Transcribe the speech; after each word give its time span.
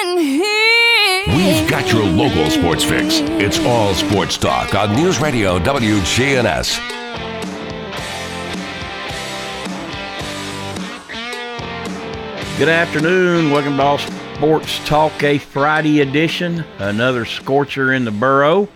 We've 0.00 1.68
got 1.68 1.90
your 1.92 2.04
local 2.04 2.48
sports 2.50 2.84
fix. 2.84 3.18
It's 3.42 3.58
all 3.60 3.92
sports 3.94 4.38
talk 4.38 4.72
on 4.76 4.94
News 4.94 5.18
Radio 5.18 5.58
WGNS. 5.58 6.78
Good 12.58 12.68
afternoon. 12.68 13.50
Welcome 13.50 13.76
to 13.76 13.82
All 13.82 13.98
Sports 13.98 14.86
Talk, 14.86 15.20
a 15.24 15.38
Friday 15.38 16.00
edition. 16.00 16.64
Another 16.78 17.24
scorcher 17.24 17.92
in 17.92 18.04
the 18.04 18.12
borough. 18.12 18.68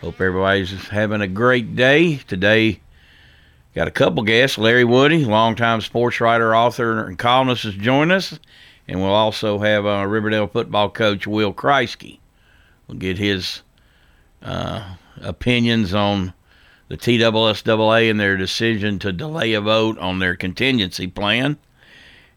Hope 0.00 0.18
everybody's 0.18 0.88
having 0.88 1.20
a 1.20 1.28
great 1.28 1.76
day. 1.76 2.16
Today, 2.16 2.80
got 3.74 3.86
a 3.86 3.90
couple 3.90 4.22
guests. 4.22 4.56
Larry 4.56 4.84
Woody, 4.84 5.26
longtime 5.26 5.82
sports 5.82 6.22
writer, 6.22 6.56
author, 6.56 7.04
and 7.04 7.18
columnist, 7.18 7.66
is 7.66 7.74
joining 7.74 8.16
us. 8.16 8.38
And 8.90 9.00
we'll 9.00 9.14
also 9.14 9.60
have 9.60 9.86
uh, 9.86 10.04
Riverdale 10.04 10.48
football 10.48 10.90
coach 10.90 11.24
Will 11.24 11.54
Kreisky. 11.54 12.18
We'll 12.88 12.98
get 12.98 13.18
his 13.18 13.62
uh, 14.42 14.96
opinions 15.20 15.94
on 15.94 16.34
the 16.88 16.96
TSSAA 16.96 18.10
and 18.10 18.18
their 18.18 18.36
decision 18.36 18.98
to 18.98 19.12
delay 19.12 19.52
a 19.52 19.60
vote 19.60 19.96
on 19.98 20.18
their 20.18 20.34
contingency 20.34 21.06
plan 21.06 21.56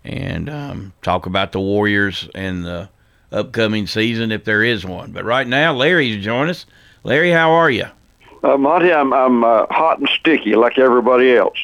and 0.04 0.48
um, 0.48 0.94
talk 1.02 1.26
about 1.26 1.54
the 1.54 1.60
Warriors 1.60 2.30
and 2.36 2.64
the 2.64 2.88
upcoming 3.32 3.88
season 3.88 4.32
if 4.32 4.44
there 4.44 4.64
is 4.64 4.86
one. 4.86 5.12
But 5.12 5.26
right 5.26 5.48
now, 5.48 5.74
Larry's 5.74 6.24
joining 6.24 6.52
us. 6.52 6.68
Larry, 7.04 7.32
how 7.32 7.50
are 7.50 7.72
you? 7.72 7.88
Uh, 8.44 8.58
Monty, 8.58 8.94
I'm 8.94 9.12
I'm 9.12 9.44
uh, 9.44 9.66
hot 9.72 9.98
and 9.98 10.10
sticky 10.10 10.54
like 10.54 10.78
everybody 10.78 11.36
else. 11.36 11.58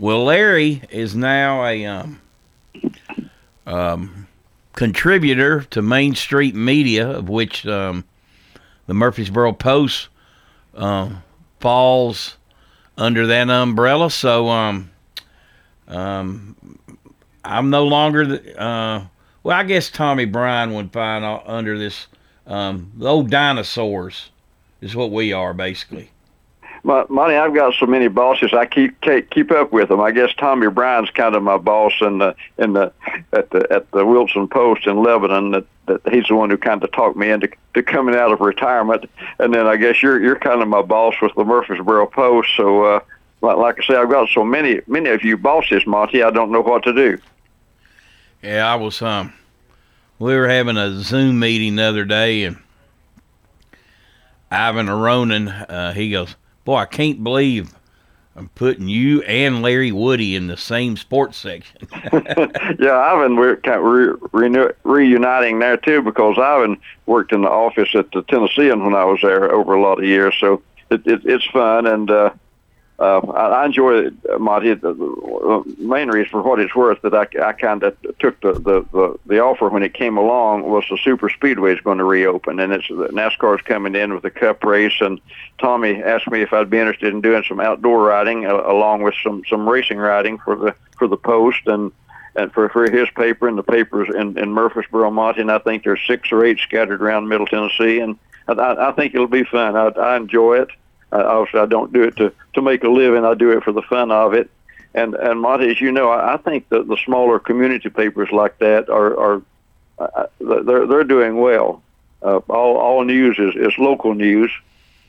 Well, 0.00 0.24
Larry 0.24 0.82
is 0.90 1.14
now 1.14 1.64
a 1.64 1.86
um, 1.86 2.20
um, 3.66 4.26
contributor 4.74 5.62
to 5.62 5.82
Main 5.82 6.14
Street 6.14 6.54
Media, 6.54 7.08
of 7.08 7.28
which 7.28 7.66
um, 7.66 8.04
the 8.86 8.94
Murfreesboro 8.94 9.52
Post 9.52 10.08
um, 10.74 11.22
falls 11.60 12.36
under 12.96 13.26
that 13.26 13.50
umbrella. 13.50 14.10
So, 14.10 14.48
um, 14.48 14.90
um, 15.88 16.78
I'm 17.44 17.70
no 17.70 17.84
longer 17.84 18.26
the. 18.26 18.60
Uh, 18.60 19.06
well, 19.42 19.58
I 19.58 19.64
guess 19.64 19.90
Tommy 19.90 20.24
Bryan 20.24 20.72
would 20.74 20.92
find 20.92 21.24
under 21.46 21.78
this. 21.78 22.06
Um, 22.46 22.92
the 22.96 23.06
old 23.06 23.30
dinosaurs 23.30 24.30
is 24.80 24.94
what 24.96 25.10
we 25.10 25.32
are 25.32 25.54
basically. 25.54 26.10
My, 26.84 27.04
Monty, 27.08 27.34
I've 27.34 27.54
got 27.54 27.74
so 27.74 27.86
many 27.86 28.08
bosses. 28.08 28.52
I 28.52 28.66
keep 28.66 29.00
keep, 29.00 29.30
keep 29.30 29.50
up 29.50 29.72
with 29.72 29.88
them. 29.88 30.00
I 30.00 30.10
guess 30.10 30.34
Tommy 30.34 30.68
Bryan's 30.68 31.10
kind 31.10 31.34
of 31.34 31.42
my 31.42 31.56
boss 31.56 31.94
in 32.00 32.18
the 32.18 32.36
in 32.58 32.74
the 32.74 32.92
at 33.32 33.50
the 33.50 33.66
at 33.72 33.90
the 33.90 34.04
Wilson 34.04 34.46
Post 34.46 34.86
in 34.86 35.02
Lebanon. 35.02 35.52
That, 35.52 35.66
that 35.86 36.12
he's 36.12 36.26
the 36.28 36.34
one 36.34 36.50
who 36.50 36.58
kind 36.58 36.84
of 36.84 36.92
talked 36.92 37.16
me 37.16 37.30
into 37.30 37.48
to 37.72 37.82
coming 37.82 38.14
out 38.14 38.32
of 38.32 38.40
retirement. 38.40 39.08
And 39.38 39.52
then 39.54 39.66
I 39.66 39.76
guess 39.76 40.02
you're 40.02 40.22
you're 40.22 40.38
kind 40.38 40.60
of 40.60 40.68
my 40.68 40.82
boss 40.82 41.14
with 41.20 41.34
the 41.34 41.44
Murfreesboro 41.44 42.06
Post. 42.06 42.50
So. 42.56 42.84
uh 42.84 43.00
like, 43.40 43.58
like 43.58 43.78
I 43.78 43.86
say, 43.86 43.94
I've 43.96 44.08
got 44.08 44.30
so 44.30 44.42
many 44.42 44.80
many 44.86 45.10
of 45.10 45.22
you 45.22 45.36
bosses, 45.36 45.86
Monty. 45.86 46.22
I 46.22 46.30
don't 46.30 46.50
know 46.50 46.62
what 46.62 46.82
to 46.84 46.94
do. 46.94 47.18
Yeah, 48.42 48.72
I 48.72 48.76
was 48.76 49.02
um 49.02 49.34
we 50.18 50.34
were 50.34 50.48
having 50.48 50.78
a 50.78 50.98
Zoom 51.02 51.40
meeting 51.40 51.76
the 51.76 51.82
other 51.82 52.06
day 52.06 52.44
and 52.44 52.56
Ivan 54.50 54.86
Aronin, 54.86 55.66
uh, 55.68 55.92
he 55.92 56.10
goes, 56.10 56.36
Boy, 56.64 56.76
I 56.76 56.86
can't 56.86 57.22
believe 57.22 57.74
I'm 58.36 58.48
putting 58.50 58.88
you 58.88 59.22
and 59.22 59.62
Larry 59.62 59.92
Woody 59.92 60.34
in 60.34 60.48
the 60.48 60.56
same 60.56 60.96
sports 60.96 61.38
section. 61.38 61.86
yeah, 62.80 62.96
Ivan, 62.96 63.36
we're 63.36 63.56
kind 63.56 63.78
of 63.78 63.84
re- 63.84 64.48
re- 64.48 64.72
reuniting 64.82 65.60
there 65.60 65.76
too 65.76 66.02
because 66.02 66.36
Ivan 66.38 66.78
worked 67.06 67.32
in 67.32 67.42
the 67.42 67.50
office 67.50 67.94
at 67.94 68.10
the 68.12 68.22
Tennessean 68.22 68.84
when 68.84 68.94
I 68.94 69.04
was 69.04 69.20
there 69.22 69.52
over 69.52 69.74
a 69.74 69.80
lot 69.80 69.98
of 69.98 70.04
years. 70.04 70.34
So 70.40 70.62
it, 70.90 71.06
it, 71.06 71.20
it's 71.24 71.46
fun 71.46 71.86
and 71.86 72.10
uh, 72.10 72.30
uh, 72.98 73.18
I, 73.18 73.66
enjoy 73.66 74.06
it, 74.06 74.40
Monty. 74.40 74.72
The, 74.74 74.94
the 74.94 75.76
main 75.78 76.08
reason 76.08 76.30
for 76.30 76.42
what 76.42 76.60
it's 76.60 76.76
worth 76.76 77.02
that 77.02 77.12
I, 77.12 77.26
I 77.42 77.52
kind 77.52 77.82
of 77.82 77.96
took 78.20 78.40
the, 78.40 78.52
the, 78.52 78.86
the, 78.92 79.18
the 79.26 79.40
offer 79.40 79.68
when 79.68 79.82
it 79.82 79.94
came 79.94 80.16
along 80.16 80.62
was 80.62 80.84
the 80.88 80.98
super 80.98 81.28
speedway 81.28 81.74
is 81.74 81.80
going 81.80 81.98
to 81.98 82.04
reopen, 82.04 82.60
and 82.60 82.72
it's 82.72 82.86
NASCAR's 82.86 83.62
coming 83.62 83.96
in 83.96 84.14
with 84.14 84.22
the 84.22 84.30
Cup 84.30 84.62
race. 84.62 85.00
And 85.00 85.20
Tommy 85.58 86.02
asked 86.02 86.28
me 86.28 86.42
if 86.42 86.52
I'd 86.52 86.70
be 86.70 86.78
interested 86.78 87.12
in 87.12 87.20
doing 87.20 87.42
some 87.48 87.58
outdoor 87.58 88.04
riding 88.04 88.46
uh, 88.46 88.62
along 88.64 89.02
with 89.02 89.14
some 89.24 89.42
some 89.50 89.68
racing 89.68 89.98
riding 89.98 90.38
for 90.38 90.54
the 90.54 90.74
for 90.96 91.08
the 91.08 91.16
Post 91.16 91.66
and 91.66 91.90
and 92.36 92.52
for, 92.52 92.68
for 92.68 92.88
his 92.88 93.08
paper 93.10 93.48
and 93.48 93.58
the 93.58 93.64
papers 93.64 94.08
in, 94.14 94.38
in 94.38 94.50
Murfreesboro, 94.50 95.10
Monty. 95.10 95.40
And 95.40 95.50
I 95.50 95.58
think 95.58 95.84
there's 95.84 96.00
six 96.06 96.30
or 96.32 96.44
eight 96.44 96.58
scattered 96.60 97.02
around 97.02 97.28
Middle 97.28 97.46
Tennessee, 97.46 98.00
and 98.00 98.18
I, 98.46 98.88
I 98.88 98.92
think 98.92 99.14
it'll 99.14 99.26
be 99.26 99.44
fun. 99.44 99.76
I, 99.76 99.88
I 99.88 100.16
enjoy 100.16 100.60
it. 100.60 100.68
Uh, 101.14 101.24
obviously, 101.24 101.60
I 101.60 101.66
don't 101.66 101.92
do 101.92 102.02
it 102.02 102.16
to, 102.16 102.32
to 102.54 102.62
make 102.62 102.82
a 102.82 102.88
living. 102.88 103.24
I 103.24 103.34
do 103.34 103.50
it 103.50 103.62
for 103.62 103.72
the 103.72 103.82
fun 103.82 104.10
of 104.10 104.34
it. 104.34 104.50
And 104.94 105.14
and 105.14 105.40
Monty, 105.40 105.70
as 105.70 105.80
you 105.80 105.90
know, 105.92 106.10
I, 106.10 106.34
I 106.34 106.36
think 106.36 106.68
that 106.68 106.88
the 106.88 106.96
smaller 107.04 107.38
community 107.38 107.88
papers 107.88 108.30
like 108.32 108.58
that 108.58 108.88
are 108.88 109.16
are 109.18 109.42
uh, 109.98 110.26
they're 110.40 110.86
they're 110.86 111.04
doing 111.04 111.36
well. 111.38 111.82
Uh, 112.22 112.38
all 112.48 112.76
all 112.76 113.04
news 113.04 113.38
is, 113.38 113.54
is 113.54 113.78
local 113.78 114.14
news, 114.14 114.50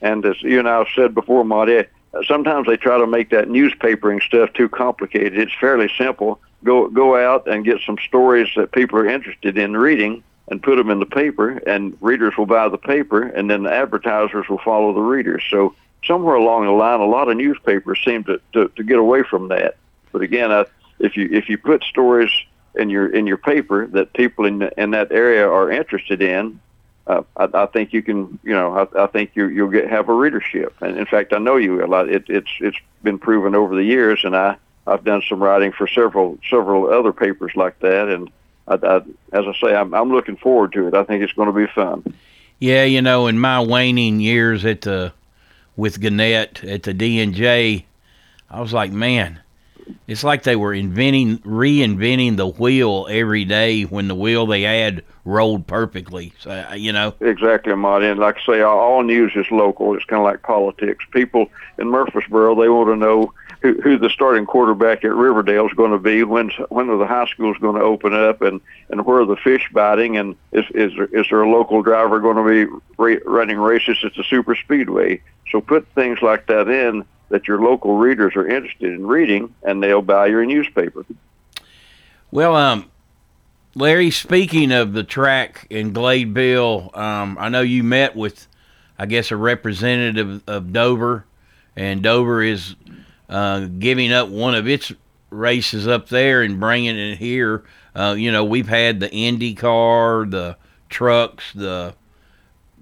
and 0.02 0.26
as 0.26 0.42
you 0.42 0.60
and 0.60 0.68
I 0.68 0.80
have 0.80 0.88
said 0.96 1.14
before, 1.14 1.44
Monty, 1.44 1.84
sometimes 2.28 2.68
they 2.68 2.78
try 2.78 2.98
to 2.98 3.08
make 3.08 3.30
that 3.30 3.48
newspapering 3.48 4.22
stuff 4.24 4.54
too 4.54 4.70
complicated. 4.70 5.38
It's 5.38 5.54
fairly 5.60 5.92
simple. 5.98 6.40
Go 6.64 6.88
go 6.90 7.16
out 7.16 7.48
and 7.48 7.64
get 7.64 7.78
some 7.86 7.98
stories 8.08 8.50
that 8.56 8.72
people 8.72 8.98
are 9.00 9.08
interested 9.08 9.58
in 9.58 9.78
reading, 9.78 10.24
and 10.48 10.62
put 10.62 10.78
them 10.78 10.90
in 10.90 11.00
the 11.00 11.06
paper, 11.06 11.50
and 11.68 11.96
readers 12.02 12.36
will 12.38 12.48
buy 12.48 12.70
the 12.70 12.78
paper, 12.78 13.22
and 13.22 13.50
then 13.50 13.64
the 13.64 13.72
advertisers 13.72 14.50
will 14.50 14.60
follow 14.60 14.94
the 14.94 15.02
readers. 15.02 15.44
So 15.50 15.76
somewhere 16.06 16.36
along 16.36 16.66
the 16.66 16.72
line, 16.72 17.00
a 17.00 17.06
lot 17.06 17.30
of 17.30 17.38
newspapers 17.38 18.00
seem 18.04 18.24
to, 18.26 18.40
to, 18.54 18.68
to 18.70 18.84
get 18.84 18.98
away 18.98 19.24
from 19.24 19.50
that. 19.50 19.78
But 20.12 20.22
again, 20.22 20.52
I, 20.52 20.66
if 21.00 21.18
you 21.18 21.30
if 21.32 21.50
you 21.50 21.58
put 21.58 21.84
stories 21.84 22.32
in 22.76 22.90
your 22.90 23.14
in 23.14 23.28
your 23.28 23.38
paper 23.38 23.88
that 23.88 24.14
people 24.14 24.46
in 24.46 24.62
in 24.78 24.92
that 24.92 25.12
area 25.12 25.48
are 25.48 25.70
interested 25.70 26.22
in, 26.22 26.60
uh, 27.08 27.24
I, 27.36 27.50
I 27.54 27.66
think 27.68 27.94
you 27.94 28.02
can 28.02 28.40
you 28.44 28.54
know 28.54 28.76
I, 28.78 29.04
I 29.04 29.08
think 29.08 29.32
you 29.36 29.48
you'll 29.48 29.70
get 29.70 29.90
have 29.90 30.10
a 30.10 30.14
readership. 30.14 30.76
And 30.82 30.98
in 30.98 31.06
fact, 31.06 31.34
I 31.34 31.40
know 31.40 31.58
you 31.58 31.84
a 31.84 31.88
lot. 31.88 32.10
It, 32.10 32.26
it's 32.30 32.52
it's 32.60 32.78
been 33.04 33.20
proven 33.20 33.56
over 33.56 33.76
the 33.76 33.84
years, 33.84 34.22
and 34.24 34.36
I 34.36 34.58
I've 34.88 35.04
done 35.04 35.22
some 35.28 35.42
writing 35.42 35.72
for 35.72 35.88
several 35.88 36.38
several 36.50 36.92
other 36.92 37.12
papers 37.12 37.54
like 37.56 37.80
that, 37.80 38.08
and 38.08 38.32
I, 38.68 38.76
I, 38.76 38.98
as 39.34 39.46
I 39.48 39.54
say, 39.62 39.76
I'm 39.76 39.94
I'm 39.94 40.12
looking 40.12 40.38
forward 40.38 40.74
to 40.74 40.88
it. 40.88 40.94
I 40.94 41.04
think 41.04 41.24
it's 41.24 41.34
going 41.34 41.48
to 41.48 41.54
be 41.54 41.68
fun. 41.68 42.16
Yeah, 42.60 42.84
you 42.84 43.02
know, 43.02 43.28
in 43.28 43.38
my 43.38 43.60
waning 43.60 44.22
years 44.22 44.64
at 44.64 44.82
the 44.82 45.12
with 45.76 46.00
Gannett 46.00 46.64
at 46.64 46.84
the 46.84 46.94
DNJ, 46.94 47.84
I 48.50 48.62
was 48.62 48.74
like, 48.74 48.92
man, 48.92 49.40
it's 50.08 50.24
like 50.24 50.44
they 50.44 50.56
were 50.56 50.74
inventing, 50.74 51.40
reinventing 51.40 52.38
the 52.38 52.48
wheel 52.48 53.08
every 53.10 53.46
day 53.46 53.84
when 53.84 54.08
the 54.08 54.16
wheel 54.16 54.46
they 54.46 54.64
had 54.64 55.04
rolled 55.26 55.68
perfectly. 55.68 56.34
So, 56.40 56.74
you 56.74 56.92
know. 56.92 57.14
Exactly, 57.20 57.76
Marty. 57.76 58.08
And 58.08 58.20
like 58.20 58.38
I 58.38 58.46
say, 58.46 58.62
all 58.62 59.04
news 59.04 59.34
is 59.36 59.50
local. 59.52 59.96
It's 59.96 60.06
kind 60.06 60.20
of 60.20 60.26
like 60.26 60.44
politics. 60.44 61.06
People 61.12 61.50
in 61.78 61.90
Murfreesboro, 61.90 62.56
they 62.56 62.70
want 62.70 62.90
to 62.90 62.96
know 62.96 63.34
who, 63.62 63.74
who 63.82 63.98
the 63.98 64.10
starting 64.10 64.46
quarterback 64.46 65.04
at 65.04 65.14
Riverdale 65.14 65.68
is 65.68 65.74
going 65.74 65.92
to 65.92 66.00
be, 66.00 66.24
when 66.24 66.50
when 66.70 66.88
the 66.88 67.06
high 67.06 67.28
schools 67.28 67.58
going 67.60 67.76
to 67.76 67.82
open 67.82 68.14
up, 68.14 68.42
and 68.42 68.62
and 68.90 69.06
where 69.06 69.22
are 69.22 69.26
the 69.26 69.36
fish 69.36 69.70
biting, 69.74 70.18
and 70.18 70.36
is 70.52 70.66
is 70.72 70.94
there, 70.96 71.06
is 71.06 71.28
there 71.30 71.42
a 71.42 71.50
local 71.50 71.82
driver 71.82 72.20
going 72.20 72.38
to 72.38 72.44
be 72.44 72.82
ra- 72.98 73.22
running 73.26 73.58
races 73.58 73.98
at 74.04 74.14
the 74.16 74.24
super 74.24 74.56
speedway? 74.56 75.22
So 75.52 75.62
put 75.62 75.88
things 75.96 76.22
like 76.22 76.48
that 76.48 76.68
in 76.68 77.06
that 77.30 77.48
your 77.48 77.62
local 77.62 77.98
readers 77.98 78.36
are 78.36 78.48
interested 78.48 78.94
in 78.94 79.06
reading, 79.06 79.54
and 79.64 79.82
they'll 79.82 80.02
buy 80.02 80.28
your 80.28 80.46
newspaper. 80.46 81.06
Well, 82.32 82.56
um, 82.56 82.92
Larry, 83.76 84.12
speaking 84.12 84.72
of 84.72 84.94
the 84.94 85.04
track 85.04 85.68
in 85.70 85.94
Gladeville, 85.94 86.96
um, 86.96 87.38
I 87.40 87.50
know 87.50 87.62
you 87.62 87.84
met 87.84 88.16
with, 88.16 88.48
I 88.98 89.06
guess, 89.06 89.32
a 89.32 89.38
representative 89.38 90.44
of 90.48 90.72
Dover, 90.72 91.26
and 91.76 92.02
Dover 92.02 92.42
is 92.42 92.76
uh, 93.30 93.68
giving 93.80 94.12
up 94.12 94.30
one 94.30 94.56
of 94.56 94.68
its 94.68 94.92
races 95.30 95.88
up 95.88 96.10
there 96.10 96.42
and 96.42 96.60
bringing 96.60 96.98
it 96.98 97.18
here. 97.18 97.64
Uh, 97.96 98.16
you 98.18 98.32
know, 98.32 98.44
we've 98.44 98.68
had 98.68 99.00
the 99.00 99.12
Indy 99.12 99.54
car, 99.54 100.26
the 100.26 100.58
trucks, 100.90 101.52
the 101.54 101.96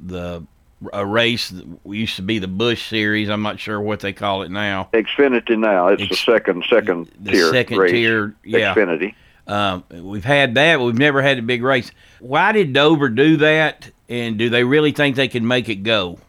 the 0.05 0.43
a 0.91 1.05
race 1.05 1.49
that 1.49 1.65
used 1.85 2.17
to 2.17 2.21
be 2.21 2.39
the 2.39 2.47
Bush 2.47 2.89
Series. 2.89 3.29
I'm 3.29 3.41
not 3.41 3.59
sure 3.59 3.79
what 3.79 4.01
they 4.01 4.11
call 4.11 4.41
it 4.41 4.51
now. 4.51 4.89
Xfinity 4.93 5.57
now. 5.57 5.87
It's 5.89 6.09
the 6.09 6.15
second 6.15 6.65
second 6.69 7.09
the 7.19 7.31
tier 7.31 7.51
second 7.51 7.77
race. 7.77 7.91
tier, 7.91 8.35
yeah. 8.43 8.73
Xfinity. 8.73 9.15
Um, 9.45 9.83
we've 9.89 10.23
had 10.23 10.55
that, 10.55 10.77
but 10.77 10.85
we've 10.85 10.97
never 10.97 11.21
had 11.21 11.37
a 11.37 11.41
big 11.41 11.63
race. 11.63 11.91
Why 12.19 12.51
did 12.51 12.73
Dover 12.73 13.09
do 13.09 13.37
that? 13.37 13.91
And 14.09 14.37
do 14.37 14.49
they 14.49 14.63
really 14.63 14.91
think 14.91 15.15
they 15.15 15.27
can 15.27 15.47
make 15.47 15.69
it 15.69 15.83
go? 15.83 16.19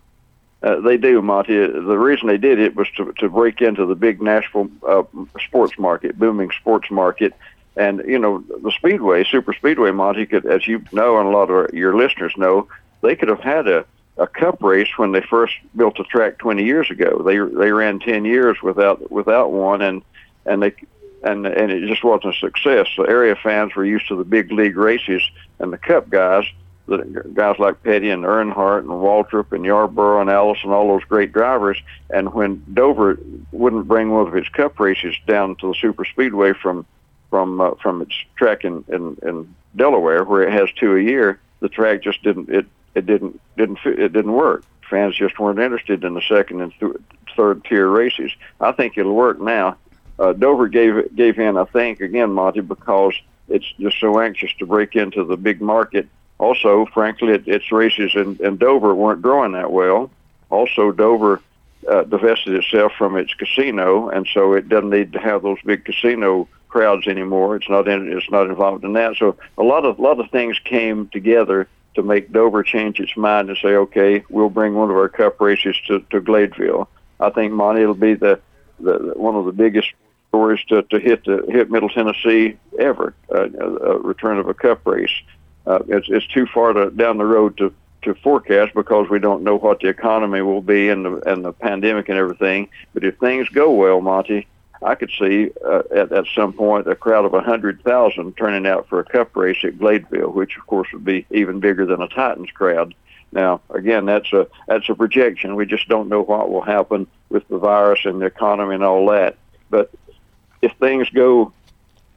Uh, 0.64 0.80
they 0.80 0.96
do, 0.96 1.20
Monty. 1.20 1.58
The 1.58 1.98
reason 1.98 2.26
they 2.26 2.38
did 2.38 2.58
it 2.58 2.74
was 2.74 2.88
to 2.96 3.12
to 3.18 3.28
break 3.28 3.60
into 3.60 3.84
the 3.84 3.94
big 3.94 4.22
Nashville 4.22 4.70
uh, 4.88 5.02
sports 5.44 5.78
market, 5.78 6.18
booming 6.18 6.50
sports 6.58 6.90
market, 6.90 7.34
and 7.76 8.02
you 8.06 8.18
know 8.18 8.38
the 8.38 8.72
Speedway, 8.72 9.24
Super 9.24 9.52
Speedway, 9.52 9.90
Monty 9.90 10.24
could, 10.24 10.46
as 10.46 10.66
you 10.66 10.82
know, 10.90 11.18
and 11.18 11.28
a 11.28 11.30
lot 11.30 11.50
of 11.50 11.74
your 11.74 11.94
listeners 11.94 12.32
know, 12.38 12.66
they 13.02 13.14
could 13.14 13.28
have 13.28 13.40
had 13.40 13.68
a 13.68 13.84
a 14.16 14.26
cup 14.26 14.62
race 14.62 14.88
when 14.96 15.12
they 15.12 15.20
first 15.20 15.54
built 15.76 15.98
the 15.98 16.04
track 16.04 16.38
20 16.38 16.64
years 16.64 16.90
ago. 16.90 17.22
They 17.22 17.36
they 17.36 17.70
ran 17.70 17.98
10 17.98 18.24
years 18.24 18.62
without 18.62 19.10
without 19.10 19.52
one, 19.52 19.82
and 19.82 20.02
and 20.46 20.62
they 20.62 20.74
and 21.22 21.46
and 21.46 21.72
it 21.72 21.86
just 21.86 22.04
wasn't 22.04 22.36
a 22.36 22.38
success. 22.38 22.86
The 22.96 23.02
area 23.02 23.36
fans 23.36 23.74
were 23.74 23.84
used 23.84 24.08
to 24.08 24.16
the 24.16 24.24
big 24.24 24.50
league 24.50 24.78
races, 24.78 25.22
and 25.58 25.70
the 25.70 25.78
Cup 25.78 26.08
guys, 26.08 26.46
the 26.86 27.30
guys 27.32 27.58
like 27.58 27.82
Petty 27.82 28.10
and 28.10 28.24
Earnhardt 28.24 28.80
and 28.80 28.88
Waltrip 28.88 29.52
and 29.52 29.64
Yarborough 29.64 30.20
and 30.20 30.30
Allison, 30.30 30.70
all 30.70 30.88
those 30.88 31.04
great 31.04 31.32
drivers. 31.32 31.78
And 32.10 32.32
when 32.34 32.64
Dover 32.72 33.18
wouldn't 33.52 33.88
bring 33.88 34.10
one 34.10 34.26
of 34.26 34.36
its 34.36 34.48
Cup 34.48 34.78
races 34.78 35.14
down 35.26 35.56
to 35.56 35.68
the 35.68 35.74
Super 35.74 36.04
Speedway 36.04 36.52
from 36.52 36.86
from 37.30 37.60
uh, 37.60 37.74
from 37.82 38.02
its 38.02 38.14
track 38.36 38.64
in, 38.64 38.84
in 38.88 39.16
in 39.22 39.54
Delaware, 39.76 40.24
where 40.24 40.42
it 40.42 40.52
has 40.52 40.70
two 40.72 40.96
a 40.96 41.00
year, 41.00 41.40
the 41.60 41.68
track 41.68 42.02
just 42.02 42.22
didn't 42.22 42.48
it 42.48 42.66
it 42.94 43.06
didn't 43.06 43.40
didn't 43.56 43.78
it 43.84 44.12
didn't 44.12 44.32
work. 44.32 44.64
Fans 44.90 45.16
just 45.16 45.38
weren't 45.38 45.58
interested 45.58 46.04
in 46.04 46.14
the 46.14 46.22
second 46.28 46.60
and 46.60 46.72
th- 46.78 46.92
third 47.34 47.64
tier 47.64 47.88
races. 47.88 48.30
I 48.60 48.72
think 48.72 48.98
it'll 48.98 49.14
work 49.14 49.40
now 49.40 49.78
uh, 50.18 50.32
Dover 50.32 50.68
gave 50.68 51.14
gave 51.14 51.38
in, 51.38 51.56
I 51.56 51.64
think, 51.64 52.00
again, 52.00 52.32
Monty, 52.32 52.60
because 52.60 53.14
it's 53.48 53.66
just 53.78 53.98
so 54.00 54.20
anxious 54.20 54.50
to 54.58 54.66
break 54.66 54.94
into 54.96 55.24
the 55.24 55.36
big 55.36 55.60
market. 55.60 56.08
Also, 56.44 56.84
frankly, 56.92 57.32
it, 57.32 57.48
its 57.48 57.72
races 57.72 58.12
in, 58.14 58.36
in 58.46 58.58
Dover 58.58 58.94
weren't 58.94 59.22
growing 59.22 59.52
that 59.52 59.72
well. 59.72 60.10
Also, 60.50 60.92
Dover 60.92 61.40
uh, 61.90 62.02
divested 62.02 62.54
itself 62.54 62.92
from 62.98 63.16
its 63.16 63.32
casino, 63.32 64.10
and 64.10 64.28
so 64.34 64.52
it 64.52 64.68
doesn't 64.68 64.90
need 64.90 65.14
to 65.14 65.18
have 65.18 65.40
those 65.42 65.56
big 65.64 65.86
casino 65.86 66.46
crowds 66.68 67.06
anymore. 67.06 67.56
It's 67.56 67.70
not 67.70 67.88
in, 67.88 68.12
it's 68.12 68.30
not 68.30 68.46
involved 68.48 68.84
in 68.84 68.92
that. 68.92 69.16
So 69.16 69.38
a 69.56 69.62
lot 69.62 69.86
of 69.86 69.98
lot 69.98 70.20
of 70.20 70.30
things 70.30 70.58
came 70.62 71.08
together 71.08 71.66
to 71.94 72.02
make 72.02 72.30
Dover 72.30 72.62
change 72.62 73.00
its 73.00 73.16
mind 73.16 73.48
and 73.48 73.56
say, 73.56 73.74
okay, 73.76 74.22
we'll 74.28 74.50
bring 74.50 74.74
one 74.74 74.90
of 74.90 74.96
our 74.96 75.08
Cup 75.08 75.40
races 75.40 75.76
to, 75.86 76.00
to 76.10 76.20
Gladeville. 76.20 76.88
I 77.20 77.30
think 77.30 77.52
Monty 77.52 77.80
it'll 77.80 77.94
be 77.94 78.14
the, 78.14 78.38
the 78.80 79.14
one 79.16 79.34
of 79.34 79.46
the 79.46 79.52
biggest 79.52 79.88
stories 80.28 80.62
to, 80.68 80.82
to 80.82 80.98
hit 80.98 81.24
the, 81.24 81.46
hit 81.48 81.70
Middle 81.70 81.88
Tennessee 81.88 82.58
ever. 82.78 83.14
Uh, 83.34 83.48
a 83.48 83.98
return 83.98 84.38
of 84.38 84.48
a 84.48 84.54
Cup 84.54 84.86
race. 84.86 85.16
Uh, 85.66 85.80
it's 85.88 86.08
it's 86.08 86.26
too 86.26 86.46
far 86.46 86.72
to, 86.72 86.90
down 86.90 87.18
the 87.18 87.24
road 87.24 87.56
to 87.58 87.72
to 88.02 88.14
forecast 88.16 88.74
because 88.74 89.08
we 89.08 89.18
don't 89.18 89.42
know 89.42 89.56
what 89.56 89.80
the 89.80 89.88
economy 89.88 90.42
will 90.42 90.60
be 90.60 90.88
and 90.88 91.04
the 91.04 91.16
and 91.30 91.44
the 91.44 91.52
pandemic 91.52 92.08
and 92.08 92.18
everything. 92.18 92.68
But 92.92 93.04
if 93.04 93.18
things 93.18 93.48
go 93.48 93.70
well, 93.70 94.00
Monty, 94.00 94.46
I 94.82 94.94
could 94.94 95.10
see 95.18 95.50
uh, 95.66 95.82
at 95.94 96.12
at 96.12 96.26
some 96.34 96.52
point 96.52 96.86
a 96.86 96.94
crowd 96.94 97.24
of 97.24 97.34
a 97.34 97.40
hundred 97.40 97.82
thousand 97.82 98.36
turning 98.36 98.66
out 98.66 98.88
for 98.88 99.00
a 99.00 99.04
Cup 99.04 99.34
race 99.34 99.64
at 99.64 99.78
Gladeville, 99.78 100.32
which 100.32 100.56
of 100.56 100.66
course 100.66 100.88
would 100.92 101.04
be 101.04 101.26
even 101.30 101.60
bigger 101.60 101.86
than 101.86 102.02
a 102.02 102.08
Titans 102.08 102.50
crowd. 102.50 102.94
Now, 103.32 103.62
again, 103.70 104.04
that's 104.06 104.32
a 104.32 104.46
that's 104.68 104.88
a 104.88 104.94
projection. 104.94 105.56
We 105.56 105.66
just 105.66 105.88
don't 105.88 106.08
know 106.08 106.22
what 106.22 106.50
will 106.50 106.62
happen 106.62 107.06
with 107.30 107.48
the 107.48 107.58
virus 107.58 108.00
and 108.04 108.20
the 108.20 108.26
economy 108.26 108.74
and 108.74 108.84
all 108.84 109.06
that. 109.08 109.36
But 109.70 109.90
if 110.62 110.72
things 110.78 111.08
go 111.10 111.52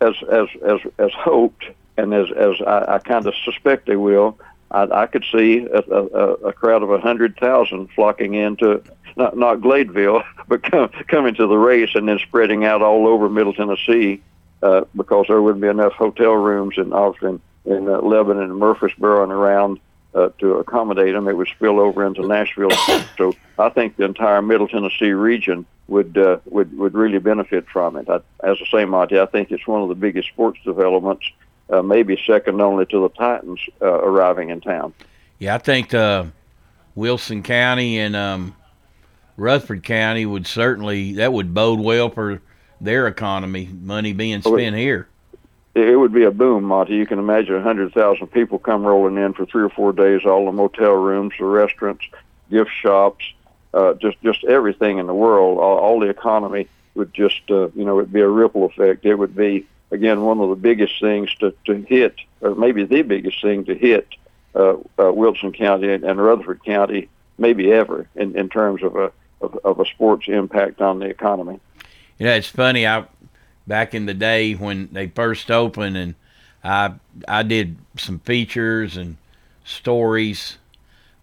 as 0.01 0.13
as 0.29 0.47
as 0.63 0.79
as 0.99 1.11
hoped 1.13 1.65
and 1.97 2.13
as 2.13 2.31
as 2.31 2.61
I, 2.65 2.95
I 2.95 2.99
kind 2.99 3.25
of 3.25 3.33
suspect 3.43 3.87
they 3.87 3.95
will, 3.95 4.37
I, 4.71 4.83
I 4.83 5.05
could 5.07 5.25
see 5.31 5.65
a, 5.65 5.79
a, 5.79 6.33
a 6.47 6.53
crowd 6.53 6.83
of 6.83 6.91
a 6.91 6.99
hundred 6.99 7.37
thousand 7.37 7.89
flocking 7.95 8.33
into 8.33 8.83
not 9.15 9.37
not 9.37 9.59
Gladeville, 9.59 10.23
but 10.47 10.63
come, 10.63 10.89
coming 11.07 11.35
to 11.35 11.47
the 11.47 11.57
race 11.57 11.91
and 11.95 12.07
then 12.07 12.19
spreading 12.19 12.65
out 12.65 12.81
all 12.81 13.07
over 13.07 13.29
Middle 13.29 13.53
Tennessee 13.53 14.21
uh, 14.61 14.81
because 14.95 15.25
there 15.27 15.41
wouldn't 15.41 15.61
be 15.61 15.67
enough 15.67 15.93
hotel 15.93 16.33
rooms 16.33 16.75
in 16.77 16.93
Austin, 16.93 17.41
in 17.65 17.87
uh, 17.89 17.99
Lebanon, 17.99 18.43
and 18.43 18.57
Murfreesboro 18.57 19.23
and 19.23 19.31
around 19.31 19.79
uh, 20.13 20.29
to 20.39 20.55
accommodate 20.55 21.13
them. 21.13 21.27
It 21.27 21.37
would 21.37 21.47
spill 21.47 21.79
over 21.79 22.05
into 22.05 22.25
Nashville. 22.25 22.71
so 23.17 23.33
I 23.59 23.69
think 23.69 23.97
the 23.97 24.05
entire 24.05 24.41
Middle 24.41 24.67
Tennessee 24.67 25.11
region 25.11 25.65
would 25.87 26.17
uh, 26.17 26.37
would 26.45 26.77
would 26.77 26.93
really 26.93 27.19
benefit 27.19 27.67
from 27.71 27.95
it. 27.95 28.09
I, 28.09 28.17
as 28.43 28.57
I 28.61 28.65
say, 28.71 28.85
Monty, 28.85 29.19
I 29.19 29.25
think 29.25 29.51
it's 29.51 29.67
one 29.67 29.81
of 29.81 29.89
the 29.89 29.95
biggest 29.95 30.29
sports 30.29 30.59
developments, 30.65 31.25
uh, 31.69 31.81
maybe 31.81 32.21
second 32.25 32.61
only 32.61 32.85
to 32.87 33.01
the 33.01 33.09
Titans 33.09 33.59
uh, 33.81 33.85
arriving 33.85 34.49
in 34.49 34.61
town. 34.61 34.93
Yeah, 35.39 35.55
I 35.55 35.57
think 35.59 35.93
uh, 35.93 36.25
Wilson 36.95 37.43
County 37.43 37.99
and 37.99 38.15
um, 38.15 38.55
Rutherford 39.35 39.83
County 39.83 40.25
would 40.25 40.47
certainly 40.47 41.13
that 41.13 41.31
would 41.31 41.53
bode 41.53 41.79
well 41.79 42.09
for 42.09 42.41
their 42.81 43.07
economy, 43.07 43.69
money 43.71 44.13
being 44.13 44.41
spent 44.41 44.75
here. 44.75 45.07
It 45.75 45.95
would 45.95 46.11
be 46.11 46.23
a 46.23 46.31
boom, 46.31 46.63
Monty. 46.63 46.95
You 46.95 47.05
can 47.05 47.19
imagine 47.19 47.53
a 47.53 47.61
hundred 47.61 47.93
thousand 47.93 48.27
people 48.27 48.57
come 48.57 48.83
rolling 48.83 49.17
in 49.17 49.33
for 49.33 49.45
three 49.45 49.61
or 49.61 49.69
four 49.69 49.93
days. 49.93 50.25
All 50.25 50.45
the 50.45 50.51
motel 50.51 50.93
rooms, 50.93 51.33
the 51.37 51.45
restaurants, 51.45 52.03
gift 52.49 52.71
shops, 52.81 53.23
uh, 53.75 53.93
just 53.93 54.19
just 54.23 54.43
everything 54.43 54.97
in 54.97 55.05
the 55.05 55.13
world, 55.13 55.59
all, 55.59 55.77
all 55.77 55.99
the 55.99 56.09
economy 56.09 56.67
would 56.95 57.13
just 57.13 57.41
uh, 57.51 57.69
you 57.75 57.85
know 57.85 57.99
it'd 57.99 58.11
be 58.11 58.21
a 58.21 58.27
ripple 58.27 58.65
effect. 58.65 59.05
It 59.05 59.13
would 59.13 59.35
be 59.35 59.67
again 59.91 60.21
one 60.21 60.39
of 60.39 60.49
the 60.49 60.55
biggest 60.55 60.99
things 60.99 61.33
to 61.35 61.53
to 61.65 61.75
hit, 61.81 62.15
or 62.41 62.55
maybe 62.55 62.83
the 62.83 63.01
biggest 63.01 63.41
thing 63.41 63.65
to 63.65 63.75
hit 63.75 64.07
uh, 64.55 64.75
uh, 64.99 65.11
Wilson 65.11 65.51
County 65.51 65.91
and, 65.91 66.21
Rutherford 66.21 66.63
County, 66.63 67.09
maybe 67.37 67.71
ever 67.71 68.07
in, 68.15 68.37
in 68.37 68.49
terms 68.49 68.83
of 68.83 68.95
a 68.95 69.11
of, 69.41 69.57
of 69.63 69.79
a 69.79 69.85
sports 69.85 70.27
impact 70.27 70.81
on 70.81 70.99
the 70.99 71.05
economy. 71.05 71.59
You 72.17 72.25
know, 72.25 72.33
it's 72.33 72.47
funny. 72.47 72.87
I 72.87 73.05
back 73.67 73.93
in 73.93 74.05
the 74.05 74.13
day 74.13 74.53
when 74.53 74.89
they 74.91 75.07
first 75.07 75.51
opened, 75.51 75.97
and 75.97 76.15
I 76.63 76.93
I 77.27 77.43
did 77.43 77.77
some 77.97 78.19
features 78.19 78.97
and 78.97 79.17
stories 79.63 80.57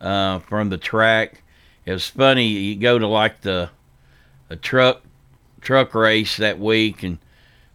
uh, 0.00 0.38
from 0.40 0.68
the 0.68 0.78
track 0.78 1.42
it 1.85 1.92
was 1.92 2.09
funny. 2.09 2.47
You 2.47 2.76
go 2.76 2.99
to 2.99 3.06
like 3.06 3.42
the 3.42 3.71
a 4.50 4.56
truck 4.56 5.02
truck 5.61 5.94
race 5.94 6.37
that 6.37 6.59
week 6.59 7.02
and 7.02 7.18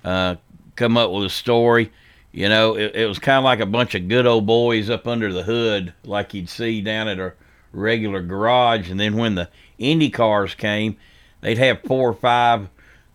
uh, 0.04 0.36
come 0.80 0.98
up 0.98 1.12
with 1.12 1.26
a 1.26 1.30
story. 1.30 1.92
You 2.32 2.50
know, 2.50 2.76
it, 2.76 2.96
it 2.96 3.06
was 3.08 3.20
kind 3.20 3.38
of 3.38 3.44
like 3.44 3.60
a 3.60 3.66
bunch 3.66 3.96
of 3.96 4.08
good 4.08 4.26
old 4.26 4.46
boys 4.46 4.90
up 4.90 5.08
under 5.08 5.32
the 5.32 5.44
hood, 5.44 5.94
like 6.04 6.34
you'd 6.34 6.50
see 6.50 6.82
down 6.82 7.08
at 7.08 7.20
a 7.20 7.34
regular 7.72 8.22
garage. 8.22 8.90
And 8.90 9.00
then 9.00 9.18
when 9.18 9.36
the 9.36 9.50
Indy 9.78 10.10
cars 10.10 10.56
came, 10.56 10.98
they'd 11.42 11.58
have 11.58 11.82
four 11.82 12.10
or 12.10 12.14
five 12.14 12.70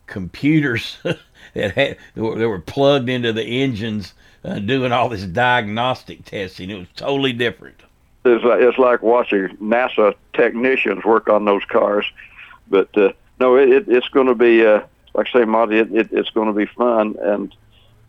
computers 0.07 0.97
that 1.53 1.71
had 1.71 1.97
that 2.13 2.21
were, 2.23 2.59
plugged 2.59 3.09
into 3.09 3.33
the 3.33 3.43
engines, 3.43 4.13
uh, 4.43 4.59
doing 4.59 4.91
all 4.91 5.09
this 5.09 5.25
diagnostic 5.25 6.25
testing. 6.25 6.69
It 6.69 6.77
was 6.77 6.87
totally 6.95 7.33
different 7.33 7.81
it's 8.25 8.43
like, 8.43 8.59
it's 8.59 8.77
like 8.77 9.01
watching 9.01 9.49
NASA 9.57 10.15
technicians 10.33 11.03
work 11.05 11.29
on 11.29 11.45
those 11.45 11.63
cars. 11.65 12.05
But 12.69 12.95
uh, 12.97 13.13
no, 13.39 13.55
it, 13.55 13.85
it's 13.87 14.09
going 14.09 14.27
to 14.27 14.35
be 14.35 14.65
uh, 14.65 14.81
like 15.15 15.27
I 15.33 15.39
say, 15.39 15.45
Monty. 15.45 15.79
It, 15.79 15.93
it, 15.93 16.09
it's 16.11 16.29
going 16.31 16.47
to 16.47 16.53
be 16.53 16.65
fun. 16.65 17.15
And 17.21 17.55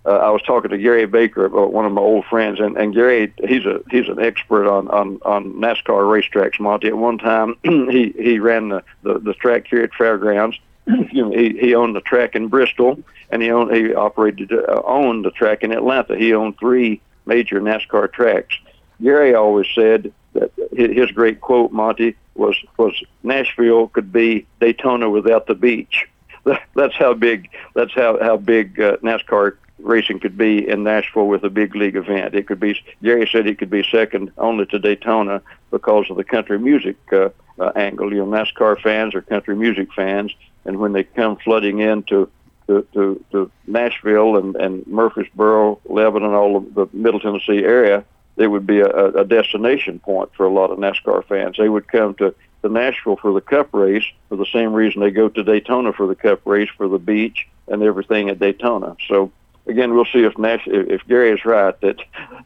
uh, 0.04 0.10
I 0.10 0.30
was 0.30 0.42
talking 0.42 0.70
to 0.70 0.78
Gary 0.78 1.06
Baker, 1.06 1.48
one 1.48 1.84
of 1.84 1.92
my 1.92 2.00
old 2.00 2.24
friends, 2.26 2.60
and, 2.60 2.76
and 2.76 2.94
Gary 2.94 3.32
he's 3.38 3.64
a 3.64 3.80
he's 3.90 4.08
an 4.08 4.20
expert 4.20 4.68
on 4.68 4.88
on 4.88 5.18
on 5.24 5.54
NASCAR 5.54 6.04
racetracks. 6.04 6.60
Monty, 6.60 6.88
at 6.88 6.96
one 6.96 7.18
time 7.18 7.56
he 7.62 8.14
he 8.16 8.38
ran 8.38 8.68
the, 8.68 8.84
the 9.02 9.18
the 9.18 9.34
track 9.34 9.66
here 9.68 9.82
at 9.82 9.92
Fairgrounds, 9.94 10.58
he, 11.10 11.58
he 11.60 11.74
owned 11.74 11.96
the 11.96 12.00
track 12.00 12.36
in 12.36 12.48
Bristol, 12.48 13.02
and 13.30 13.42
he 13.42 13.50
owned 13.50 13.74
he 13.74 13.94
operated 13.94 14.52
uh, 14.52 14.82
owned 14.84 15.24
the 15.24 15.32
track 15.32 15.64
in 15.64 15.72
Atlanta. 15.72 16.16
He 16.16 16.32
owned 16.34 16.58
three 16.58 17.00
major 17.24 17.60
NASCAR 17.60 18.12
tracks. 18.12 18.56
Gary 19.02 19.34
always 19.34 19.66
said 19.74 20.12
that 20.34 20.52
his 20.72 21.10
great 21.10 21.40
quote, 21.40 21.72
Monty, 21.72 22.16
was 22.34 22.56
was 22.76 22.94
Nashville 23.24 23.88
could 23.88 24.12
be 24.12 24.46
Daytona 24.60 25.10
without 25.10 25.46
the 25.46 25.54
beach. 25.54 26.08
That's 26.74 26.94
how 26.94 27.14
big. 27.14 27.50
That's 27.74 27.92
how 27.94 28.18
how 28.20 28.36
big 28.36 28.80
uh, 28.80 28.96
NASCAR 28.98 29.56
racing 29.78 30.20
could 30.20 30.38
be 30.38 30.66
in 30.66 30.84
Nashville 30.84 31.26
with 31.26 31.44
a 31.44 31.50
big 31.50 31.74
league 31.74 31.96
event. 31.96 32.34
It 32.34 32.46
could 32.46 32.60
be. 32.60 32.80
Gary 33.02 33.28
said 33.30 33.46
it 33.46 33.58
could 33.58 33.70
be 33.70 33.84
second 33.90 34.32
only 34.38 34.66
to 34.66 34.78
Daytona 34.78 35.42
because 35.70 36.10
of 36.10 36.16
the 36.16 36.24
country 36.24 36.58
music 36.58 36.96
uh, 37.12 37.30
uh, 37.58 37.72
angle. 37.76 38.12
You 38.12 38.24
know, 38.24 38.26
NASCAR 38.26 38.80
fans 38.80 39.14
are 39.14 39.22
country 39.22 39.56
music 39.56 39.92
fans, 39.92 40.32
and 40.64 40.78
when 40.78 40.92
they 40.92 41.04
come 41.04 41.36
flooding 41.36 41.80
into 41.80 42.30
to, 42.66 42.86
to, 42.94 43.24
to 43.30 43.50
Nashville 43.66 44.36
and, 44.36 44.56
and 44.56 44.86
Murfreesboro, 44.86 45.80
Lebanon, 45.84 46.34
all 46.34 46.56
of 46.56 46.74
the 46.74 46.86
Middle 46.92 47.20
Tennessee 47.20 47.64
area, 47.64 48.04
it 48.36 48.48
would 48.48 48.66
be 48.66 48.80
a, 48.80 48.88
a 48.88 49.24
destination 49.24 49.98
point 49.98 50.30
for 50.36 50.46
a 50.46 50.52
lot 50.52 50.70
of 50.70 50.78
NASCAR 50.78 51.24
fans. 51.26 51.56
They 51.56 51.68
would 51.68 51.88
come 51.88 52.14
to, 52.16 52.34
to 52.66 52.72
Nashville 52.72 53.16
for 53.16 53.32
the 53.32 53.40
Cup 53.40 53.72
race 53.72 54.04
for 54.28 54.36
the 54.36 54.46
same 54.46 54.72
reason 54.72 55.00
they 55.00 55.10
go 55.10 55.28
to 55.28 55.42
Daytona 55.42 55.92
for 55.92 56.06
the 56.06 56.14
Cup 56.14 56.40
race 56.44 56.70
for 56.76 56.88
the 56.88 56.98
beach 56.98 57.46
and 57.68 57.82
everything 57.82 58.28
at 58.28 58.38
Daytona. 58.38 58.96
So 59.08 59.30
again, 59.66 59.94
we'll 59.94 60.04
see 60.06 60.24
if 60.24 60.38
Nash 60.38 60.66
if, 60.66 61.06
Gary 61.06 61.30
is 61.30 61.44
right 61.44 61.78
that, 61.80 61.96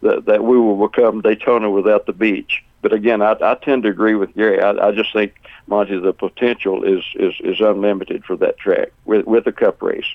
that 0.03 0.27
that 0.27 0.45
we 0.45 0.59
will 0.59 0.89
become 0.89 1.21
Daytona 1.21 1.71
without 1.71 2.07
the 2.07 2.13
beach. 2.13 2.65
But 2.83 2.93
again, 2.93 3.21
I, 3.21 3.37
I 3.41 3.57
tend 3.57 3.83
to 3.83 3.91
agree 3.91 4.15
with 4.15 4.35
Gary. 4.35 4.61
I, 4.61 4.71
I 4.71 4.93
just 4.93 5.13
think 5.13 5.35
Monty, 5.67 5.99
the 5.99 6.13
potential 6.13 6.83
is, 6.85 7.05
is 7.15 7.35
is 7.41 7.61
unlimited 7.61 8.25
for 8.25 8.37
that 8.37 8.59
track 8.59 8.89
with 9.05 9.27
with 9.27 9.45
the 9.45 9.53
Cup 9.53 9.83
race. 9.83 10.07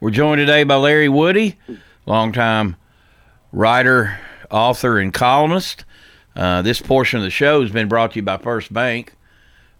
We're 0.00 0.10
joined 0.10 0.38
today 0.38 0.62
by 0.62 0.76
Larry 0.76 1.08
Woody, 1.08 1.58
longtime 2.06 2.76
writer, 3.50 4.20
author, 4.50 4.98
and 4.98 5.12
columnist. 5.12 5.84
Uh, 6.38 6.62
this 6.62 6.80
portion 6.80 7.18
of 7.18 7.24
the 7.24 7.30
show 7.30 7.62
has 7.62 7.72
been 7.72 7.88
brought 7.88 8.12
to 8.12 8.16
you 8.20 8.22
by 8.22 8.36
First 8.36 8.72
Bank, 8.72 9.12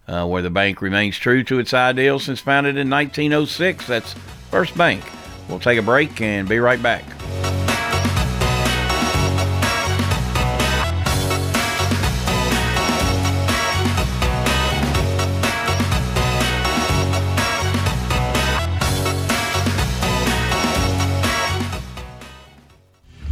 uh, 0.09 0.27
where 0.27 0.41
the 0.41 0.49
bank 0.49 0.81
remains 0.81 1.17
true 1.17 1.41
to 1.45 1.57
its 1.57 1.73
ideals 1.73 2.25
since 2.25 2.41
founded 2.41 2.75
in 2.75 2.89
1906. 2.89 3.87
That's 3.87 4.13
First 4.51 4.77
Bank. 4.77 5.01
We'll 5.47 5.59
take 5.59 5.79
a 5.79 5.81
break 5.81 6.19
and 6.19 6.49
be 6.49 6.59
right 6.59 6.83
back. 6.83 7.05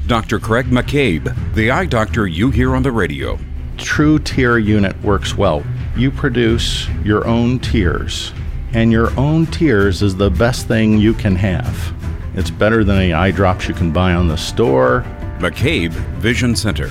Dr. 0.07 0.39
Craig 0.39 0.67
McCabe, 0.67 1.35
the 1.53 1.69
eye 1.69 1.85
doctor 1.85 2.27
you 2.27 2.49
hear 2.49 2.77
on 2.77 2.81
the 2.81 2.93
radio. 2.93 3.37
True 3.75 4.17
Tear 4.17 4.57
Unit 4.57 4.95
works 5.03 5.35
well. 5.35 5.65
You 5.97 6.11
produce 6.11 6.87
your 7.03 7.27
own 7.27 7.59
tears, 7.59 8.31
and 8.73 8.89
your 8.89 9.11
own 9.19 9.47
tears 9.47 10.01
is 10.01 10.15
the 10.15 10.29
best 10.29 10.65
thing 10.65 10.97
you 10.97 11.13
can 11.13 11.35
have. 11.35 11.93
It's 12.35 12.49
better 12.49 12.85
than 12.85 12.95
any 12.95 13.11
eye 13.11 13.31
drops 13.31 13.67
you 13.67 13.73
can 13.73 13.91
buy 13.91 14.13
on 14.13 14.29
the 14.29 14.37
store. 14.37 15.03
McCabe 15.39 15.91
Vision 16.21 16.55
Center. 16.55 16.89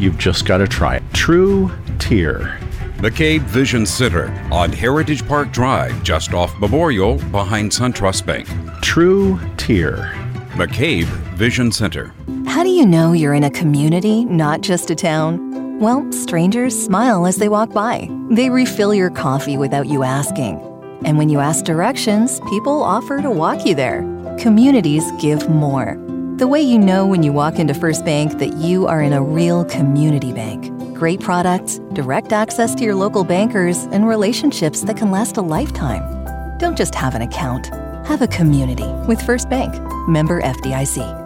You've 0.00 0.18
just 0.18 0.44
got 0.44 0.58
to 0.58 0.66
try 0.66 0.96
it. 0.96 1.04
True 1.12 1.70
Tear. 2.00 2.58
McCabe 2.96 3.42
Vision 3.42 3.86
Center 3.86 4.28
on 4.50 4.72
Heritage 4.72 5.24
Park 5.28 5.52
Drive, 5.52 6.02
just 6.02 6.34
off 6.34 6.58
Memorial, 6.58 7.18
behind 7.30 7.70
SunTrust 7.70 8.26
Bank. 8.26 8.48
True 8.82 9.38
Tear. 9.56 10.25
McCabe 10.56 11.04
Vision 11.34 11.70
Center. 11.70 12.14
How 12.46 12.62
do 12.62 12.70
you 12.70 12.86
know 12.86 13.12
you're 13.12 13.34
in 13.34 13.44
a 13.44 13.50
community, 13.50 14.24
not 14.24 14.62
just 14.62 14.90
a 14.90 14.94
town? 14.94 15.78
Well, 15.78 16.10
strangers 16.10 16.74
smile 16.74 17.26
as 17.26 17.36
they 17.36 17.50
walk 17.50 17.74
by. 17.74 18.10
They 18.30 18.48
refill 18.48 18.94
your 18.94 19.10
coffee 19.10 19.58
without 19.58 19.86
you 19.86 20.02
asking. 20.02 20.56
And 21.04 21.18
when 21.18 21.28
you 21.28 21.40
ask 21.40 21.66
directions, 21.66 22.40
people 22.48 22.82
offer 22.82 23.20
to 23.20 23.30
walk 23.30 23.66
you 23.66 23.74
there. 23.74 24.00
Communities 24.38 25.04
give 25.20 25.46
more. 25.50 26.02
The 26.38 26.48
way 26.48 26.62
you 26.62 26.78
know 26.78 27.06
when 27.06 27.22
you 27.22 27.34
walk 27.34 27.58
into 27.58 27.74
First 27.74 28.06
Bank 28.06 28.38
that 28.38 28.54
you 28.54 28.86
are 28.86 29.02
in 29.02 29.12
a 29.12 29.22
real 29.22 29.62
community 29.66 30.32
bank. 30.32 30.72
Great 30.94 31.20
products, 31.20 31.80
direct 31.92 32.32
access 32.32 32.74
to 32.76 32.84
your 32.84 32.94
local 32.94 33.24
bankers, 33.24 33.84
and 33.92 34.08
relationships 34.08 34.80
that 34.82 34.96
can 34.96 35.10
last 35.10 35.36
a 35.36 35.42
lifetime. 35.42 36.02
Don't 36.56 36.78
just 36.78 36.94
have 36.94 37.14
an 37.14 37.20
account, 37.20 37.70
have 38.06 38.22
a 38.22 38.28
community 38.28 38.90
with 39.08 39.20
First 39.20 39.50
Bank. 39.50 39.74
Member 40.08 40.40
FDIC. 40.40 41.25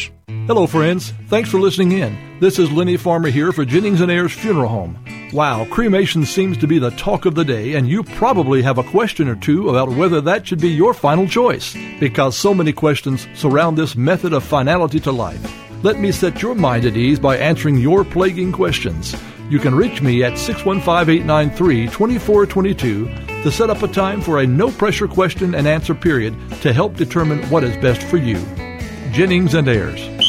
Hello, 0.47 0.65
friends. 0.67 1.13
Thanks 1.27 1.49
for 1.49 1.59
listening 1.59 1.91
in. 1.91 2.39
This 2.39 2.57
is 2.57 2.71
Lenny 2.71 2.97
Farmer 2.97 3.29
here 3.29 3.51
for 3.51 3.65
Jennings 3.65 4.01
and 4.01 4.11
Ayers 4.11 4.33
Funeral 4.33 4.69
Home. 4.69 4.97
Wow, 5.33 5.65
cremation 5.65 6.25
seems 6.25 6.57
to 6.57 6.67
be 6.67 6.79
the 6.79 6.91
talk 6.91 7.25
of 7.25 7.35
the 7.35 7.45
day, 7.45 7.73
and 7.75 7.87
you 7.87 8.03
probably 8.03 8.61
have 8.61 8.77
a 8.77 8.83
question 8.83 9.27
or 9.27 9.35
two 9.35 9.69
about 9.69 9.89
whether 9.89 10.21
that 10.21 10.47
should 10.47 10.59
be 10.59 10.69
your 10.69 10.93
final 10.93 11.27
choice, 11.27 11.75
because 11.99 12.37
so 12.37 12.53
many 12.53 12.73
questions 12.73 13.27
surround 13.33 13.77
this 13.77 13.95
method 13.95 14.33
of 14.33 14.43
finality 14.43 14.99
to 15.01 15.11
life. 15.11 15.41
Let 15.83 15.99
me 15.99 16.11
set 16.11 16.41
your 16.41 16.55
mind 16.55 16.85
at 16.85 16.97
ease 16.97 17.19
by 17.19 17.37
answering 17.37 17.77
your 17.77 18.03
plaguing 18.03 18.51
questions. 18.51 19.15
You 19.49 19.59
can 19.59 19.75
reach 19.75 20.01
me 20.01 20.23
at 20.23 20.37
615 20.37 21.13
893 21.23 21.87
2422 21.87 23.05
to 23.43 23.51
set 23.51 23.69
up 23.69 23.83
a 23.83 23.87
time 23.87 24.21
for 24.21 24.39
a 24.39 24.47
no 24.47 24.71
pressure 24.71 25.07
question 25.07 25.55
and 25.55 25.67
answer 25.67 25.93
period 25.93 26.35
to 26.61 26.71
help 26.71 26.95
determine 26.95 27.43
what 27.49 27.63
is 27.63 27.75
best 27.77 28.03
for 28.03 28.17
you. 28.17 28.39
Jennings 29.11 29.55
and 29.55 29.67
Ayers. 29.67 30.20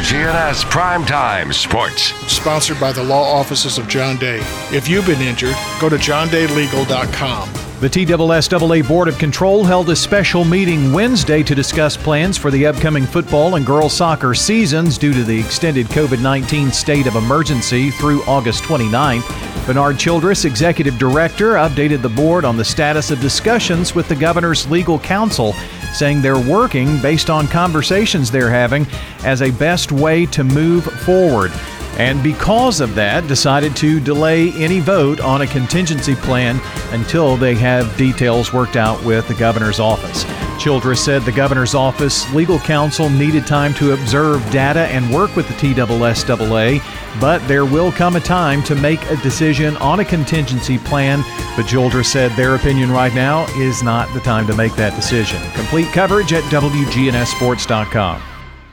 WGNS 0.00 0.64
Primetime 0.70 1.52
Sports. 1.52 2.14
Sponsored 2.32 2.80
by 2.80 2.90
the 2.90 3.02
law 3.02 3.22
offices 3.22 3.76
of 3.76 3.86
John 3.86 4.16
Day. 4.16 4.38
If 4.72 4.88
you've 4.88 5.04
been 5.04 5.20
injured, 5.20 5.54
go 5.78 5.90
to 5.90 5.96
johndaylegal.com. 5.96 7.52
The 7.80 7.90
TSSAA 7.90 8.88
Board 8.88 9.08
of 9.08 9.18
Control 9.18 9.62
held 9.62 9.90
a 9.90 9.96
special 9.96 10.46
meeting 10.46 10.94
Wednesday 10.94 11.42
to 11.42 11.54
discuss 11.54 11.98
plans 11.98 12.38
for 12.38 12.50
the 12.50 12.66
upcoming 12.66 13.04
football 13.04 13.56
and 13.56 13.66
girls 13.66 13.92
soccer 13.92 14.32
seasons 14.32 14.96
due 14.96 15.12
to 15.12 15.22
the 15.22 15.38
extended 15.38 15.86
COVID 15.88 16.22
19 16.22 16.72
state 16.72 17.06
of 17.06 17.16
emergency 17.16 17.90
through 17.90 18.22
August 18.22 18.64
29th. 18.64 19.66
Bernard 19.66 19.98
Childress, 19.98 20.46
Executive 20.46 20.98
Director, 20.98 21.54
updated 21.54 22.00
the 22.00 22.08
board 22.08 22.46
on 22.46 22.56
the 22.56 22.64
status 22.64 23.10
of 23.10 23.20
discussions 23.20 23.94
with 23.94 24.08
the 24.08 24.16
governor's 24.16 24.66
legal 24.70 24.98
counsel, 24.98 25.54
saying 25.92 26.22
they're 26.22 26.38
working 26.38 27.00
based 27.00 27.30
on 27.30 27.46
conversations 27.48 28.30
they're 28.30 28.50
having 28.50 28.86
as 29.24 29.42
a 29.42 29.50
best 29.52 29.92
way 29.92 30.26
to 30.26 30.44
move 30.44 30.84
forward 30.84 31.52
and 32.00 32.22
because 32.22 32.80
of 32.80 32.94
that, 32.94 33.26
decided 33.28 33.76
to 33.76 34.00
delay 34.00 34.52
any 34.52 34.80
vote 34.80 35.20
on 35.20 35.42
a 35.42 35.46
contingency 35.46 36.14
plan 36.14 36.58
until 36.94 37.36
they 37.36 37.54
have 37.56 37.94
details 37.98 38.54
worked 38.54 38.76
out 38.76 39.04
with 39.04 39.28
the 39.28 39.34
governor's 39.34 39.80
office. 39.80 40.24
Childress 40.60 41.02
said 41.02 41.22
the 41.22 41.32
governor's 41.32 41.74
office 41.74 42.30
legal 42.34 42.58
counsel 42.58 43.08
needed 43.08 43.46
time 43.46 43.72
to 43.74 43.92
observe 43.92 44.48
data 44.50 44.80
and 44.88 45.12
work 45.12 45.34
with 45.34 45.48
the 45.48 45.54
TSSAA, 45.54 46.82
but 47.18 47.38
there 47.48 47.64
will 47.64 47.90
come 47.90 48.16
a 48.16 48.20
time 48.20 48.62
to 48.64 48.74
make 48.74 49.02
a 49.10 49.16
decision 49.16 49.78
on 49.78 50.00
a 50.00 50.04
contingency 50.04 50.76
plan. 50.76 51.24
But 51.56 51.66
Childress 51.66 52.12
said 52.12 52.32
their 52.32 52.56
opinion 52.56 52.90
right 52.90 53.14
now 53.14 53.46
is 53.56 53.82
not 53.82 54.12
the 54.12 54.20
time 54.20 54.46
to 54.48 54.54
make 54.54 54.74
that 54.76 54.94
decision. 54.94 55.40
Complete 55.52 55.88
coverage 55.92 56.34
at 56.34 56.44
WGNSSports.com. 56.44 58.29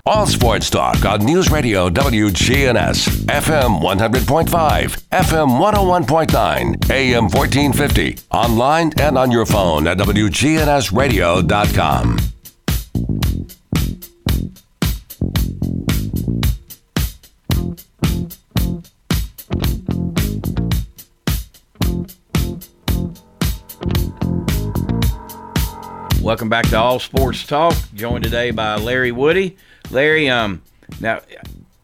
All 0.08 0.26
sports 0.26 0.70
talk 0.70 1.04
on 1.04 1.26
News 1.26 1.52
Radio 1.52 1.90
WGNS, 1.90 3.26
FM 3.26 3.82
100.5, 3.82 4.48
FM 5.10 5.60
101.9, 5.60 6.90
AM 6.90 7.24
1450, 7.24 8.18
online 8.32 8.94
and 9.02 9.18
on 9.18 9.32
your 9.32 9.46
phone 9.46 9.86
at 9.86 9.98
WGNSradio.com. 9.98 12.18
Welcome 26.22 26.50
back 26.50 26.68
to 26.68 26.78
All 26.78 27.00
Sports 27.00 27.46
Talk. 27.46 27.74
Joined 27.94 28.24
today 28.24 28.52
by 28.52 28.76
Larry 28.76 29.14
Woody. 29.14 29.56
Larry, 29.92 30.30
um, 30.30 30.62
now, 31.00 31.22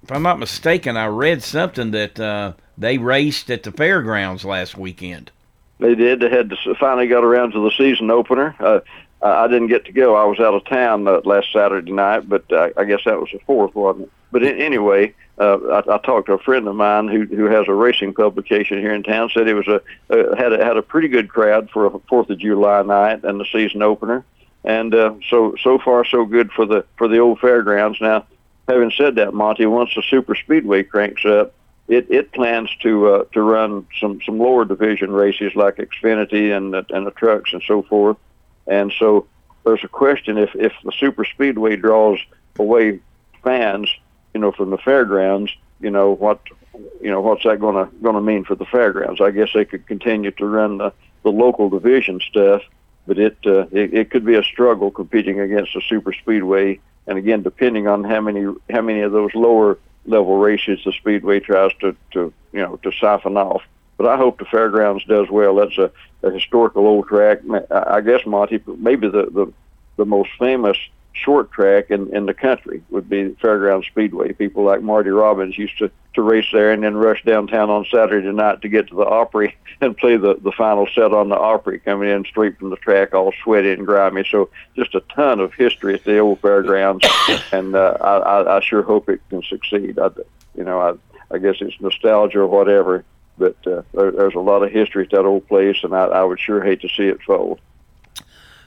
if 0.03 0.11
I'm 0.11 0.23
not 0.23 0.39
mistaken, 0.39 0.97
I 0.97 1.07
read 1.07 1.43
something 1.43 1.91
that 1.91 2.19
uh, 2.19 2.53
they 2.77 2.97
raced 2.97 3.49
at 3.49 3.63
the 3.63 3.71
fairgrounds 3.71 4.43
last 4.43 4.77
weekend. 4.77 5.31
They 5.79 5.95
did. 5.95 6.19
They 6.19 6.29
had 6.29 6.49
to, 6.49 6.75
finally 6.75 7.07
got 7.07 7.23
around 7.23 7.51
to 7.51 7.63
the 7.63 7.71
season 7.71 8.11
opener. 8.11 8.55
Uh, 8.59 8.79
I 9.21 9.47
didn't 9.47 9.67
get 9.67 9.85
to 9.85 9.91
go. 9.91 10.15
I 10.15 10.25
was 10.25 10.39
out 10.39 10.53
of 10.53 10.65
town 10.65 11.07
uh, 11.07 11.21
last 11.23 11.51
Saturday 11.53 11.91
night, 11.91 12.27
but 12.27 12.51
uh, 12.51 12.69
I 12.75 12.83
guess 12.83 13.01
that 13.05 13.19
was 13.19 13.29
the 13.31 13.39
fourth, 13.45 13.71
it? 13.75 14.09
But 14.31 14.43
in, 14.43 14.59
anyway, 14.59 15.13
uh, 15.37 15.57
I, 15.57 15.95
I 15.95 15.97
talked 15.99 16.27
to 16.27 16.33
a 16.33 16.39
friend 16.39 16.67
of 16.67 16.75
mine 16.75 17.07
who 17.07 17.25
who 17.25 17.45
has 17.45 17.67
a 17.67 17.73
racing 17.73 18.13
publication 18.13 18.79
here 18.79 18.93
in 18.93 19.03
town. 19.03 19.29
Said 19.33 19.47
it 19.47 19.53
was 19.53 19.67
a 19.67 19.81
uh, 20.09 20.35
had 20.35 20.53
a, 20.53 20.63
had 20.63 20.77
a 20.77 20.81
pretty 20.81 21.07
good 21.07 21.29
crowd 21.29 21.69
for 21.69 21.85
a 21.85 21.99
Fourth 22.09 22.29
of 22.29 22.39
July 22.39 22.81
night 22.81 23.23
and 23.23 23.39
the 23.39 23.45
season 23.51 23.81
opener, 23.81 24.25
and 24.63 24.93
uh, 24.93 25.15
so 25.29 25.55
so 25.61 25.79
far 25.79 26.05
so 26.05 26.25
good 26.25 26.51
for 26.51 26.65
the 26.65 26.85
for 26.97 27.07
the 27.07 27.19
old 27.19 27.39
fairgrounds. 27.39 27.99
Now, 28.01 28.25
having 28.67 28.91
said 28.91 29.15
that, 29.15 29.33
Monty, 29.33 29.65
once 29.65 29.93
the 29.95 30.03
super 30.03 30.35
speedway 30.35 30.83
cranks 30.83 31.25
up, 31.25 31.53
it 31.87 32.07
it 32.09 32.31
plans 32.31 32.69
to 32.81 33.07
uh, 33.07 33.23
to 33.33 33.41
run 33.41 33.87
some 33.99 34.19
some 34.25 34.39
lower 34.39 34.65
division 34.65 35.11
races 35.11 35.53
like 35.55 35.75
Xfinity 35.77 36.55
and 36.55 36.73
the, 36.73 36.85
and 36.89 37.05
the 37.05 37.11
trucks 37.11 37.53
and 37.53 37.63
so 37.65 37.83
forth, 37.83 38.17
and 38.67 38.93
so 38.97 39.27
there's 39.65 39.83
a 39.83 39.89
question 39.89 40.37
if 40.37 40.55
if 40.55 40.73
the 40.83 40.91
super 40.91 41.25
speedway 41.25 41.75
draws 41.75 42.19
away 42.57 42.99
fans 43.43 43.89
you 44.33 44.39
know, 44.39 44.51
from 44.51 44.69
the 44.69 44.77
fairgrounds, 44.77 45.55
you 45.79 45.91
know, 45.91 46.11
what, 46.11 46.39
you 47.01 47.11
know, 47.11 47.21
what's 47.21 47.43
that 47.43 47.59
going 47.59 47.75
to 47.75 47.91
going 47.97 48.15
to 48.15 48.21
mean 48.21 48.43
for 48.43 48.55
the 48.55 48.65
fairgrounds? 48.65 49.21
I 49.21 49.31
guess 49.31 49.49
they 49.53 49.65
could 49.65 49.85
continue 49.85 50.31
to 50.31 50.45
run 50.45 50.79
the, 50.79 50.93
the 51.23 51.29
local 51.29 51.69
division 51.69 52.19
stuff, 52.19 52.61
but 53.05 53.17
it, 53.19 53.37
uh, 53.45 53.65
it 53.71 53.93
it 53.93 54.09
could 54.09 54.25
be 54.25 54.35
a 54.35 54.43
struggle 54.43 54.91
competing 54.91 55.39
against 55.39 55.73
the 55.73 55.81
super 55.87 56.13
speedway. 56.13 56.79
And 57.05 57.17
again, 57.17 57.43
depending 57.43 57.87
on 57.87 58.03
how 58.03 58.21
many 58.21 58.45
how 58.69 58.81
many 58.81 59.01
of 59.01 59.11
those 59.11 59.33
lower 59.35 59.77
level 60.05 60.37
races 60.37 60.79
the 60.85 60.91
speedway 60.91 61.39
tries 61.39 61.71
to 61.81 61.95
to 62.11 62.33
you 62.51 62.61
know 62.61 62.77
to 62.77 62.91
siphon 62.91 63.37
off. 63.37 63.63
But 63.97 64.07
I 64.07 64.17
hope 64.17 64.39
the 64.39 64.45
fairgrounds 64.45 65.05
does 65.05 65.29
well. 65.29 65.55
That's 65.55 65.77
a, 65.77 65.91
a 66.23 66.31
historical 66.31 66.87
old 66.87 67.07
track. 67.07 67.39
I 67.69 68.01
guess 68.01 68.25
Monty, 68.25 68.61
maybe 68.65 69.09
the 69.09 69.25
the 69.25 69.53
the 69.97 70.05
most 70.05 70.31
famous 70.39 70.77
short 71.13 71.51
track 71.51 71.91
in, 71.91 72.13
in 72.13 72.25
the 72.25 72.33
country 72.33 72.83
would 72.89 73.07
be 73.07 73.29
Fairground 73.41 73.85
Speedway. 73.85 74.33
People 74.33 74.63
like 74.63 74.81
Marty 74.81 75.11
Robbins 75.11 75.57
used 75.57 75.77
to, 75.77 75.91
to 76.15 76.21
race 76.21 76.47
there 76.51 76.71
and 76.71 76.83
then 76.83 76.97
rush 76.97 77.23
downtown 77.23 77.69
on 77.69 77.85
Saturday 77.85 78.31
night 78.31 78.61
to 78.63 78.69
get 78.69 78.87
to 78.87 78.95
the 78.95 79.05
Opry 79.05 79.55
and 79.81 79.95
play 79.95 80.17
the, 80.17 80.35
the 80.35 80.51
final 80.51 80.87
set 80.87 81.13
on 81.13 81.29
the 81.29 81.37
Opry 81.37 81.79
coming 81.79 82.09
in 82.09 82.25
straight 82.25 82.57
from 82.57 82.71
the 82.71 82.75
track 82.77 83.13
all 83.13 83.31
sweaty 83.43 83.71
and 83.71 83.85
grimy. 83.85 84.25
So 84.29 84.49
just 84.75 84.95
a 84.95 85.01
ton 85.15 85.39
of 85.39 85.53
history 85.53 85.93
at 85.93 86.03
the 86.03 86.17
old 86.17 86.39
fairgrounds 86.41 87.07
and 87.51 87.75
uh, 87.75 87.97
I, 88.01 88.17
I, 88.17 88.57
I 88.57 88.59
sure 88.61 88.81
hope 88.81 89.07
it 89.07 89.21
can 89.29 89.43
succeed. 89.43 89.99
I, 89.99 90.09
you 90.55 90.63
know, 90.63 90.79
I, 90.79 91.35
I 91.35 91.37
guess 91.37 91.55
it's 91.61 91.79
nostalgia 91.79 92.39
or 92.39 92.47
whatever, 92.47 93.05
but 93.37 93.55
uh, 93.67 93.83
there, 93.93 94.11
there's 94.11 94.35
a 94.35 94.39
lot 94.39 94.63
of 94.63 94.71
history 94.71 95.05
at 95.05 95.11
that 95.11 95.25
old 95.25 95.47
place 95.47 95.77
and 95.83 95.93
I, 95.93 96.05
I 96.05 96.23
would 96.23 96.39
sure 96.39 96.63
hate 96.63 96.81
to 96.81 96.89
see 96.89 97.05
it 97.05 97.21
fold. 97.21 97.59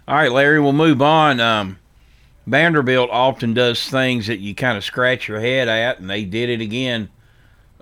All 0.09 0.15
right, 0.15 0.31
Larry, 0.31 0.61
we'll 0.61 0.73
move 0.73 1.03
on. 1.03 1.41
Um, 1.41 1.81
Vanderbilt 2.47 3.11
often 3.11 3.55
does 3.55 3.89
things 3.89 4.29
that 4.29 4.39
you 4.39 4.55
kind 4.55 4.79
of 4.79 4.85
scratch 4.85 5.27
your 5.27 5.41
head 5.41 5.69
at, 5.69 5.99
and 5.99 6.09
they 6.09 6.25
did 6.25 6.49
it 6.49 6.61
again 6.61 7.09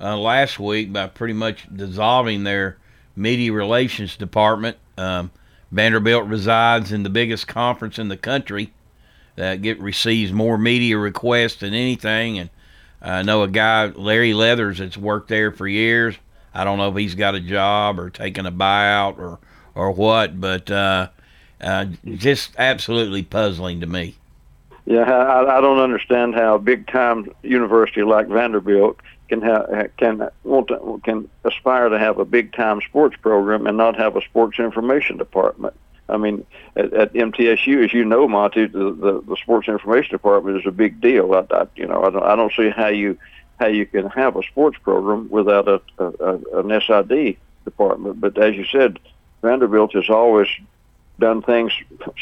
uh, 0.01 0.17
last 0.17 0.59
week 0.59 0.93
by 0.93 1.07
pretty 1.07 1.35
much 1.35 1.67
dissolving 1.75 2.45
their 2.45 2.79
media 3.15 3.53
relations 3.53 4.17
department. 4.17 4.79
Um, 4.97 5.31
Vanderbilt 5.71 6.27
resides 6.27 6.93
in 6.93 7.03
the 7.03 7.11
biggest 7.11 7.47
conference 7.47 7.99
in 7.99 8.09
the 8.09 8.17
country 8.17 8.73
that 9.37 9.61
get 9.61 9.79
receives 9.81 10.33
more 10.33 10.57
media 10.57 10.97
requests 10.97 11.57
than 11.57 11.75
anything, 11.75 12.39
and 12.39 12.51
I 13.03 13.23
know 13.23 13.43
a 13.43 13.49
guy, 13.49 13.87
Larry 13.87 14.33
Leathers, 14.33 14.79
that's 14.79 14.97
worked 14.97 15.29
there 15.29 15.53
for 15.53 15.69
years. 15.69 16.17
I 16.55 16.65
don't 16.65 16.79
know 16.79 16.89
if 16.91 16.97
he's 16.97 17.15
got 17.15 17.35
a 17.35 17.41
job 17.41 17.99
or 17.99 18.09
taking 18.09 18.47
a 18.47 18.53
buyout 18.53 19.19
or 19.19 19.41
or 19.75 19.91
what, 19.91 20.41
but 20.41 20.71
uh, 20.71 21.09
uh, 21.61 21.87
just 22.05 22.53
absolutely 22.57 23.25
puzzling 23.25 23.81
to 23.81 23.87
me. 23.87 24.15
Yeah, 24.87 25.11
I, 25.11 25.59
I 25.59 25.61
don't 25.61 25.79
understand 25.79 26.35
how 26.35 26.57
a 26.57 26.59
big 26.59 26.87
time 26.87 27.31
university 27.43 28.03
like 28.03 28.29
Vanderbilt 28.29 28.99
can 29.29 29.41
have 29.41 29.91
can 29.97 30.29
want 30.43 30.69
to, 30.69 31.01
can 31.05 31.29
aspire 31.45 31.89
to 31.89 31.99
have 31.99 32.19
a 32.19 32.25
big 32.25 32.53
time 32.53 32.81
sports 32.87 33.17
program 33.23 33.67
and 33.67 33.79
not 33.79 33.97
have 33.97 34.17
a 34.17 34.23
sports 34.23 34.59
information 34.59 35.17
department. 35.17 35.75
I 36.07 36.19
mean, 36.19 36.45
at, 36.77 36.93
at 36.93 37.13
MTSU, 37.15 37.83
as 37.83 37.95
you 37.95 38.05
know, 38.05 38.29
Monty, 38.29 38.67
the, 38.67 38.93
the, 38.93 39.23
the 39.27 39.37
sports 39.37 39.69
information 39.69 40.11
department 40.11 40.59
is 40.59 40.67
a 40.67 40.71
big 40.71 41.01
deal. 41.01 41.33
I, 41.33 41.47
I 41.51 41.67
you 41.77 41.87
know 41.87 42.05
I 42.05 42.11
don't 42.11 42.25
I 42.25 42.37
don't 42.37 42.53
see 42.53 42.69
how 42.69 42.89
you 42.89 43.17
how 43.59 43.67
you 43.67 43.87
can 43.87 44.09
have 44.11 44.37
a 44.37 44.43
sports 44.43 44.77
program 44.83 45.31
without 45.31 45.67
a, 45.67 45.81
a, 45.99 46.05
a 46.05 46.61
an 46.61 46.81
SID 46.81 47.39
department. 47.65 48.21
But 48.21 48.37
as 48.37 48.55
you 48.55 48.67
said, 48.67 48.99
Vanderbilt 49.41 49.95
has 49.95 50.11
always 50.11 50.49
done 51.19 51.43
things 51.43 51.73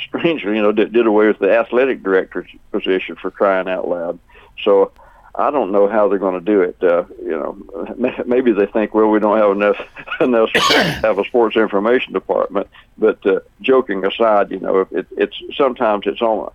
strangely, 0.06 0.56
you 0.56 0.62
know, 0.62 0.72
did, 0.72 0.92
did 0.92 1.06
away 1.06 1.26
with 1.26 1.38
the 1.38 1.50
athletic 1.50 2.02
director's 2.02 2.48
position 2.70 3.16
for 3.16 3.30
crying 3.30 3.68
out 3.68 3.88
loud. 3.88 4.18
So 4.62 4.92
I 5.34 5.50
don't 5.50 5.72
know 5.72 5.88
how 5.88 6.08
they're 6.08 6.18
going 6.18 6.38
to 6.38 6.44
do 6.44 6.60
it. 6.60 6.76
Uh, 6.82 7.04
you 7.22 7.30
know, 7.30 8.14
maybe 8.26 8.52
they 8.52 8.66
think, 8.66 8.92
well, 8.92 9.08
we 9.08 9.18
don't 9.18 9.38
have 9.38 9.50
enough 9.50 9.76
enough 10.20 10.50
have 10.54 11.18
a 11.18 11.24
sports 11.24 11.56
information 11.56 12.12
department. 12.12 12.68
But 12.98 13.24
uh, 13.26 13.40
joking 13.60 14.04
aside, 14.04 14.50
you 14.50 14.60
know, 14.60 14.86
it, 14.90 15.06
it's 15.16 15.40
sometimes 15.56 16.06
it's 16.06 16.20
on. 16.20 16.52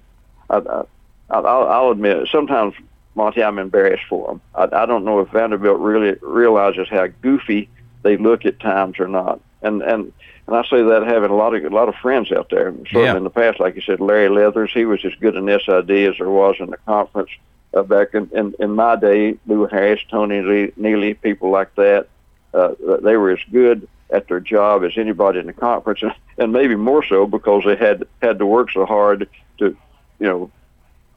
I, 0.50 0.58
I, 0.58 0.84
I'll, 1.30 1.68
I'll 1.68 1.92
admit, 1.92 2.30
sometimes 2.32 2.74
Monty, 3.16 3.44
I'm 3.44 3.60
embarrassed 3.60 4.06
for 4.08 4.28
them. 4.28 4.42
I, 4.56 4.84
I 4.84 4.86
don't 4.86 5.04
know 5.04 5.20
if 5.20 5.30
Vanderbilt 5.30 5.80
really 5.80 6.16
realizes 6.22 6.88
how 6.88 7.08
goofy 7.08 7.68
they 8.04 8.16
look 8.16 8.46
at 8.46 8.60
times 8.60 9.00
or 9.00 9.08
not. 9.08 9.42
And 9.64 9.82
and 9.82 10.14
and 10.48 10.56
I 10.56 10.64
say 10.64 10.82
that 10.82 11.04
having 11.06 11.30
a 11.30 11.36
lot 11.36 11.54
of 11.54 11.64
a 11.64 11.70
lot 11.70 11.90
of 11.90 11.96
friends 11.96 12.32
out 12.32 12.50
there. 12.50 12.72
Certainly 12.72 13.04
yeah. 13.04 13.18
in 13.18 13.24
the 13.24 13.30
past, 13.30 13.60
like 13.60 13.76
you 13.76 13.82
said, 13.82 14.00
Larry 14.00 14.30
Leathers, 14.30 14.72
he 14.74 14.86
was 14.86 15.04
as 15.04 15.14
good 15.16 15.36
an 15.36 15.48
SID 15.48 15.92
as 15.92 16.18
there 16.18 16.30
was 16.30 16.56
in 16.60 16.70
the 16.70 16.78
conference 16.78 17.30
uh, 17.74 17.84
back 17.84 18.14
in, 18.14 18.30
in 18.34 18.56
in 18.60 18.72
my 18.72 18.96
day. 18.96 19.38
Lou 19.46 19.68
Harris, 19.68 20.02
Tony 20.10 20.42
Lee, 20.42 20.72
Neely, 20.78 21.16
people 21.16 21.50
like 21.50 21.76
that, 21.76 22.08
uh, 22.54 22.76
they 23.02 23.18
were 23.18 23.32
as 23.32 23.40
good 23.52 23.88
at 24.10 24.30
their 24.30 24.40
job 24.40 24.86
as 24.86 24.94
anybody 24.98 25.40
in 25.40 25.48
the 25.48 25.54
conference, 25.54 26.02
and, 26.02 26.14
and 26.38 26.54
maybe 26.54 26.76
more 26.76 27.04
so 27.04 27.28
because 27.28 27.64
they 27.66 27.76
had 27.76 28.06
had 28.22 28.40
to 28.40 28.46
work 28.46 28.72
so 28.72 28.86
hard 28.86 29.28
to, 29.58 29.76
you 30.20 30.28
know, 30.28 30.52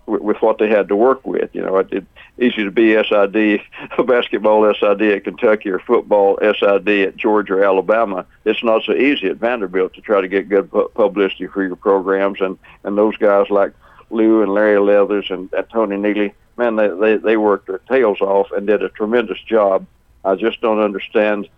with, 0.07 0.23
with 0.23 0.43
what 0.43 0.59
they 0.59 0.69
had 0.69 0.89
to 0.89 0.97
work 0.97 1.25
with. 1.25 1.51
You 1.55 1.63
know, 1.63 1.77
it, 1.79 1.93
it 1.93 2.05
easy 2.41 2.65
to 2.65 2.71
be 2.71 2.95
SID, 2.95 3.61
a 3.99 4.03
basketball 4.03 4.73
SID 4.75 5.03
at 5.03 5.25
Kentucky 5.25 5.71
or 5.71 5.79
football 5.79 6.39
SID 6.41 6.89
at 6.89 7.17
Georgia 7.17 7.55
or 7.55 7.65
Alabama. 7.65 8.27
It's 8.45 8.65
not 8.65 8.83
so 8.85 8.93
easy 8.93 9.29
at 9.29 9.37
Vanderbilt 9.37 9.95
to 9.95 10.01
try 10.01 10.21
to 10.21 10.29
get 10.29 10.49
good 10.49 10.71
publicity 10.95 11.47
for 11.47 11.63
your 11.65 11.77
programs. 11.77 12.41
And, 12.41 12.59
and 12.85 12.97
those 12.97 13.17
guys 13.17 13.51
like 13.51 13.73
Lou 14.11 14.43
and 14.43 14.53
Larry 14.53 14.81
Leathers 14.81 15.31
and, 15.31 15.53
and 15.53 15.69
Tony 15.71 15.97
Neely, 15.97 16.35
man, 16.57 16.77
they, 16.77 16.89
they, 16.89 17.17
they 17.17 17.37
worked 17.37 17.67
their 17.69 17.79
tails 17.79 18.21
off 18.21 18.51
and 18.53 18.67
did 18.67 18.83
a 18.83 18.89
tremendous 18.89 19.41
job. 19.43 19.87
I 20.25 20.35
just 20.35 20.61
don't 20.61 20.81
understand 20.81 21.49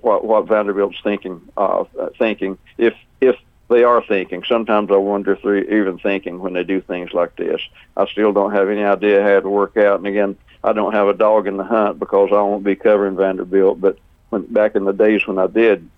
what, 0.00 0.24
what 0.24 0.46
Vanderbilt's 0.46 1.00
thinking 1.02 1.40
of, 1.56 1.88
uh, 1.98 2.08
thinking. 2.18 2.58
If, 2.76 2.94
if 3.20 3.36
they 3.70 3.84
are 3.84 4.04
thinking. 4.04 4.42
Sometimes 4.46 4.90
I 4.90 4.96
wonder 4.96 5.32
if 5.32 5.42
they're 5.42 5.80
even 5.80 5.98
thinking 5.98 6.40
when 6.40 6.52
they 6.52 6.64
do 6.64 6.80
things 6.80 7.12
like 7.12 7.36
this. 7.36 7.60
I 7.96 8.06
still 8.08 8.32
don't 8.32 8.52
have 8.52 8.68
any 8.68 8.82
idea 8.82 9.22
how 9.22 9.40
will 9.40 9.52
work 9.52 9.76
out. 9.76 9.98
And 9.98 10.06
again, 10.06 10.36
I 10.62 10.72
don't 10.72 10.92
have 10.92 11.08
a 11.08 11.14
dog 11.14 11.46
in 11.46 11.56
the 11.56 11.64
hunt 11.64 11.98
because 11.98 12.30
I 12.32 12.42
won't 12.42 12.64
be 12.64 12.74
covering 12.74 13.16
Vanderbilt. 13.16 13.80
But 13.80 13.98
when 14.28 14.42
back 14.52 14.74
in 14.74 14.84
the 14.84 14.92
days 14.92 15.26
when 15.26 15.38
I 15.38 15.46
did, 15.46 15.88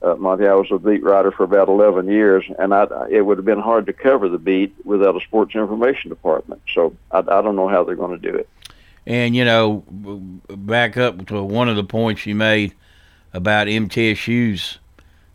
uh, 0.00 0.14
Monty, 0.14 0.46
I 0.46 0.54
was 0.54 0.68
a 0.70 0.78
beat 0.78 1.02
writer 1.02 1.30
for 1.30 1.44
about 1.44 1.68
11 1.68 2.08
years, 2.08 2.44
and 2.58 2.72
I, 2.72 2.86
it 3.10 3.20
would 3.20 3.36
have 3.36 3.44
been 3.44 3.60
hard 3.60 3.86
to 3.86 3.92
cover 3.92 4.28
the 4.28 4.38
beat 4.38 4.74
without 4.84 5.16
a 5.16 5.20
sports 5.20 5.54
information 5.54 6.08
department. 6.08 6.62
So 6.72 6.96
I, 7.10 7.18
I 7.18 7.42
don't 7.42 7.56
know 7.56 7.68
how 7.68 7.84
they're 7.84 7.96
going 7.96 8.18
to 8.18 8.32
do 8.32 8.36
it. 8.36 8.48
And 9.06 9.36
you 9.36 9.44
know, 9.44 9.84
back 10.48 10.96
up 10.96 11.26
to 11.26 11.42
one 11.42 11.68
of 11.68 11.76
the 11.76 11.84
points 11.84 12.26
you 12.26 12.34
made 12.34 12.74
about 13.32 13.66
MTSU's 13.66 14.78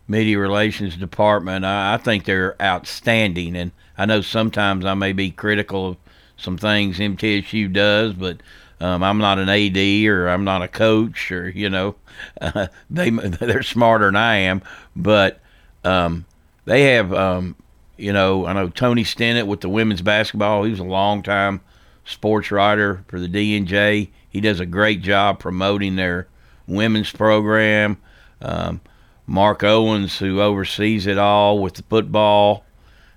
media 0.06 0.38
relations 0.38 0.96
department. 0.96 1.64
I, 1.64 1.94
I 1.94 1.96
think 1.96 2.24
they're 2.24 2.60
outstanding, 2.60 3.56
and 3.56 3.72
I 3.96 4.06
know 4.06 4.20
sometimes 4.20 4.84
I 4.84 4.94
may 4.94 5.12
be 5.12 5.30
critical 5.30 5.88
of 5.90 5.96
some 6.36 6.58
things 6.58 6.98
MTSU 6.98 7.72
does, 7.72 8.12
but 8.12 8.40
um, 8.80 9.02
I'm 9.02 9.18
not 9.18 9.38
an 9.38 9.48
AD 9.48 10.06
or 10.06 10.28
I'm 10.28 10.44
not 10.44 10.62
a 10.62 10.68
coach 10.68 11.30
or 11.30 11.48
you 11.48 11.70
know, 11.70 11.96
uh, 12.40 12.66
they 12.90 13.10
they're 13.10 13.62
smarter 13.62 14.06
than 14.06 14.16
I 14.16 14.36
am, 14.36 14.62
but 14.94 15.40
um, 15.84 16.24
they 16.64 16.94
have 16.94 17.12
um, 17.12 17.56
you 17.96 18.12
know 18.12 18.46
I 18.46 18.52
know 18.52 18.68
Tony 18.68 19.04
Stennett 19.04 19.46
with 19.46 19.60
the 19.60 19.68
women's 19.68 20.02
basketball. 20.02 20.64
He 20.64 20.70
was 20.70 20.80
a 20.80 20.84
long 20.84 21.22
time 21.22 21.60
sports 22.04 22.50
writer 22.50 23.04
for 23.08 23.18
the 23.18 23.28
DNJ. 23.28 24.10
He 24.28 24.40
does 24.40 24.60
a 24.60 24.66
great 24.66 25.00
job 25.00 25.38
promoting 25.38 25.96
their 25.96 26.26
women's 26.66 27.12
program. 27.12 27.96
Um, 28.42 28.80
Mark 29.26 29.64
Owens, 29.64 30.18
who 30.18 30.40
oversees 30.40 31.06
it 31.06 31.18
all 31.18 31.58
with 31.58 31.74
the 31.74 31.82
football, 31.82 32.64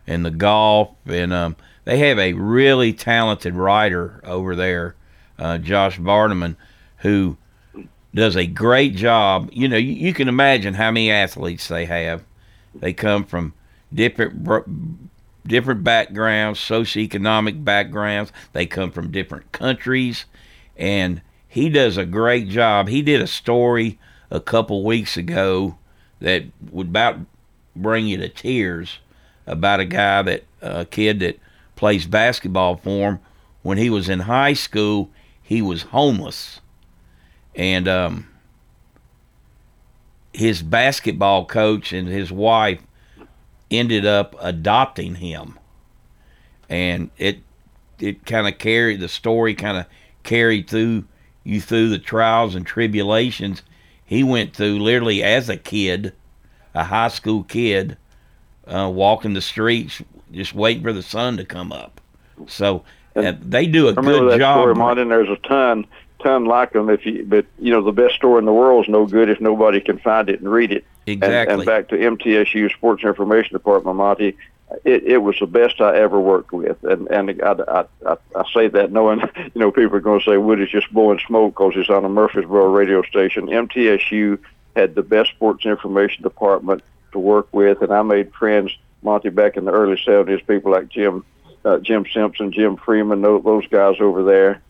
and 0.06 0.26
the 0.26 0.32
golf, 0.32 0.92
and 1.06 1.34
um, 1.34 1.56
they 1.84 1.98
have 2.00 2.18
a 2.18 2.34
really 2.34 2.94
talented 2.94 3.56
writer 3.56 4.22
over 4.24 4.56
there, 4.56 4.96
uh, 5.38 5.58
Josh 5.58 6.00
Bartman, 6.00 6.56
who 6.98 7.38
does 8.16 8.38
a 8.38 8.48
great 8.48 8.96
job. 8.96 9.50
You 9.52 9.68
know, 9.68 9.78
you, 9.78 9.94
you, 9.94 10.14
can 10.14 10.30
imagine 10.30 10.76
how 10.76 10.92
many 10.92 11.12
athletes 11.12 11.68
they 11.68 11.86
have. 11.86 12.24
They 12.74 12.94
come 12.94 13.26
from 13.26 13.54
different 13.94 14.46
different 15.46 15.84
backgrounds, 15.84 16.60
socioeconomic 16.60 17.64
backgrounds. 17.64 18.32
They 18.54 18.66
come 18.66 18.92
from 18.92 19.12
different 19.12 19.52
countries, 19.52 20.26
and 20.78 21.22
he 21.48 21.70
does 21.70 21.98
a 21.98 22.06
great 22.06 22.48
job. 22.48 22.88
He 22.88 23.02
did 23.02 23.22
a 23.22 23.28
story 23.28 24.00
a 24.32 24.40
couple 24.40 24.84
weeks 24.84 25.18
ago 25.18 25.78
that 26.20 26.44
would 26.72 26.88
about 26.88 27.20
bring 27.76 28.08
you 28.08 28.18
to 28.18 28.30
tears 28.30 29.00
about 29.46 29.80
a 29.80 29.86
guy 29.86 30.22
that 30.24 30.44
a 30.62 30.86
kid 30.86 31.20
that 31.20 31.40
plays 31.76 32.06
basketball 32.06 32.78
for 32.78 33.10
him. 33.12 33.20
When 33.62 33.78
he 33.78 33.90
was 33.90 34.10
in 34.10 34.22
high 34.22 34.54
school, 34.54 35.10
he 35.42 35.62
was 35.62 35.84
homeless, 35.84 36.62
and 37.56 37.88
um, 37.88 38.28
his 40.34 40.62
basketball 40.62 41.46
coach 41.46 41.92
and 41.92 42.08
his 42.08 42.32
wife 42.32 42.82
ended 43.70 44.06
up 44.06 44.36
adopting 44.40 45.16
him, 45.16 45.60
and 46.70 47.10
it 47.18 47.40
it 48.00 48.26
kind 48.26 48.48
of 48.48 48.58
carried 48.58 49.00
the 49.00 49.10
story 49.10 49.54
kind 49.54 49.78
of 49.78 49.86
carried 50.24 50.70
through 50.70 51.06
you 51.44 51.60
through 51.60 51.90
the 51.90 52.00
trials 52.00 52.56
and 52.56 52.66
tribulations 52.66 53.64
he 54.08 54.24
went 54.24 54.56
through 54.56 54.80
literally 54.80 55.22
as 55.22 55.50
a 55.50 55.58
kid, 55.58 56.14
a 56.74 56.86
high 56.86 57.10
school 57.10 57.44
kid, 57.44 57.98
uh, 58.66 58.90
walking 58.92 59.34
the 59.34 59.42
streets, 59.42 60.02
just 60.32 60.56
waiting 60.56 60.82
for 60.82 60.94
the 60.94 61.04
sun 61.04 61.36
to 61.38 61.46
come 61.46 61.74
up. 61.74 62.00
So 62.48 62.84
uh, 63.18 63.34
they 63.42 63.68
do 63.68 63.90
a 63.90 63.94
good 63.94 64.32
that 64.32 64.40
job. 64.40 64.62
Story, 64.62 64.76
Martin. 64.76 65.10
There's 65.10 65.30
a 65.30 65.36
ton, 65.48 65.86
ton 66.24 66.46
like 66.46 66.72
them. 66.72 66.90
If 66.90 67.06
you, 67.06 67.26
but 67.28 67.46
you 67.60 67.70
know, 67.70 67.84
the 67.84 67.92
best 67.92 68.16
story 68.16 68.40
in 68.40 68.46
the 68.46 68.54
world 68.54 68.86
is 68.86 68.90
no 68.90 69.06
good 69.06 69.30
if 69.30 69.42
nobody 69.42 69.82
can 69.82 70.00
find 70.00 70.30
it 70.30 70.40
and 70.40 70.50
read 70.50 70.72
it. 70.72 70.86
Exactly. 71.06 71.54
And, 71.54 71.62
and 71.62 71.66
back 71.66 71.90
to 71.90 71.98
MTSU 71.98 72.72
Sports 72.72 73.04
Information 73.04 73.54
Department, 73.54 73.98
Monty. 73.98 74.38
It, 74.84 75.04
it 75.04 75.18
was 75.20 75.38
the 75.40 75.48
best 75.48 75.80
I 75.80 75.98
ever 75.98 76.20
worked 76.20 76.52
with, 76.52 76.84
and 76.84 77.08
and 77.08 77.42
I, 77.42 77.52
I, 77.52 77.86
I, 78.06 78.18
I 78.36 78.44
say 78.54 78.68
that 78.68 78.92
knowing 78.92 79.22
you 79.38 79.62
know 79.62 79.72
people 79.72 79.96
are 79.96 80.02
going 80.02 80.20
to 80.20 80.26
say 80.26 80.38
Woody's 80.38 80.70
just 80.70 80.92
blowing 80.92 81.20
smoke 81.26 81.54
because 81.54 81.74
he's 81.76 81.90
on 81.90 82.04
a 82.04 82.10
Murfreesboro 82.10 82.70
radio 82.72 83.02
station. 83.04 83.48
MTSU 83.48 84.40
had 84.76 84.94
the 84.94 85.04
best 85.04 85.30
sports 85.30 85.66
information 85.66 86.22
department 86.22 86.84
to 87.14 87.20
work 87.20 87.48
with, 87.54 87.82
and 87.82 87.94
I 87.94 88.02
made 88.02 88.34
friends, 88.34 88.78
Monty, 89.02 89.30
back 89.30 89.56
in 89.56 89.64
the 89.64 89.72
early 89.72 89.96
'70s. 89.96 90.46
People 90.46 90.74
like 90.74 90.90
Jim 90.90 91.24
uh, 91.68 91.80
Jim 91.80 92.06
Simpson, 92.14 92.52
Jim 92.52 92.78
Freeman, 92.78 93.22
those, 93.22 93.44
those 93.44 93.68
guys 93.68 93.96
over 94.00 94.24
there, 94.24 94.62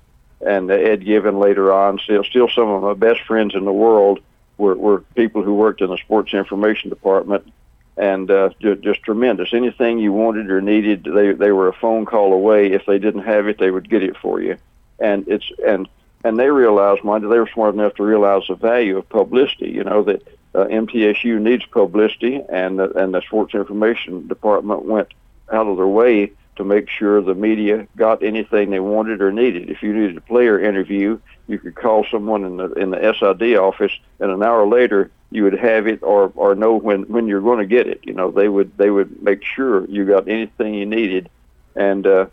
and 0.45 0.69
Ed 0.71 1.05
Given 1.05 1.39
later 1.39 1.71
on. 1.71 1.99
Still, 1.99 2.23
still 2.23 2.49
some 2.49 2.69
of 2.69 2.81
my 2.81 2.93
best 2.93 3.21
friends 3.21 3.55
in 3.55 3.65
the 3.65 3.73
world 3.73 4.19
were, 4.57 4.75
were 4.75 5.01
people 5.15 5.43
who 5.43 5.53
worked 5.53 5.81
in 5.81 5.89
the 5.89 5.97
sports 5.97 6.33
information 6.33 6.89
department 6.89 7.51
and 7.97 8.29
uh, 8.29 8.49
just, 8.59 9.03
tremendous. 9.03 9.53
Anything 9.53 9.97
you 9.97 10.13
wanted 10.13 10.49
or 10.51 10.61
needed, 10.61 11.03
they 11.03 11.33
they 11.33 11.51
were 11.51 11.67
a 11.67 11.73
phone 11.73 12.05
call 12.05 12.33
away. 12.33 12.71
If 12.71 12.85
they 12.85 12.99
didn't 12.99 13.23
have 13.23 13.47
it, 13.47 13.57
they 13.57 13.71
would 13.71 13.89
get 13.89 14.03
it 14.03 14.15
for 14.17 14.39
you. 14.39 14.57
And 14.99 15.27
it's 15.27 15.51
and 15.65 15.87
and 16.23 16.37
they 16.37 16.49
realized, 16.49 17.03
mind 17.03 17.23
they 17.23 17.39
were 17.39 17.49
smart 17.53 17.73
enough 17.73 17.95
to 17.95 18.03
realize 18.03 18.43
the 18.47 18.55
value 18.55 18.97
of 18.97 19.09
publicity. 19.09 19.69
You 19.69 19.83
know 19.83 20.03
that 20.03 20.21
uh, 20.53 20.65
MTSU 20.65 21.39
needs 21.39 21.65
publicity, 21.65 22.43
and 22.49 22.79
the, 22.79 22.91
and 22.91 23.13
the 23.13 23.21
sports 23.21 23.53
information 23.53 24.27
department 24.27 24.85
went 24.85 25.09
out 25.51 25.67
of 25.67 25.77
their 25.77 25.87
way 25.87 26.31
to 26.57 26.63
make 26.63 26.89
sure 26.89 27.21
the 27.21 27.35
media 27.35 27.87
got 27.95 28.23
anything 28.23 28.71
they 28.71 28.79
wanted 28.79 29.21
or 29.21 29.31
needed. 29.31 29.69
If 29.69 29.83
you 29.83 29.93
needed 29.93 30.17
a 30.17 30.21
player 30.21 30.59
interview, 30.59 31.19
you 31.47 31.59
could 31.59 31.75
call 31.75 32.05
someone 32.11 32.43
in 32.43 32.57
the 32.57 32.71
in 32.73 32.91
the 32.91 33.13
SID 33.19 33.55
office, 33.57 33.91
and 34.19 34.31
an 34.31 34.43
hour 34.43 34.67
later 34.67 35.11
you 35.31 35.43
would 35.43 35.57
have 35.59 35.87
it 35.87 36.01
or 36.03 36.31
or 36.35 36.55
know 36.55 36.77
when 36.77 37.03
when 37.03 37.27
you're 37.27 37.41
going 37.41 37.59
to 37.59 37.65
get 37.65 37.87
it. 37.87 38.01
You 38.03 38.13
know, 38.13 38.31
they 38.31 38.47
would 38.47 38.77
they 38.77 38.89
would 38.89 39.21
make 39.21 39.43
sure 39.43 39.85
you 39.85 40.05
got 40.05 40.27
anything 40.27 40.73
you 40.73 40.85
needed, 40.85 41.29
and 41.75 42.05
uh, 42.07 42.27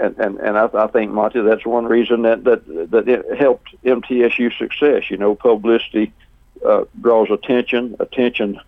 and 0.00 0.16
and 0.18 0.38
and 0.38 0.58
I, 0.58 0.68
I 0.74 0.86
think 0.88 1.12
Monty, 1.12 1.40
that's 1.40 1.66
one 1.66 1.86
reason 1.86 2.22
that 2.22 2.44
that 2.44 2.90
that 2.90 3.08
it 3.08 3.38
helped 3.38 3.74
MTSU 3.84 4.56
success. 4.56 5.10
You 5.10 5.16
know, 5.16 5.34
publicity 5.34 6.12
uh, 6.64 6.84
draws 7.00 7.30
attention, 7.30 7.96
attention 8.00 8.60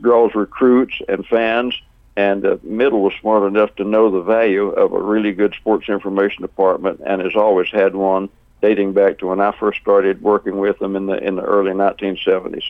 draws 0.00 0.34
recruits 0.34 0.94
and 1.08 1.26
fans. 1.26 1.80
And 2.18 2.46
uh, 2.46 2.56
Middle 2.62 3.02
was 3.02 3.12
smart 3.20 3.46
enough 3.46 3.74
to 3.76 3.84
know 3.84 4.10
the 4.10 4.22
value 4.22 4.68
of 4.68 4.92
a 4.94 4.98
really 4.98 5.32
good 5.32 5.54
sports 5.54 5.90
information 5.90 6.40
department, 6.40 7.02
and 7.04 7.20
has 7.20 7.36
always 7.36 7.68
had 7.68 7.94
one 7.94 8.30
dating 8.66 8.92
back 8.92 9.18
to 9.18 9.28
when 9.28 9.40
I 9.40 9.52
first 9.52 9.80
started 9.80 10.22
working 10.22 10.58
with 10.58 10.78
them 10.80 10.96
in 10.96 11.06
the 11.06 11.16
in 11.24 11.36
the 11.36 11.42
early 11.42 11.70
1970s, 11.70 12.64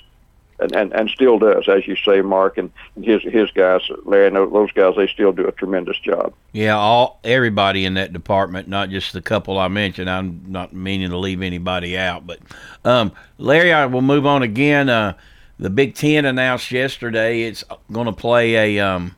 and 0.60 0.74
and, 0.74 0.92
and 0.92 1.08
still 1.08 1.38
does, 1.38 1.66
as 1.68 1.86
you 1.86 1.96
say, 1.96 2.20
Mark 2.20 2.58
and 2.58 2.70
his 3.02 3.22
his 3.22 3.50
guys, 3.52 3.80
Larry, 4.04 4.28
those 4.30 4.72
guys, 4.72 4.94
they 4.96 5.06
still 5.06 5.32
do 5.32 5.46
a 5.46 5.52
tremendous 5.52 5.98
job. 5.98 6.34
Yeah, 6.52 6.76
all 6.76 7.18
everybody 7.24 7.86
in 7.86 7.94
that 7.94 8.12
department, 8.12 8.68
not 8.68 8.90
just 8.90 9.14
the 9.14 9.22
couple 9.22 9.58
I 9.58 9.68
mentioned. 9.68 10.10
I'm 10.10 10.42
not 10.46 10.74
meaning 10.74 11.08
to 11.10 11.16
leave 11.16 11.40
anybody 11.40 11.96
out, 11.96 12.26
but 12.26 12.40
um, 12.84 13.12
Larry, 13.38 13.72
I 13.72 13.86
will 13.86 14.02
move 14.02 14.26
on 14.26 14.42
again. 14.42 14.90
Uh, 14.90 15.14
the 15.58 15.70
Big 15.70 15.94
Ten 15.94 16.26
announced 16.26 16.70
yesterday 16.70 17.44
it's 17.44 17.64
going 17.90 18.06
to 18.06 18.12
play 18.12 18.76
a 18.76 18.86
um, 18.86 19.16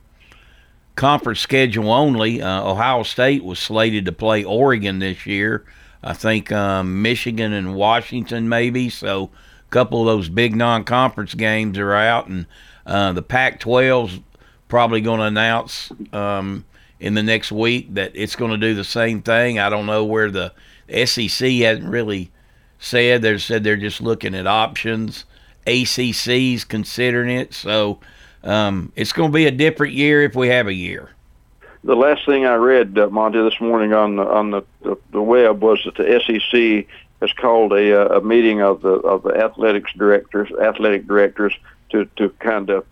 conference 0.95 1.41
schedule 1.41 1.91
only. 1.91 2.41
Uh, 2.41 2.63
Ohio 2.63 3.03
State 3.03 3.43
was 3.43 3.59
slated 3.59 4.05
to 4.05 4.13
play 4.13 4.45
Oregon 4.45 4.99
this 4.99 5.25
year. 5.25 5.65
I 6.03 6.13
think 6.13 6.51
um, 6.51 7.01
Michigan 7.01 7.53
and 7.53 7.75
Washington 7.75 8.49
maybe. 8.49 8.89
So 8.89 9.29
a 9.67 9.69
couple 9.69 10.01
of 10.01 10.07
those 10.07 10.29
big 10.29 10.55
non-conference 10.55 11.33
games 11.35 11.77
are 11.77 11.93
out, 11.93 12.27
and 12.27 12.45
uh, 12.85 13.13
the 13.13 13.21
Pac-12's 13.21 14.19
probably 14.67 15.01
going 15.01 15.19
to 15.19 15.25
announce 15.25 15.91
um, 16.13 16.65
in 16.99 17.15
the 17.15 17.23
next 17.23 17.51
week 17.51 17.93
that 17.95 18.11
it's 18.15 18.35
going 18.35 18.51
to 18.51 18.57
do 18.57 18.73
the 18.73 18.83
same 18.83 19.21
thing. 19.21 19.59
I 19.59 19.69
don't 19.69 19.85
know 19.85 20.05
where 20.05 20.31
the 20.31 20.53
SEC 21.05 21.49
hasn't 21.51 21.89
really 21.89 22.31
said. 22.79 23.21
They 23.21 23.37
said 23.37 23.63
they're 23.63 23.77
just 23.77 24.01
looking 24.01 24.35
at 24.35 24.47
options. 24.47 25.25
ACC's 25.67 26.63
considering 26.63 27.29
it, 27.29 27.53
so 27.53 27.99
um, 28.43 28.91
it's 28.95 29.11
going 29.11 29.31
to 29.31 29.35
be 29.35 29.45
a 29.45 29.51
different 29.51 29.93
year 29.93 30.23
if 30.23 30.35
we 30.35 30.47
have 30.47 30.67
a 30.67 30.73
year 30.73 31.11
the 31.83 31.95
last 31.95 32.25
thing 32.25 32.45
I 32.45 32.55
read, 32.55 32.97
uh, 32.97 33.09
Monty, 33.09 33.41
this 33.41 33.59
morning 33.61 33.93
on 33.93 34.17
the, 34.17 34.23
on 34.23 34.51
the, 34.51 34.61
the, 34.81 34.97
the 35.11 35.21
web 35.21 35.61
was 35.61 35.79
that 35.85 35.95
the 35.95 36.19
SEC 36.25 36.87
has 37.21 37.33
called 37.33 37.73
a, 37.73 38.01
uh, 38.01 38.19
a 38.19 38.21
meeting 38.21 38.61
of 38.61 38.81
the 38.81 38.91
of 38.91 39.23
the 39.23 39.35
athletics 39.35 39.91
directors, 39.97 40.49
athletic 40.61 41.07
directors, 41.07 41.53
to 41.89 42.05
to 42.17 42.29
kind 42.39 42.69
of 42.69 42.85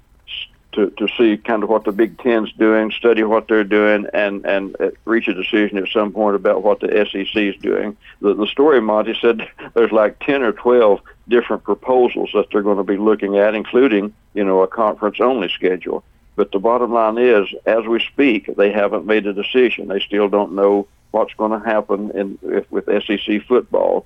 to, 0.78 0.92
to 0.92 1.08
see 1.18 1.38
kind 1.38 1.64
of 1.64 1.70
what 1.70 1.86
the 1.86 1.92
Big 1.92 2.20
Ten's 2.20 2.52
doing, 2.54 2.92
study 2.92 3.24
what 3.24 3.48
they're 3.48 3.64
doing, 3.64 4.06
and 4.14 4.46
and 4.46 4.76
uh, 4.80 4.92
reach 5.06 5.28
a 5.28 5.34
decision 5.34 5.78
at 5.80 5.90
some 5.90 6.14
point 6.14 6.36
about 6.36 6.62
what 6.62 6.80
the 6.80 6.88
SEC 7.12 7.36
is 7.36 7.56
doing. 7.58 7.98
The, 8.22 8.36
the 8.36 8.46
story, 8.48 8.80
Monty 8.80 9.18
said, 9.20 9.50
there's 9.74 9.92
like 9.92 10.20
ten 10.20 10.44
or 10.44 10.52
twelve 10.52 11.02
different 11.28 11.64
proposals 11.64 12.30
that 12.34 12.46
they're 12.52 12.62
going 12.62 12.78
to 12.78 12.84
be 12.84 12.98
looking 12.98 13.38
at, 13.38 13.56
including 13.56 14.14
you 14.34 14.44
know 14.44 14.62
a 14.62 14.68
conference 14.68 15.20
only 15.20 15.50
schedule. 15.50 16.04
But 16.38 16.52
the 16.52 16.60
bottom 16.60 16.94
line 16.94 17.18
is, 17.18 17.48
as 17.66 17.86
we 17.86 18.00
speak, 18.00 18.56
they 18.56 18.72
haven't 18.72 19.08
made 19.08 19.26
a 19.26 19.34
decision. 19.34 19.88
They 19.88 20.00
still 20.00 20.30
don't 20.30 20.54
know 20.54 20.88
what's 21.10 21.34
going 21.34 21.60
to 21.60 21.68
happen 21.68 22.12
in 22.12 22.38
if, 22.44 22.72
with 22.72 22.86
SEC 22.86 23.44
football. 23.48 24.06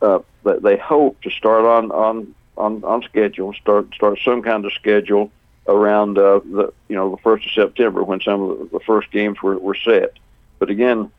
Uh, 0.00 0.20
they 0.42 0.78
hope 0.78 1.20
to 1.20 1.30
start 1.30 1.64
on 1.64 1.92
on 1.92 2.34
on, 2.56 2.82
on 2.82 3.02
schedule, 3.02 3.52
start 3.52 3.94
start 3.94 4.18
some 4.24 4.40
kind 4.42 4.64
of 4.64 4.72
schedule 4.72 5.30
around 5.68 6.16
uh, 6.16 6.40
the 6.44 6.72
you 6.88 6.96
know 6.96 7.10
the 7.10 7.18
first 7.18 7.44
of 7.44 7.52
September 7.52 8.02
when 8.02 8.22
some 8.22 8.40
of 8.40 8.70
the, 8.70 8.80
first 8.80 9.10
games 9.10 9.42
were, 9.42 9.58
were 9.58 9.74
set. 9.74 10.12
But 10.58 10.70
again, 10.70 11.10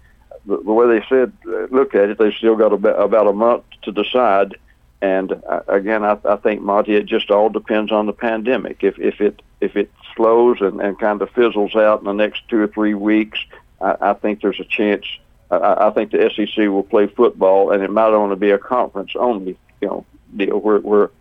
the, 0.48 0.58
the 0.58 0.74
way 0.74 0.88
they 0.88 1.06
said 1.08 1.34
look 1.70 1.94
at 1.94 2.10
it, 2.10 2.18
they 2.18 2.32
still 2.32 2.56
got 2.56 2.74
about, 2.74 3.00
about 3.00 3.28
a 3.28 3.34
month 3.34 3.64
to 3.84 3.92
decide. 3.92 4.58
And 5.02 5.32
uh, 5.48 5.62
again, 5.68 6.04
I, 6.04 6.18
I 6.26 6.38
think 6.38 6.62
Monty, 6.62 6.96
it 6.96 7.06
just 7.06 7.30
all 7.30 7.50
depends 7.50 7.92
on 7.92 8.08
the 8.08 8.14
pandemic. 8.14 8.84
If 8.84 8.98
if 8.98 9.22
it 9.22 9.42
if 9.62 9.76
it 9.76 9.92
slows 10.16 10.58
and, 10.62 10.82
and 10.82 11.00
kind 11.00 11.22
of 11.22 11.30
fizzles 11.32 11.76
out 11.76 12.00
in 12.00 12.06
the 12.06 12.14
next 12.14 12.48
two 12.50 12.60
or 12.60 12.68
three 12.68 12.96
weeks, 12.96 13.40
I, 13.80 13.96
I 14.02 14.14
think 14.14 14.42
there's 14.42 14.60
a 14.60 14.66
chance. 14.66 15.06
I, 15.52 15.88
I 15.88 15.92
think 15.92 16.12
the 16.12 16.32
SEC 16.36 16.68
will 16.68 16.84
play 16.84 17.08
football, 17.08 17.72
and 17.72 17.84
it 17.84 17.92
might 17.92 18.14
only 18.14 18.36
be 18.36 18.50
a 18.50 18.58
conference 18.58 19.12
only, 19.16 19.58
you 19.82 19.88
know, 19.88 20.06
deal 20.36 20.60
where 20.60 20.80
where 20.80 21.12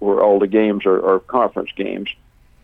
where 0.00 0.20
all 0.20 0.40
the 0.40 0.48
games 0.48 0.84
are, 0.84 1.14
are 1.14 1.20
conference 1.20 1.70
games. 1.76 2.10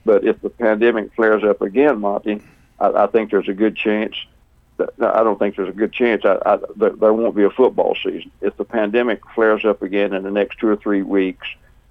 But 0.05 0.25
if 0.25 0.41
the 0.41 0.51
pandemic 0.51 1.15
flares 1.15 1.45
up 1.45 1.63
again, 1.63 2.01
Monty, 2.01 2.43
I, 2.81 2.89
I 2.89 3.07
think 3.07 3.31
there's 3.31 3.49
a 3.49 3.55
good 3.55 3.77
chance. 3.77 4.17
I 4.81 5.23
don't 5.23 5.39
think 5.39 5.57
there's 5.57 5.69
a 5.69 5.73
good 5.73 5.93
chance 5.93 6.25
I, 6.25 6.39
I, 6.47 6.59
that 6.77 7.01
there 7.01 7.13
won't 7.13 7.35
be 7.35 7.45
a 7.45 7.51
football 7.51 7.97
season. 8.03 8.31
If 8.41 8.57
the 8.57 8.65
pandemic 8.65 9.21
flares 9.35 9.65
up 9.65 9.83
again 9.83 10.13
in 10.13 10.23
the 10.23 10.31
next 10.31 10.59
two 10.59 10.69
or 10.69 10.77
three 10.77 11.03
weeks, 11.03 11.47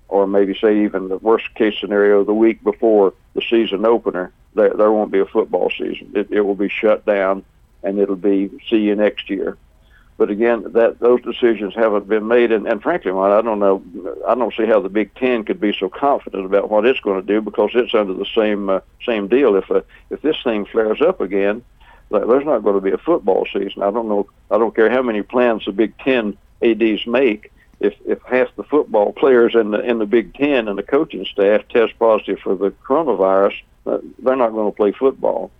or 0.10 0.26
maybe 0.26 0.58
say 0.60 0.84
even 0.84 1.10
the 1.10 1.17
worst 1.17 1.54
case 1.56 1.76
scenario 1.80 2.23
the 2.23 2.34
week 2.34 2.63
before 2.63 3.13
the 3.34 3.41
season 3.41 3.86
opener, 3.86 4.32
there, 4.56 4.73
there 4.73 4.91
won't 4.91 5.12
be 5.12 5.19
a 5.19 5.26
football 5.26 5.69
season. 5.69 6.12
It, 6.15 6.32
it 6.32 6.41
will 6.41 6.56
be 6.56 6.69
shut 6.69 7.06
down, 7.06 7.43
and 7.84 8.00
it'll 8.00 8.15
be 8.15 8.50
see 8.69 8.78
you 8.78 8.95
next 8.95 9.30
year. 9.30 9.58
But 10.17 10.32
again, 10.32 10.63
that 10.73 11.00
those 11.00 11.21
decisions 11.21 11.76
haven't 11.76 12.08
been 12.08 12.28
made, 12.28 12.52
and, 12.52 12.67
and 12.67 12.82
frankly, 12.82 13.12
I 13.12 13.41
don't 13.41 13.60
know. 13.60 13.84
I 14.28 14.34
don't 14.34 14.54
see 14.56 14.65
how 14.65 14.80
the 14.80 14.89
Big 14.89 15.13
Ten 15.13 15.43
could 15.43 15.60
be 15.60 15.76
so 15.80 15.89
confident 15.89 16.43
about 16.43 16.71
what 16.71 16.88
it's 16.88 17.00
going 17.02 17.21
to 17.21 17.28
do 17.28 17.39
because 17.39 17.69
it's 17.76 17.93
under 17.93 18.13
the 18.13 18.26
same 18.36 18.69
uh, 18.69 18.80
same 19.06 19.28
deal. 19.28 19.56
If 19.56 19.69
uh, 19.69 19.82
if 20.10 20.23
this 20.23 20.38
thing 20.43 20.65
flares 20.65 21.02
up 21.02 21.21
again, 21.21 21.63
there's 22.10 22.46
not 22.46 22.63
going 22.63 22.76
to 22.76 22.82
be 22.82 22.91
a 22.91 22.98
football 22.98 23.46
season. 23.52 23.84
I 23.84 23.91
don't 23.91 24.08
know. 24.08 24.30
I 24.50 24.58
don't 24.58 24.76
care 24.76 24.89
how 24.89 25.02
many 25.02 25.22
plans 25.22 25.65
the 25.65 25.72
Big 25.72 25.98
Ten 26.00 26.38
ads 26.63 27.06
make. 27.06 27.52
If 27.80 27.93
if 28.06 28.22
half 28.24 28.56
the 28.56 28.63
football 28.63 29.13
players 29.13 29.54
in 29.56 29.72
the 29.72 29.80
in 29.82 30.00
the 30.00 30.06
Big 30.06 30.34
Ten 30.34 30.67
and 30.67 30.78
the 30.78 30.84
coaching 30.84 31.26
staff 31.26 31.67
test 31.70 31.98
positive 32.00 32.39
for 32.39 32.56
the 32.56 32.72
coronavirus, 32.72 33.54
uh, 33.86 34.00
they're 34.20 34.36
not 34.36 34.52
going 34.52 34.72
to 34.72 34.76
play 34.76 34.91
football. 34.91 35.52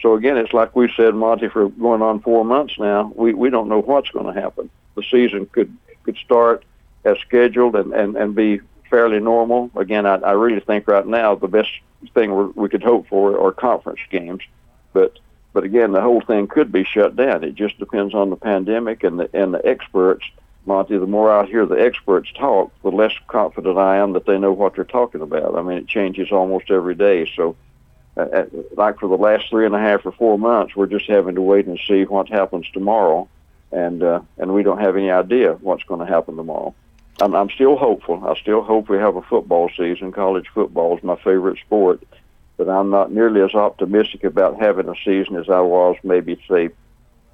So 0.00 0.14
again, 0.14 0.36
it's 0.36 0.52
like 0.52 0.74
we 0.74 0.92
said, 0.96 1.14
Monty, 1.14 1.48
for 1.48 1.68
going 1.68 2.02
on 2.02 2.20
four 2.20 2.44
months 2.44 2.78
now. 2.78 3.12
We 3.14 3.32
we 3.32 3.48
don't 3.48 3.68
know 3.68 3.80
what's 3.80 4.10
going 4.10 4.32
to 4.32 4.38
happen. 4.38 4.68
The 4.96 5.04
season 5.10 5.46
could 5.46 5.74
could 6.02 6.16
start 6.16 6.64
as 7.04 7.18
scheduled 7.20 7.76
and 7.76 7.92
and 7.94 8.16
and 8.16 8.34
be 8.34 8.60
fairly 8.90 9.20
normal. 9.20 9.70
Again, 9.76 10.04
I, 10.04 10.16
I 10.16 10.32
really 10.32 10.60
think 10.60 10.86
right 10.88 11.06
now 11.06 11.36
the 11.36 11.48
best 11.48 11.70
thing 12.12 12.34
we 12.34 12.44
we 12.62 12.68
could 12.68 12.82
hope 12.82 13.08
for 13.08 13.40
are 13.40 13.52
conference 13.52 14.00
games, 14.10 14.42
but 14.92 15.18
but 15.52 15.64
again, 15.64 15.92
the 15.92 16.00
whole 16.00 16.20
thing 16.20 16.46
could 16.46 16.72
be 16.72 16.84
shut 16.84 17.16
down. 17.16 17.44
It 17.44 17.54
just 17.54 17.78
depends 17.78 18.14
on 18.14 18.30
the 18.30 18.36
pandemic 18.36 19.04
and 19.04 19.20
the 19.20 19.30
and 19.32 19.52
the 19.52 19.64
experts. 19.66 20.24
Monty, 20.64 20.96
the 20.96 21.06
more 21.06 21.32
I 21.32 21.44
hear 21.44 21.66
the 21.66 21.74
experts 21.74 22.30
talk, 22.38 22.70
the 22.82 22.90
less 22.90 23.12
confident 23.26 23.78
I 23.78 23.96
am 23.96 24.12
that 24.12 24.26
they 24.26 24.38
know 24.38 24.52
what 24.52 24.76
they're 24.76 24.84
talking 24.84 25.20
about. 25.20 25.56
I 25.56 25.62
mean, 25.62 25.78
it 25.78 25.88
changes 25.88 26.30
almost 26.30 26.70
every 26.70 26.94
day. 26.94 27.28
So 27.34 27.56
uh, 28.16 28.44
like 28.76 28.98
for 28.98 29.08
the 29.08 29.16
last 29.16 29.48
three 29.48 29.66
and 29.66 29.74
a 29.74 29.78
half 29.80 30.04
or 30.04 30.12
four 30.12 30.38
months, 30.38 30.76
we're 30.76 30.86
just 30.86 31.06
having 31.06 31.34
to 31.34 31.42
wait 31.42 31.66
and 31.66 31.80
see 31.88 32.04
what 32.04 32.28
happens 32.28 32.66
tomorrow, 32.72 33.28
and 33.72 34.02
uh, 34.02 34.20
and 34.38 34.54
we 34.54 34.62
don't 34.62 34.80
have 34.80 34.96
any 34.96 35.10
idea 35.10 35.54
what's 35.54 35.84
going 35.84 36.00
to 36.00 36.06
happen 36.06 36.36
tomorrow. 36.36 36.74
I'm, 37.20 37.34
I'm 37.34 37.50
still 37.50 37.76
hopeful. 37.76 38.22
I 38.26 38.38
still 38.40 38.62
hope 38.62 38.88
we 38.88 38.98
have 38.98 39.16
a 39.16 39.22
football 39.22 39.70
season. 39.76 40.12
College 40.12 40.46
football 40.52 40.96
is 40.96 41.02
my 41.02 41.16
favorite 41.16 41.58
sport, 41.58 42.02
but 42.64 42.72
I'm 42.72 42.90
not 42.90 43.10
nearly 43.10 43.40
as 43.40 43.54
optimistic 43.54 44.22
about 44.22 44.60
having 44.60 44.88
a 44.88 44.94
season 45.04 45.36
as 45.36 45.48
I 45.48 45.60
was 45.60 45.96
maybe 46.04 46.36
say 46.48 46.70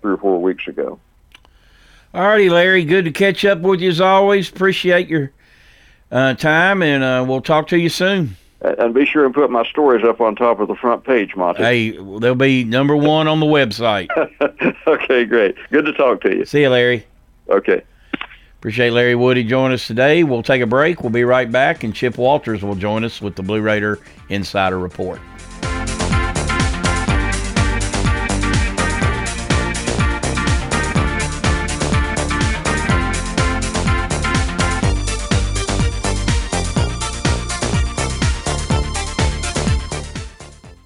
three 0.00 0.14
or 0.14 0.16
four 0.16 0.40
weeks 0.40 0.66
ago. 0.66 0.98
All 2.14 2.26
righty, 2.26 2.48
Larry. 2.48 2.84
Good 2.84 3.04
to 3.04 3.10
catch 3.10 3.44
up 3.44 3.60
with 3.60 3.80
you 3.80 3.90
as 3.90 4.00
always. 4.00 4.48
Appreciate 4.48 5.08
your 5.08 5.30
uh, 6.10 6.32
time, 6.34 6.82
and 6.82 7.04
uh, 7.04 7.24
we'll 7.28 7.42
talk 7.42 7.68
to 7.68 7.78
you 7.78 7.90
soon. 7.90 8.36
And 8.62 8.94
be 8.94 9.04
sure 9.04 9.26
and 9.26 9.34
put 9.34 9.50
my 9.50 9.64
stories 9.68 10.04
up 10.04 10.20
on 10.22 10.34
top 10.34 10.60
of 10.60 10.68
the 10.68 10.74
front 10.74 11.04
page, 11.04 11.36
Monty. 11.36 11.62
Hey, 11.62 11.90
they'll 11.90 12.34
be 12.34 12.64
number 12.64 12.96
one 12.96 13.28
on 13.28 13.38
the 13.38 13.46
website. 13.46 14.08
okay, 14.86 15.26
great. 15.26 15.56
Good 15.70 15.84
to 15.84 15.92
talk 15.92 16.22
to 16.22 16.34
you. 16.34 16.44
See 16.46 16.62
you, 16.62 16.70
Larry. 16.70 17.06
Okay. 17.50 17.82
Appreciate 18.58 18.90
Larry 18.90 19.14
Woody 19.14 19.44
joining 19.44 19.74
us 19.74 19.86
today. 19.86 20.24
We'll 20.24 20.42
take 20.42 20.60
a 20.62 20.66
break. 20.66 21.00
We'll 21.00 21.10
be 21.12 21.22
right 21.22 21.50
back, 21.50 21.84
and 21.84 21.94
Chip 21.94 22.18
Walters 22.18 22.60
will 22.60 22.74
join 22.74 23.04
us 23.04 23.22
with 23.22 23.36
the 23.36 23.42
Blue 23.44 23.60
Raider 23.60 24.00
Insider 24.30 24.80
Report. 24.80 25.20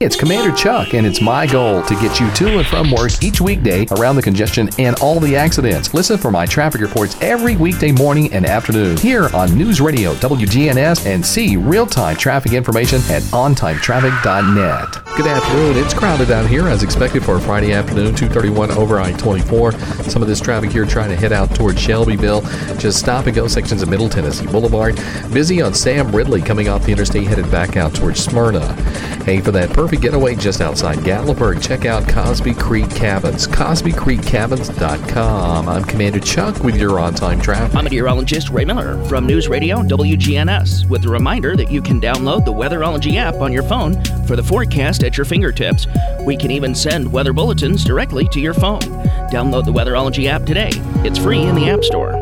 It's 0.02 0.16
Commander 0.16 0.50
Chuck, 0.56 0.94
and 0.94 1.06
it's 1.06 1.20
my 1.20 1.46
goal 1.46 1.80
to 1.84 1.94
get 1.94 2.18
you 2.18 2.28
to 2.32 2.58
and 2.58 2.66
from 2.66 2.90
work 2.90 3.22
each 3.22 3.40
weekday 3.40 3.86
around 3.92 4.16
the 4.16 4.22
congestion 4.22 4.68
and 4.80 4.98
all 4.98 5.20
the 5.20 5.36
accidents. 5.36 5.94
Listen 5.94 6.18
for 6.18 6.32
my 6.32 6.44
traffic 6.44 6.80
reports 6.80 7.16
every 7.20 7.54
weekday 7.54 7.92
morning 7.92 8.32
and 8.32 8.44
afternoon 8.44 8.96
here 8.96 9.28
on 9.32 9.56
News 9.56 9.80
Radio 9.80 10.14
WGNS 10.14 11.06
and 11.06 11.24
see 11.24 11.56
real 11.56 11.86
time 11.86 12.16
traffic 12.16 12.52
information 12.52 12.98
at 13.10 13.22
ontimetraffic.net. 13.30 15.02
Good 15.16 15.26
afternoon. 15.26 15.76
It's 15.76 15.94
crowded 15.94 16.30
out 16.30 16.46
here 16.46 16.66
as 16.66 16.82
expected 16.82 17.22
for 17.22 17.36
a 17.36 17.40
Friday 17.40 17.72
afternoon, 17.72 18.14
231 18.16 18.72
over 18.72 18.98
I 18.98 19.12
24. 19.12 19.72
Some 20.08 20.22
of 20.22 20.26
this 20.26 20.40
traffic 20.40 20.72
here 20.72 20.86
trying 20.86 21.10
to 21.10 21.16
head 21.16 21.32
out 21.32 21.54
towards 21.54 21.78
Shelbyville. 21.78 22.40
Just 22.78 22.98
stop 22.98 23.26
and 23.26 23.36
go 23.36 23.46
sections 23.46 23.82
of 23.82 23.90
Middle 23.90 24.08
Tennessee 24.08 24.46
Boulevard. 24.46 24.96
Busy 25.32 25.60
on 25.60 25.74
Sam 25.74 26.10
Ridley 26.10 26.40
coming 26.40 26.68
off 26.68 26.86
the 26.86 26.92
interstate 26.92 27.28
headed 27.28 27.50
back 27.50 27.76
out 27.76 27.94
towards 27.94 28.24
Smyrna. 28.24 28.72
Hey, 29.24 29.40
for 29.40 29.52
that 29.52 29.70
perfect 29.70 29.91
getaway 29.96 30.34
just 30.34 30.60
outside 30.60 30.98
Gatlinburg, 30.98 31.62
check 31.62 31.84
out 31.84 32.08
Cosby 32.08 32.54
Creek 32.54 32.90
Cabins. 32.90 33.46
CosbyCreekCabins.com. 33.48 35.68
I'm 35.68 35.84
Commander 35.84 36.20
Chuck 36.20 36.62
with 36.62 36.76
your 36.76 36.98
on 36.98 37.14
time 37.14 37.40
traffic. 37.40 37.76
I'm 37.76 37.84
meteorologist 37.84 38.50
Ray 38.50 38.64
Miller 38.64 39.02
from 39.04 39.26
News 39.26 39.48
Radio 39.48 39.82
WGNS 39.82 40.88
with 40.88 41.04
a 41.04 41.08
reminder 41.08 41.56
that 41.56 41.70
you 41.70 41.82
can 41.82 42.00
download 42.00 42.44
the 42.44 42.52
Weatherology 42.52 43.16
app 43.16 43.36
on 43.36 43.52
your 43.52 43.62
phone 43.64 44.02
for 44.26 44.36
the 44.36 44.42
forecast 44.42 45.04
at 45.04 45.16
your 45.16 45.24
fingertips. 45.24 45.86
We 46.20 46.36
can 46.36 46.50
even 46.50 46.74
send 46.74 47.12
weather 47.12 47.32
bulletins 47.32 47.84
directly 47.84 48.28
to 48.28 48.40
your 48.40 48.54
phone. 48.54 48.80
Download 49.30 49.64
the 49.64 49.72
Weatherology 49.72 50.26
app 50.26 50.44
today. 50.44 50.70
It's 51.04 51.18
free 51.18 51.42
in 51.42 51.54
the 51.54 51.70
App 51.70 51.84
Store. 51.84 52.21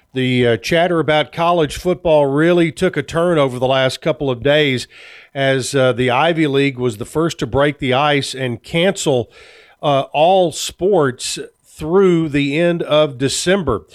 the 0.13 0.45
uh, 0.45 0.57
chatter 0.57 0.99
about 0.99 1.31
college 1.31 1.77
football 1.77 2.25
really 2.25 2.71
took 2.71 2.97
a 2.97 3.03
turn 3.03 3.37
over 3.37 3.59
the 3.59 3.67
last 3.67 4.01
couple 4.01 4.29
of 4.29 4.43
days 4.43 4.87
as 5.33 5.73
uh, 5.73 5.93
the 5.93 6.09
Ivy 6.09 6.47
League 6.47 6.77
was 6.77 6.97
the 6.97 7.05
first 7.05 7.39
to 7.39 7.47
break 7.47 7.79
the 7.79 7.93
ice 7.93 8.35
and 8.35 8.61
cancel 8.61 9.31
uh, 9.81 10.01
all 10.11 10.51
sports 10.51 11.39
through 11.63 12.29
the 12.29 12.59
end 12.59 12.83
of 12.83 13.17
December. 13.17 13.85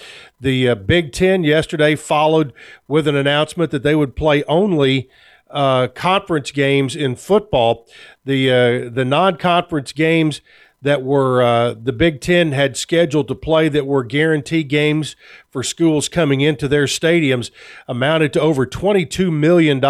The 0.41 0.69
uh, 0.69 0.75
Big 0.75 1.13
Ten 1.13 1.43
yesterday 1.43 1.95
followed 1.95 2.51
with 2.87 3.07
an 3.07 3.15
announcement 3.15 3.71
that 3.71 3.83
they 3.83 3.95
would 3.95 4.15
play 4.15 4.43
only 4.43 5.09
uh, 5.49 5.87
conference 5.87 6.51
games 6.51 6.95
in 6.95 7.15
football. 7.15 7.87
The 8.25 8.51
uh, 8.51 8.89
the 8.89 9.05
non-conference 9.05 9.93
games 9.93 10.41
that 10.87 11.03
were 11.03 11.41
uh, 11.41 11.73
the 11.73 11.91
Big 11.91 12.21
Ten 12.21 12.53
had 12.53 12.77
scheduled 12.77 13.27
to 13.27 13.35
play 13.35 13.67
that 13.67 13.85
were 13.85 14.05
guarantee 14.05 14.63
games 14.63 15.17
for 15.49 15.61
schools 15.61 16.07
coming 16.07 16.39
into 16.39 16.69
their 16.69 16.85
stadiums 16.85 17.51
amounted 17.89 18.31
to 18.31 18.39
over 18.39 18.65
$22 18.65 19.29
million. 19.29 19.81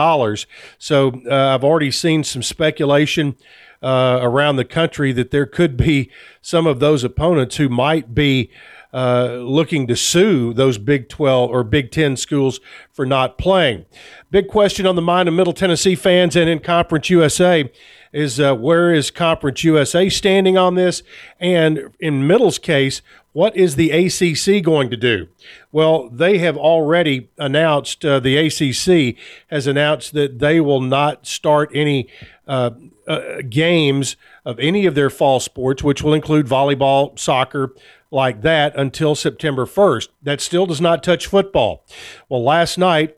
So 0.80 1.22
uh, 1.30 1.54
I've 1.54 1.64
already 1.64 1.92
seen 1.92 2.24
some 2.24 2.42
speculation 2.42 3.36
uh, 3.84 4.18
around 4.24 4.56
the 4.56 4.66
country 4.66 5.12
that 5.12 5.30
there 5.30 5.46
could 5.46 5.78
be 5.78 6.10
some 6.42 6.66
of 6.66 6.80
those 6.80 7.04
opponents 7.04 7.58
who 7.58 7.70
might 7.70 8.16
be 8.16 8.50
uh, 8.92 9.36
looking 9.42 9.86
to 9.86 9.96
sue 9.96 10.52
those 10.52 10.80
Big 10.80 11.10
12 11.10 11.52
or 11.52 11.64
Big 11.64 11.92
10 11.92 12.18
schools 12.18 12.60
for 12.92 13.06
not 13.06 13.38
playing. 13.38 13.86
Big 14.32 14.48
question 14.48 14.88
on 14.88 14.96
the 14.96 15.02
mind 15.04 15.30
of 15.30 15.36
Middle 15.36 15.54
Tennessee 15.54 15.94
fans 15.94 16.36
and 16.36 16.50
in 16.50 16.58
Conference 16.58 17.08
USA 17.12 17.70
is 18.18 18.40
uh, 18.40 18.56
where 18.56 18.92
is 18.92 19.12
Conference 19.12 19.64
USA 19.64 20.10
standing 20.10 20.58
on 20.58 20.74
this? 20.74 21.04
And 21.40 21.94
in 22.00 22.26
Middle's 22.26 22.58
case, 22.58 23.04
what 23.32 23.56
is 23.56 23.76
the 23.76 23.92
ACC 23.92 24.64
going 24.64 24.90
to 24.90 24.98
do? 24.98 25.28
Well, 25.72 26.10
they 26.10 26.40
have 26.40 26.58
already 26.58 27.30
announced, 27.38 28.04
uh, 28.04 28.20
the 28.20 28.36
ACC 28.38 29.16
has 29.52 29.68
announced 29.68 30.14
that 30.14 30.40
they 30.40 30.60
will 30.60 30.82
not 30.82 31.28
start 31.28 31.70
any 31.76 32.08
uh, 32.48 32.72
uh, 33.08 33.44
games 33.48 34.16
of 34.44 34.60
any 34.60 34.88
of 34.88 34.96
their 34.96 35.12
fall 35.12 35.40
sports, 35.40 35.84
which 35.84 36.02
will 36.02 36.16
include 36.16 36.48
volleyball, 36.48 37.18
soccer, 37.20 37.76
like 38.10 38.42
that 38.42 38.76
until 38.76 39.14
September 39.14 39.68
1st. 39.68 40.08
That 40.24 40.42
still 40.42 40.66
does 40.66 40.82
not 40.82 41.04
touch 41.04 41.28
football. 41.28 41.84
Well, 42.30 42.44
last 42.44 42.80
night, 42.80 43.16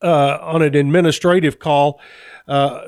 uh, 0.00 0.38
on 0.40 0.62
an 0.62 0.74
administrative 0.74 1.58
call, 1.58 2.00
uh, 2.46 2.80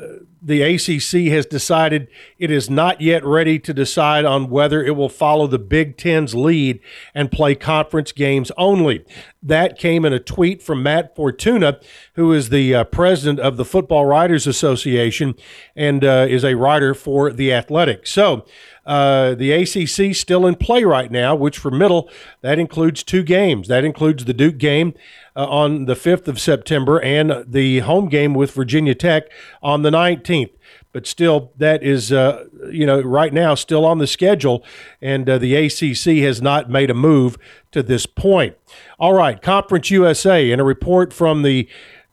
the 0.43 0.63
ACC 0.63 1.33
has 1.33 1.47
decided 1.47 2.09
it 2.39 2.51
is 2.51 2.69
not 2.69 3.01
yet 3.01 3.25
ready 3.25 3.59
to 3.59 3.73
decide 3.73 4.25
on 4.25 4.51
whether 4.51 4.85
it 4.85 4.93
will 4.93 5.09
follow 5.09 5.47
the 5.47 5.59
Big 5.59 5.97
Ten's 5.97 6.35
lead 6.35 6.79
and 7.15 7.33
play 7.33 7.55
conference 7.55 8.13
games 8.13 8.53
only. 8.57 9.05
That 9.47 9.79
came 9.79 10.05
in 10.05 10.13
a 10.13 10.19
tweet 10.19 10.61
from 10.61 10.83
Matt 10.83 11.15
Fortuna, 11.15 11.79
who 12.15 12.33
is 12.33 12.49
the 12.49 12.75
uh, 12.75 12.85
president 12.85 13.39
of 13.39 13.57
the 13.57 13.65
Football 13.65 14.05
Writers 14.05 14.47
Association 14.47 15.35
and 15.77 16.05
uh, 16.05 16.27
is 16.29 16.45
a 16.45 16.55
writer 16.55 16.95
for 16.95 17.33
The 17.33 17.53
Athletic. 17.53 18.09
So, 18.09 18.45
uh, 18.85 19.35
the 19.35 19.53
ACC 19.53 20.15
still 20.15 20.47
in 20.47 20.55
play 20.57 20.85
right 20.85 21.11
now, 21.11 21.35
which 21.35 21.59
for 21.59 21.71
middle, 21.71 22.09
that 22.41 22.59
includes 22.59 23.03
two 23.03 23.23
games. 23.23 23.69
That 23.69 23.85
includes 23.85 24.25
the 24.25 24.35
Duke 24.35 24.59
game 24.59 24.95
uh, 25.35 25.47
on 25.47 25.87
the 25.87 25.95
5th 25.95 26.29
of 26.29 26.41
September 26.41 27.01
and 27.01 27.45
the 27.47 27.81
home 27.81 28.09
game 28.09 28.35
with 28.35 28.53
Virginia 28.53 28.95
Tech 28.95 29.25
on 29.63 29.83
the 29.83 29.91
19th. 29.91 30.53
But 30.97 31.07
still, 31.07 31.53
that 31.59 31.83
is, 31.83 32.11
uh, 32.11 32.47
you 32.73 32.87
know, 32.87 33.03
right 33.03 33.31
now 33.31 33.55
still 33.55 33.85
on 33.85 33.99
the 33.99 34.07
schedule, 34.07 34.65
and 35.03 35.29
uh, 35.29 35.37
the 35.37 35.55
ACC 35.55 36.23
has 36.25 36.41
not 36.41 36.71
made 36.71 36.89
a 36.89 36.95
move 36.95 37.37
to 37.73 37.83
this 37.83 38.07
point. 38.07 38.57
All 38.99 39.13
right, 39.13 39.43
Conference 39.43 39.91
USA, 39.91 40.51
in 40.51 40.59
a 40.59 40.65
report 40.65 41.13
from 41.13 41.43
the 41.43 41.69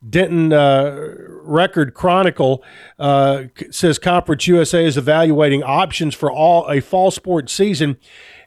Denton 0.10 0.52
uh, 0.52 1.16
Record 1.44 1.94
Chronicle 1.94 2.62
uh, 3.00 3.44
says 3.72 4.00
Conference 4.00 4.48
USA 4.48 4.84
is 4.84 4.98
evaluating 4.98 5.64
options 5.64 6.14
for 6.14 6.30
all 6.30 6.70
a 6.70 6.82
fall 6.82 7.10
sports 7.10 7.54
season 7.54 7.96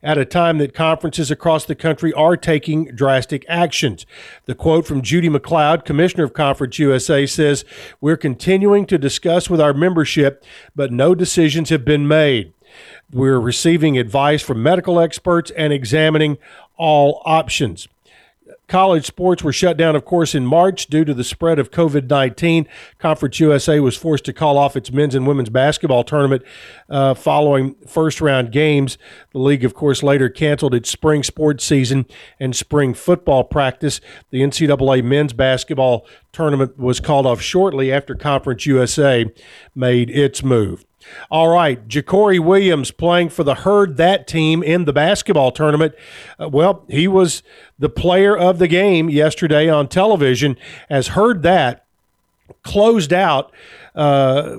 at 0.06 0.16
a 0.16 0.24
time 0.24 0.58
that 0.58 0.72
conferences 0.72 1.32
across 1.32 1.64
the 1.64 1.74
country 1.74 2.12
are 2.12 2.36
taking 2.36 2.84
drastic 2.94 3.44
actions. 3.48 4.06
The 4.44 4.54
quote 4.54 4.86
from 4.86 5.02
Judy 5.02 5.28
MacLeod, 5.28 5.84
Commissioner 5.84 6.22
of 6.22 6.32
Conference 6.32 6.78
USA, 6.78 7.26
says, 7.26 7.64
We're 8.00 8.16
continuing 8.16 8.86
to 8.86 8.98
discuss 8.98 9.50
with 9.50 9.60
our 9.60 9.74
membership, 9.74 10.44
but 10.76 10.92
no 10.92 11.16
decisions 11.16 11.70
have 11.70 11.84
been 11.84 12.06
made. 12.06 12.54
We're 13.10 13.40
receiving 13.40 13.98
advice 13.98 14.42
from 14.42 14.62
medical 14.62 15.00
experts 15.00 15.50
and 15.56 15.72
examining 15.72 16.38
all 16.76 17.20
options. 17.24 17.88
College 18.68 19.06
sports 19.06 19.44
were 19.44 19.52
shut 19.52 19.76
down, 19.76 19.94
of 19.94 20.04
course, 20.04 20.34
in 20.34 20.44
March 20.44 20.88
due 20.88 21.04
to 21.04 21.14
the 21.14 21.22
spread 21.22 21.60
of 21.60 21.70
COVID 21.70 22.10
19. 22.10 22.66
Conference 22.98 23.38
USA 23.38 23.78
was 23.78 23.96
forced 23.96 24.24
to 24.24 24.32
call 24.32 24.58
off 24.58 24.76
its 24.76 24.90
men's 24.90 25.14
and 25.14 25.24
women's 25.24 25.50
basketball 25.50 26.02
tournament 26.02 26.42
uh, 26.90 27.14
following 27.14 27.76
first 27.86 28.20
round 28.20 28.50
games. 28.50 28.98
The 29.30 29.38
league, 29.38 29.64
of 29.64 29.74
course, 29.74 30.02
later 30.02 30.28
canceled 30.28 30.74
its 30.74 30.90
spring 30.90 31.22
sports 31.22 31.64
season 31.64 32.06
and 32.40 32.56
spring 32.56 32.92
football 32.92 33.44
practice. 33.44 34.00
The 34.30 34.40
NCAA 34.40 35.04
men's 35.04 35.32
basketball 35.32 36.04
tournament 36.32 36.76
was 36.76 36.98
called 36.98 37.24
off 37.24 37.40
shortly 37.40 37.92
after 37.92 38.16
Conference 38.16 38.66
USA 38.66 39.32
made 39.76 40.10
its 40.10 40.42
move. 40.42 40.84
All 41.30 41.48
right, 41.48 41.86
Ja'Cory 41.88 42.38
Williams 42.38 42.90
playing 42.90 43.30
for 43.30 43.44
the 43.44 43.56
Herd 43.56 43.96
That 43.96 44.26
team 44.26 44.62
in 44.62 44.84
the 44.84 44.92
basketball 44.92 45.52
tournament. 45.52 45.94
Uh, 46.38 46.48
well, 46.48 46.84
he 46.88 47.08
was 47.08 47.42
the 47.78 47.88
player 47.88 48.36
of 48.36 48.58
the 48.58 48.68
game 48.68 49.08
yesterday 49.08 49.68
on 49.68 49.88
television 49.88 50.56
as 50.88 51.08
Herd 51.08 51.42
That 51.42 51.84
closed 52.62 53.12
out 53.12 53.52
uh, 53.94 54.56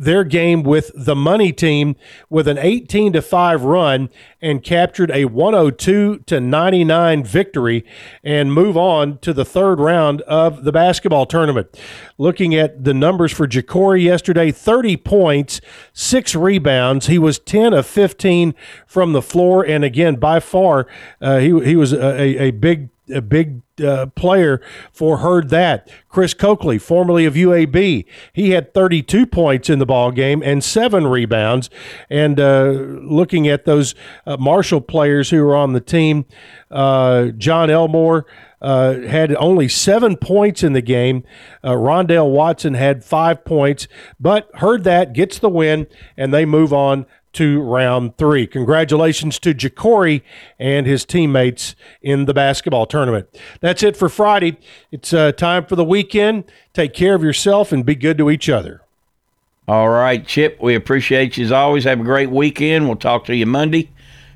their 0.00 0.24
game 0.24 0.62
with 0.62 0.90
the 0.94 1.14
money 1.14 1.52
team 1.52 1.94
with 2.30 2.48
an 2.48 2.56
18 2.56 3.12
to 3.12 3.20
5 3.20 3.62
run 3.62 4.08
and 4.40 4.64
captured 4.64 5.10
a 5.10 5.26
102 5.26 6.20
to 6.20 6.40
99 6.40 7.22
victory 7.22 7.84
and 8.24 8.54
move 8.54 8.78
on 8.78 9.18
to 9.18 9.34
the 9.34 9.44
third 9.44 9.78
round 9.78 10.22
of 10.22 10.64
the 10.64 10.72
basketball 10.72 11.26
tournament. 11.26 11.78
Looking 12.16 12.54
at 12.54 12.82
the 12.82 12.94
numbers 12.94 13.30
for 13.30 13.46
Ja'Cory 13.46 14.02
yesterday 14.02 14.50
30 14.50 14.96
points, 14.96 15.60
six 15.92 16.34
rebounds. 16.34 17.06
He 17.06 17.18
was 17.18 17.38
10 17.38 17.74
of 17.74 17.86
15 17.86 18.54
from 18.86 19.12
the 19.12 19.22
floor. 19.22 19.62
And 19.66 19.84
again, 19.84 20.16
by 20.16 20.40
far, 20.40 20.86
uh, 21.20 21.38
he, 21.40 21.48
he 21.60 21.76
was 21.76 21.92
a, 21.92 22.42
a 22.42 22.50
big 22.52 22.88
a 23.12 23.22
big 23.22 23.62
uh, 23.82 24.06
player 24.06 24.60
for 24.92 25.18
Herd 25.18 25.48
That. 25.50 25.90
Chris 26.08 26.34
Cokley, 26.34 26.78
formerly 26.78 27.24
of 27.24 27.34
UAB, 27.34 28.04
he 28.32 28.50
had 28.50 28.74
32 28.74 29.26
points 29.26 29.70
in 29.70 29.78
the 29.78 29.86
ball 29.86 30.10
game 30.10 30.42
and 30.44 30.62
seven 30.62 31.06
rebounds. 31.06 31.70
And 32.08 32.38
uh, 32.38 32.70
looking 32.70 33.48
at 33.48 33.64
those 33.64 33.94
uh, 34.26 34.36
Marshall 34.36 34.80
players 34.80 35.30
who 35.30 35.42
were 35.44 35.56
on 35.56 35.72
the 35.72 35.80
team, 35.80 36.26
uh, 36.70 37.26
Jon 37.28 37.70
Elmore. 37.70 38.26
Uh, 38.62 39.00
had 39.06 39.34
only 39.36 39.68
seven 39.68 40.18
points 40.18 40.62
in 40.62 40.74
the 40.74 40.82
game. 40.82 41.24
Uh, 41.64 41.70
Rondell 41.70 42.30
Watson 42.30 42.74
had 42.74 43.02
five 43.02 43.42
points, 43.42 43.88
but 44.20 44.50
Heard 44.56 44.84
That 44.84 45.14
gets 45.14 45.38
the 45.38 45.48
win, 45.48 45.86
and 46.14 46.34
they 46.34 46.44
move 46.44 46.70
on 46.70 47.06
to 47.34 47.60
round 47.60 48.16
three. 48.16 48.46
Congratulations 48.46 49.38
to 49.40 49.54
Ja'Cory 49.54 50.22
and 50.58 50.86
his 50.86 51.04
teammates 51.04 51.74
in 52.02 52.24
the 52.24 52.34
basketball 52.34 52.86
tournament. 52.86 53.28
That's 53.60 53.82
it 53.82 53.96
for 53.96 54.08
Friday. 54.08 54.58
It's 54.90 55.12
uh, 55.12 55.32
time 55.32 55.66
for 55.66 55.76
the 55.76 55.84
weekend. 55.84 56.44
Take 56.72 56.92
care 56.92 57.14
of 57.14 57.22
yourself 57.22 57.72
and 57.72 57.86
be 57.86 57.94
good 57.94 58.18
to 58.18 58.30
each 58.30 58.48
other. 58.48 58.82
All 59.68 59.88
right, 59.88 60.26
Chip, 60.26 60.58
we 60.60 60.74
appreciate 60.74 61.36
you 61.36 61.44
as 61.44 61.52
always. 61.52 61.84
Have 61.84 62.00
a 62.00 62.04
great 62.04 62.30
weekend. 62.30 62.86
We'll 62.86 62.96
talk 62.96 63.24
to 63.26 63.36
you 63.36 63.46
Monday. 63.46 63.90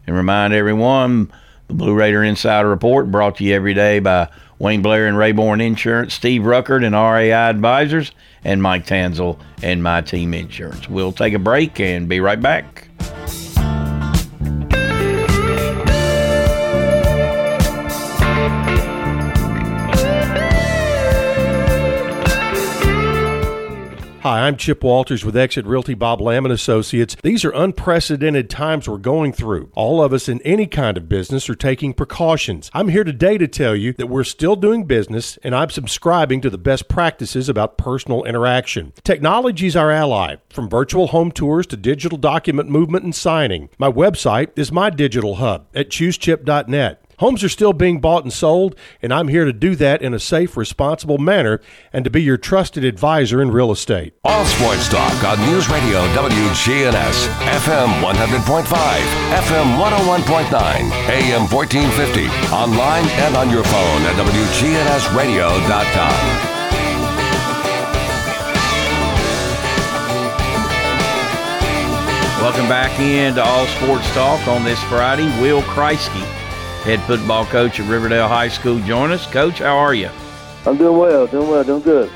And 0.07 0.15
remind 0.15 0.53
everyone 0.53 1.33
the 1.67 1.75
Blue 1.75 1.95
Raider 1.95 2.23
Insider 2.23 2.69
Report 2.69 3.11
brought 3.11 3.37
to 3.37 3.45
you 3.45 3.55
every 3.55 3.75
day 3.75 3.99
by 3.99 4.29
Wayne 4.59 4.83
Blair 4.83 5.07
and 5.07 5.17
Rayborn 5.17 5.61
Insurance, 5.61 6.15
Steve 6.15 6.43
Ruckert 6.43 6.85
and 6.85 6.95
RAI 6.95 7.33
Advisors, 7.33 8.13
and 8.45 8.63
Mike 8.63 8.87
Tanzel 8.87 9.39
and 9.63 9.83
My 9.83 10.01
Team 10.01 10.35
Insurance. 10.35 10.89
We'll 10.89 11.13
take 11.13 11.35
a 11.35 11.39
break 11.39 11.81
and 11.81 12.09
be 12.09 12.21
right 12.21 12.41
back. 12.41 12.89
Hi, 24.25 24.47
I'm 24.47 24.57
Chip 24.57 24.83
Walters 24.83 25.23
with 25.23 25.37
Exit 25.37 25.67
Realty 25.67 25.93
Bob 25.93 26.19
Lamb 26.19 26.47
and 26.47 26.53
Associates. 26.55 27.15
These 27.23 27.45
are 27.45 27.51
unprecedented 27.51 28.49
times 28.49 28.89
we're 28.89 28.97
going 28.97 29.35
through. 29.35 29.71
All 29.75 30.03
of 30.03 30.15
us 30.15 30.31
in 30.31 30.41
any 30.41 30.67
kind 30.67 30.97
of 30.97 31.11
business 31.11 31.51
are 31.51 31.55
taking 31.55 31.93
precautions. 31.93 32.71
I'm 32.73 32.89
here 32.89 33.05
today 33.05 33.37
to 33.37 33.47
tell 33.47 33.77
you 33.77 33.93
that 33.93 34.07
we're 34.07 34.25
still 34.25 34.57
doing 34.57 34.87
business 34.87 35.37
and 35.43 35.55
I'm 35.55 35.69
subscribing 35.69 36.41
to 36.41 36.49
the 36.49 36.57
best 36.57 36.89
practices 36.89 37.51
about 37.51 37.77
personal 37.77 38.25
interaction. 38.25 38.95
Technology 39.05 39.67
is 39.67 39.77
our 39.77 39.91
ally, 39.91 40.37
from 40.49 40.71
virtual 40.71 41.09
home 41.09 41.31
tours 41.31 41.67
to 41.67 41.77
digital 41.77 42.17
document 42.17 42.71
movement 42.71 43.05
and 43.05 43.15
signing. 43.15 43.69
My 43.77 43.93
website 43.93 44.59
is 44.59 44.73
my 44.73 44.89
digital 44.89 45.35
hub 45.35 45.67
at 45.75 45.91
choosechip.net. 45.91 47.04
Homes 47.19 47.43
are 47.45 47.49
still 47.49 47.73
being 47.73 48.01
bought 48.01 48.25
and 48.25 48.33
sold, 48.33 48.75
and 49.03 49.13
I'm 49.13 49.29
here 49.29 49.45
to 49.45 49.53
do 49.53 49.77
that 49.77 50.03
in 50.03 50.15
a 50.15 50.19
safe, 50.19 50.57
responsible 50.57 51.19
manner 51.19 51.61
and 51.93 52.05
to 52.05 52.11
be 52.11 52.23
your 52.23 52.37
trusted 52.37 52.85
advisor 52.85 53.41
in 53.41 53.51
real 53.51 53.71
estate. 53.71 54.15
All 54.25 54.45
sports 54.45 54.89
talk 54.89 55.23
on 55.25 55.39
News 55.47 55.69
Radio 55.69 56.01
WGNS, 56.15 57.29
FM 57.63 58.03
100.5, 58.03 58.65
FM 58.65 59.79
101.9, 59.79 60.91
AM 61.09 61.47
1450, 61.51 62.27
online 62.53 63.05
and 63.25 63.37
on 63.37 63.51
your 63.51 63.65
phone 63.65 64.03
at 64.03 64.15
WGNSradio.com. 64.17 66.55
Welcome 72.45 72.69
back 72.69 73.01
in 73.01 73.37
to 73.37 73.43
All 73.43 73.67
Sports 73.67 74.13
Talk 74.13 74.47
on 74.47 74.65
this 74.65 74.79
Friday. 74.85 75.25
Will 75.41 75.63
Kreisky, 75.63 76.23
head 76.85 77.01
football 77.05 77.47
coach 77.47 77.81
at 77.81 77.89
Riverdale 77.89 78.29
High 78.29 78.49
School, 78.49 78.79
join 78.81 79.11
us. 79.11 79.27
Coach, 79.33 79.61
how 79.61 79.75
are 79.79 79.95
you? 79.95 80.11
I'm 80.67 80.77
doing 80.77 80.99
well, 80.99 81.27
doing 81.27 81.49
well, 81.49 81.65
doing 81.65 81.81
good. 81.81 82.11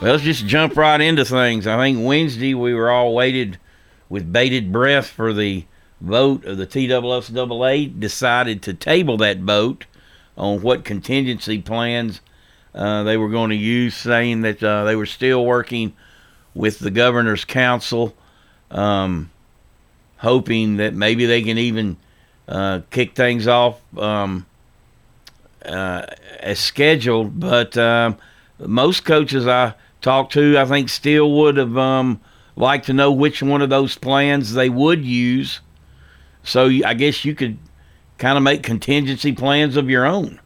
Well, 0.00 0.12
let's 0.12 0.24
just 0.24 0.46
jump 0.46 0.74
right 0.74 1.02
into 1.02 1.26
things. 1.26 1.66
I 1.66 1.76
think 1.76 1.98
Wednesday 2.00 2.54
we 2.54 2.72
were 2.72 2.90
all 2.90 3.14
waited 3.14 3.58
with 4.08 4.32
bated 4.32 4.72
breath 4.72 5.08
for 5.08 5.34
the 5.34 5.66
vote 6.00 6.46
of 6.46 6.56
the 6.56 6.66
TSSAA. 6.66 8.00
Decided 8.00 8.62
to 8.62 8.72
table 8.72 9.18
that 9.18 9.40
vote 9.40 9.84
on 10.34 10.62
what 10.62 10.82
contingency 10.82 11.60
plans 11.60 12.22
uh, 12.74 13.02
they 13.02 13.18
were 13.18 13.28
going 13.28 13.50
to 13.50 13.56
use, 13.56 13.94
saying 13.94 14.40
that 14.40 14.62
uh, 14.62 14.84
they 14.84 14.96
were 14.96 15.04
still 15.04 15.44
working 15.44 15.92
with 16.54 16.78
the 16.78 16.90
governor's 16.90 17.44
council. 17.44 18.16
Um, 18.70 19.30
hoping 20.16 20.78
that 20.78 20.94
maybe 20.94 21.26
they 21.26 21.42
can 21.42 21.58
even 21.58 21.98
uh, 22.48 22.80
kick 22.90 23.14
things 23.14 23.46
off 23.46 23.80
um, 23.98 24.46
uh, 25.64 26.06
as 26.40 26.58
scheduled. 26.58 27.38
But 27.38 27.76
um, 27.76 28.16
most 28.58 29.04
coaches 29.04 29.46
I 29.46 29.74
talked 30.00 30.32
to, 30.34 30.58
I 30.58 30.64
think, 30.64 30.88
still 30.88 31.32
would 31.32 31.56
have 31.56 31.76
um, 31.76 32.20
liked 32.54 32.86
to 32.86 32.92
know 32.92 33.12
which 33.12 33.42
one 33.42 33.62
of 33.62 33.70
those 33.70 33.96
plans 33.96 34.54
they 34.54 34.68
would 34.68 35.04
use. 35.04 35.60
So 36.42 36.66
I 36.84 36.94
guess 36.94 37.24
you 37.24 37.34
could 37.34 37.58
kind 38.18 38.36
of 38.36 38.42
make 38.42 38.62
contingency 38.62 39.32
plans 39.32 39.76
of 39.76 39.90
your 39.90 40.06
own. 40.06 40.40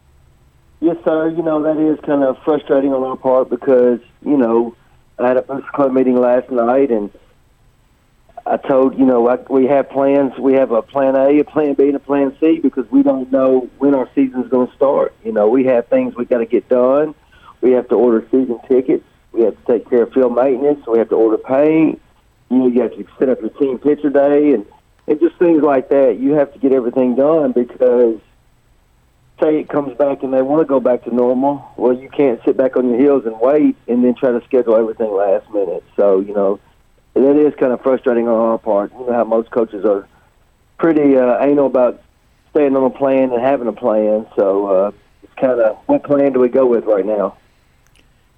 Yes, 0.80 0.96
sir. 1.04 1.28
You 1.28 1.42
know, 1.42 1.62
that 1.62 1.76
is 1.76 2.00
kind 2.06 2.22
of 2.22 2.38
frustrating 2.42 2.94
on 2.94 3.02
our 3.02 3.16
part 3.16 3.50
because, 3.50 4.00
you 4.24 4.36
know, 4.36 4.74
I 5.18 5.28
had 5.28 5.36
a 5.36 5.62
club 5.74 5.92
meeting 5.92 6.16
last 6.16 6.50
night 6.50 6.90
and 6.90 7.10
I 8.50 8.56
told 8.56 8.98
you 8.98 9.06
know 9.06 9.28
I, 9.28 9.36
we 9.48 9.66
have 9.66 9.88
plans. 9.90 10.36
We 10.36 10.54
have 10.54 10.72
a 10.72 10.82
plan 10.82 11.14
A, 11.14 11.38
a 11.38 11.44
plan 11.44 11.74
B, 11.74 11.84
and 11.84 11.94
a 11.94 12.00
plan 12.00 12.36
C 12.40 12.58
because 12.58 12.90
we 12.90 13.04
don't 13.04 13.30
know 13.30 13.70
when 13.78 13.94
our 13.94 14.10
season 14.12 14.42
is 14.42 14.50
going 14.50 14.66
to 14.66 14.74
start. 14.74 15.14
You 15.24 15.30
know, 15.30 15.48
we 15.48 15.64
have 15.66 15.86
things 15.86 16.16
we 16.16 16.24
got 16.24 16.38
to 16.38 16.46
get 16.46 16.68
done. 16.68 17.14
We 17.60 17.70
have 17.72 17.88
to 17.90 17.94
order 17.94 18.26
season 18.28 18.58
tickets. 18.66 19.04
We 19.30 19.42
have 19.42 19.56
to 19.56 19.72
take 19.72 19.88
care 19.88 20.02
of 20.02 20.12
field 20.12 20.34
maintenance. 20.34 20.84
We 20.84 20.98
have 20.98 21.10
to 21.10 21.14
order 21.14 21.38
paint. 21.38 22.02
You 22.50 22.58
know, 22.58 22.66
you 22.66 22.80
have 22.80 22.90
to 22.94 23.06
set 23.20 23.28
up 23.28 23.40
your 23.40 23.50
team 23.50 23.78
picture 23.78 24.10
day 24.10 24.52
and 24.52 24.66
and 25.06 25.20
just 25.20 25.36
things 25.36 25.62
like 25.62 25.88
that. 25.90 26.18
You 26.18 26.32
have 26.32 26.52
to 26.52 26.58
get 26.58 26.72
everything 26.72 27.14
done 27.14 27.52
because 27.52 28.18
say 29.40 29.60
it 29.60 29.68
comes 29.68 29.96
back 29.96 30.24
and 30.24 30.34
they 30.34 30.42
want 30.42 30.60
to 30.60 30.66
go 30.66 30.80
back 30.80 31.04
to 31.04 31.14
normal. 31.14 31.72
Well, 31.76 31.92
you 31.92 32.08
can't 32.08 32.40
sit 32.44 32.56
back 32.56 32.76
on 32.76 32.90
your 32.90 32.98
heels 32.98 33.26
and 33.26 33.38
wait 33.40 33.76
and 33.86 34.02
then 34.02 34.16
try 34.16 34.32
to 34.32 34.44
schedule 34.44 34.74
everything 34.74 35.12
last 35.12 35.48
minute. 35.50 35.84
So 35.94 36.18
you 36.18 36.34
know 36.34 36.58
that 37.14 37.36
is 37.36 37.54
kind 37.56 37.72
of 37.72 37.82
frustrating 37.82 38.28
on 38.28 38.34
our 38.34 38.58
part. 38.58 38.92
You 38.92 39.06
know 39.06 39.12
how 39.12 39.24
most 39.24 39.50
coaches 39.50 39.84
are 39.84 40.06
pretty 40.78 41.16
uh, 41.16 41.38
anal 41.44 41.66
about 41.66 42.02
staying 42.50 42.76
on 42.76 42.84
a 42.84 42.90
plan 42.90 43.32
and 43.32 43.40
having 43.40 43.68
a 43.68 43.72
plan. 43.72 44.26
So 44.36 44.66
uh, 44.66 44.92
it's 45.22 45.34
kind 45.34 45.60
of 45.60 45.76
what 45.86 46.04
plan 46.04 46.32
do 46.32 46.40
we 46.40 46.48
go 46.48 46.66
with 46.66 46.84
right 46.84 47.04
now? 47.04 47.36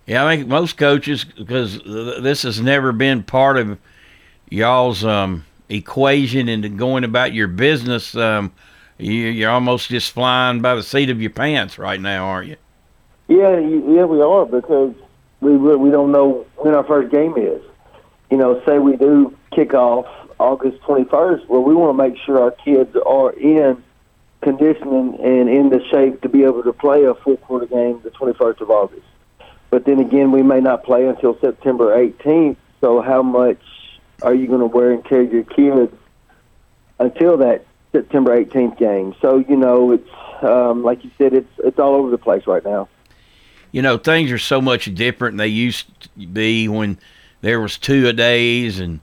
Yeah, 0.07 0.27
I 0.27 0.37
think 0.37 0.49
most 0.49 0.77
coaches, 0.77 1.25
because 1.25 1.81
this 1.85 2.43
has 2.43 2.61
never 2.61 2.91
been 2.93 3.23
part 3.23 3.57
of 3.57 3.79
y'all's 4.51 5.05
um, 5.05 5.45
equation 5.69 6.49
into 6.49 6.69
going 6.69 7.05
about 7.05 7.33
your 7.33 7.47
business. 7.47 8.17
Um, 8.17 8.53
you, 8.99 9.13
you're 9.13 9.51
almost 9.51 9.89
just 9.89 10.11
flying 10.11 10.61
by 10.61 10.75
the 10.75 10.83
seat 10.83 11.09
of 11.09 11.21
your 11.21 11.31
pants 11.31 11.79
right 11.79 12.01
now, 12.01 12.25
aren't 12.25 12.49
you? 12.49 12.57
Yeah, 13.29 13.59
yeah, 13.59 14.05
we 14.05 14.21
are 14.21 14.45
because 14.45 14.95
we 15.41 15.57
we 15.57 15.91
don't 15.91 16.13
know 16.13 16.45
when 16.57 16.75
our 16.75 16.85
first 16.85 17.11
game 17.11 17.35
is 17.37 17.63
you 18.33 18.39
know, 18.39 18.63
say 18.65 18.79
we 18.79 18.97
do 18.97 19.37
kick 19.55 19.75
off 19.75 20.07
August 20.39 20.81
21st, 20.85 21.49
well, 21.49 21.63
we 21.63 21.75
want 21.75 21.95
to 21.95 22.03
make 22.03 22.17
sure 22.25 22.41
our 22.41 22.51
kids 22.51 22.97
are 23.05 23.31
in 23.33 23.85
conditioning 24.41 25.19
and 25.23 25.51
in 25.51 25.69
the 25.69 25.85
shape 25.91 26.23
to 26.23 26.31
be 26.31 26.43
able 26.43 26.63
to 26.63 26.73
play 26.73 27.05
a 27.05 27.13
full 27.13 27.37
quarter 27.37 27.67
game 27.67 28.01
the 28.03 28.11
21st 28.11 28.63
of 28.63 28.71
August. 28.71 29.05
But 29.69 29.85
then 29.85 29.99
again, 29.99 30.33
we 30.33 30.43
may 30.43 30.61
not 30.61 30.83
play 30.83 31.07
until 31.07 31.39
September 31.41 31.95
18th. 31.95 32.57
So 32.81 33.03
how 33.03 33.23
much 33.23 33.61
are 34.23 34.35
you 34.35 34.47
going 34.47 34.61
to 34.61 34.67
wear 34.67 34.93
and 34.93 35.05
tear 35.05 35.23
your 35.25 35.45
kids 35.45 35.93
until 36.99 37.37
that 37.37 37.67
September 37.93 38.43
18th 38.43 38.79
game? 38.79 39.15
So 39.21 39.45
you 39.47 39.59
know, 39.59 39.93
it's 39.93 40.09
um, 40.43 40.83
like 40.83 41.05
you 41.05 41.11
said, 41.19 41.35
it's 41.35 41.53
it's 41.59 41.79
all 41.79 41.97
over 41.97 42.11
the 42.11 42.17
place 42.17 42.47
right 42.47 42.65
now. 42.65 42.89
You 43.73 43.83
know, 43.83 43.99
things 43.99 44.33
are 44.33 44.39
so 44.39 44.63
much 44.63 44.93
different 44.95 45.35
than 45.35 45.45
they 45.45 45.49
used 45.49 45.87
to 46.01 46.27
be 46.27 46.67
when 46.69 46.99
there 47.43 47.61
was 47.61 47.77
two 47.77 48.09
a 48.09 48.13
days, 48.13 48.81
and 48.81 49.01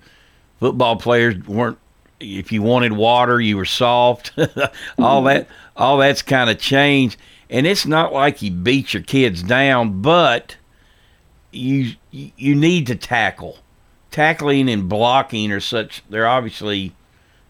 football 0.60 0.96
players 0.96 1.36
weren't. 1.48 1.78
If 2.20 2.52
you 2.52 2.62
wanted 2.62 2.94
water, 2.94 3.40
you 3.40 3.56
were 3.56 3.66
soft. 3.66 4.34
all 4.98 5.24
that, 5.24 5.48
all 5.78 5.98
that's 5.98 6.22
kind 6.22 6.50
of 6.50 6.58
changed, 6.58 7.18
and 7.50 7.68
it's 7.68 7.86
not 7.86 8.12
like 8.12 8.42
you 8.42 8.52
beat 8.52 8.94
your 8.94 9.04
kids 9.04 9.44
down, 9.44 10.02
but 10.02 10.58
you 11.52 11.94
you 12.12 12.56
need 12.56 12.88
to 12.88 12.96
tackle. 12.96 13.60
Tackling 14.12 14.70
and 14.70 14.90
blocking 14.90 15.52
are 15.52 15.60
such. 15.60 16.02
They're 16.10 16.28
obviously 16.28 16.94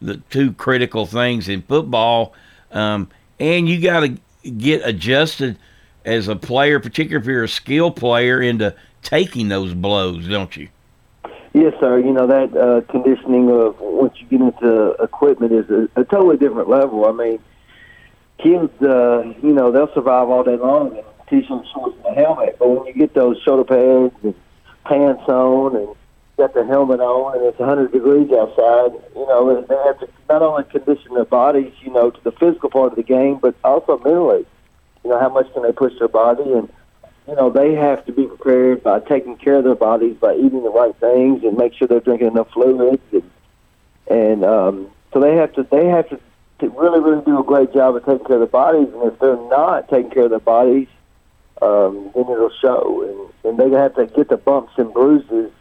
the 0.02 0.18
two 0.30 0.54
critical 0.54 1.06
things 1.06 1.48
in 1.48 1.62
football, 1.62 2.34
um, 2.72 3.10
and 3.40 3.68
you 3.70 3.80
got 3.82 4.02
to 4.02 4.18
get 4.52 4.86
adjusted 4.86 5.58
as 6.06 6.28
a 6.28 6.36
player, 6.36 6.80
particularly 6.80 7.24
if 7.24 7.28
you're 7.28 7.44
a 7.44 7.48
skill 7.48 7.92
player, 7.92 8.42
into 8.42 8.76
taking 9.04 9.50
those 9.50 9.74
blows, 9.74 10.28
don't 10.28 10.56
you? 10.58 10.70
Yes, 11.54 11.74
sir. 11.80 12.00
You 12.00 12.14
know 12.14 12.28
that 12.28 12.56
uh, 12.56 12.82
conditioning 12.92 13.50
of 13.50 13.80
once 13.80 14.14
you 14.18 14.28
get 14.28 14.42
into 14.42 14.92
equipment 15.02 15.52
is 15.52 15.70
a, 15.70 15.90
a 16.00 16.04
totally 16.06 16.38
different 16.38 16.70
level. 16.70 17.06
I 17.06 17.12
mean, 17.12 17.40
kids, 18.38 18.72
uh, 18.82 19.34
you 19.42 19.54
know, 19.54 19.72
they'll 19.72 19.94
survive 19.94 20.30
all 20.30 20.44
day 20.44 20.58
long 20.58 20.96
in 20.96 21.04
t-shirt, 21.28 21.66
shorts, 21.74 21.98
and 22.06 22.18
a 22.18 22.20
helmet. 22.20 22.58
But 22.60 22.70
when 22.70 22.86
you 22.86 22.94
get 22.94 23.16
those 23.16 23.42
shoulder 23.42 23.64
pads 23.64 24.14
and 24.24 24.36
pants 24.86 25.24
on, 25.28 25.76
and 25.76 25.96
got 26.38 26.54
the 26.54 26.66
helmet 26.66 27.00
on, 27.00 27.38
and 27.38 27.46
it's 27.46 27.60
100 27.60 27.92
degrees 27.92 28.32
outside, 28.32 28.94
you 29.16 29.26
know, 29.28 29.66
they 29.68 29.76
have 29.86 30.00
to 30.00 30.10
not 30.30 30.44
only 30.44 30.64
condition 30.66 31.16
their 31.16 31.26
bodies, 31.26 31.74
you 31.82 31.92
know, 31.92 32.12
to 32.12 32.24
the 32.24 32.32
physical 32.34 32.70
part 32.70 32.92
of 32.92 32.96
the 32.96 33.04
game, 33.04 33.40
but 33.42 33.56
also 33.64 33.98
mentally. 33.98 34.46
You 35.04 35.10
know, 35.10 35.20
how 35.20 35.30
much 35.30 35.52
can 35.54 35.64
they 35.64 35.72
push 35.72 35.94
their 35.98 36.10
body 36.10 36.44
and 36.44 36.70
you 37.30 37.36
know, 37.36 37.52
they 37.52 37.76
have 37.76 38.04
to 38.08 38.12
be 38.12 38.26
prepared 38.26 38.82
by 38.82 39.00
taking 39.02 39.38
care 39.38 39.58
of 39.58 39.64
their 39.64 39.76
bodies, 39.76 40.18
by 40.20 40.34
eating 40.34 40.64
the 40.64 40.72
right 40.72 40.96
things, 40.96 41.44
and 41.44 41.56
make 41.56 41.76
sure 41.76 41.88
they're 41.88 42.00
drinking 42.00 42.30
enough 42.30 42.50
fluids, 42.52 43.04
and, 43.12 43.32
and 44.08 44.44
um, 44.44 44.90
so 45.14 45.20
they 45.20 45.36
have 45.36 45.54
to 45.54 45.64
they 45.70 45.86
have 45.86 46.10
to, 46.10 46.20
to 46.60 46.70
really 46.70 47.00
really 47.00 47.24
do 47.26 47.40
a 47.40 47.44
great 47.44 47.72
job 47.72 47.96
of 47.96 48.04
taking 48.04 48.26
care 48.26 48.38
of 48.38 48.40
their 48.40 48.48
bodies. 48.48 48.88
And 48.92 49.14
if 49.14 49.20
they're 49.20 49.36
not 49.48 49.90
taking 49.90 50.10
care 50.10 50.24
of 50.24 50.32
their 50.32 50.40
bodies, 50.40 50.88
um, 51.62 52.10
then 52.16 52.24
it'll 52.24 52.52
show, 52.60 53.32
and, 53.44 53.52
and 53.52 53.60
they 53.60 53.78
have 53.78 53.94
to 53.96 54.08
get 54.08 54.30
the 54.30 54.38
bumps 54.38 54.74
and 54.78 54.92
bruises 54.92 55.52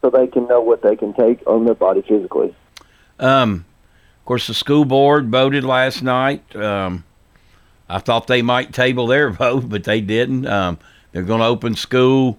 so 0.00 0.10
they 0.10 0.26
can 0.26 0.48
know 0.48 0.60
what 0.60 0.82
they 0.82 0.96
can 0.96 1.14
take 1.14 1.46
on 1.46 1.64
their 1.64 1.76
body 1.76 2.02
physically. 2.02 2.52
Um, 3.20 3.66
of 4.18 4.24
course, 4.24 4.48
the 4.48 4.54
school 4.54 4.84
board 4.84 5.30
voted 5.30 5.62
last 5.62 6.02
night. 6.02 6.56
Um, 6.56 7.04
I 7.88 8.00
thought 8.00 8.26
they 8.26 8.42
might 8.42 8.72
table 8.72 9.06
their 9.06 9.30
vote, 9.44 9.68
but 9.68 9.84
they 9.84 10.00
didn't. 10.00 10.48
Um, 10.48 10.80
they're 11.14 11.22
going 11.22 11.40
to 11.40 11.46
open 11.46 11.76
school 11.76 12.38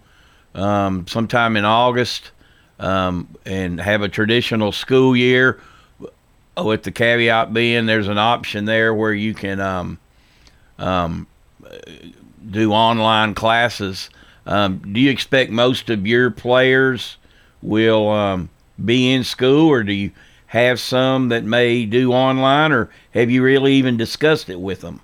um, 0.53 1.07
sometime 1.07 1.55
in 1.55 1.63
August 1.63 2.31
um, 2.77 3.33
and 3.45 3.79
have 3.79 4.01
a 4.01 4.09
traditional 4.09 4.73
school 4.73 5.15
year. 5.15 5.59
With 6.57 6.83
the 6.83 6.91
caveat 6.91 7.53
being, 7.53 7.85
there's 7.85 8.09
an 8.09 8.17
option 8.17 8.65
there 8.65 8.93
where 8.93 9.13
you 9.13 9.33
can 9.33 9.61
um, 9.61 9.97
um, 10.77 11.25
do 12.51 12.73
online 12.73 13.33
classes. 13.33 14.09
Um, 14.45 14.81
do 14.93 14.99
you 14.99 15.09
expect 15.09 15.51
most 15.51 15.89
of 15.89 16.05
your 16.05 16.29
players 16.29 17.15
will 17.61 18.09
um, 18.09 18.49
be 18.83 19.13
in 19.13 19.23
school, 19.23 19.69
or 19.69 19.83
do 19.83 19.93
you 19.93 20.11
have 20.47 20.81
some 20.81 21.29
that 21.29 21.45
may 21.45 21.85
do 21.85 22.11
online, 22.11 22.73
or 22.73 22.89
have 23.13 23.31
you 23.31 23.41
really 23.41 23.73
even 23.75 23.95
discussed 23.95 24.49
it 24.49 24.59
with 24.59 24.81
them? 24.81 24.99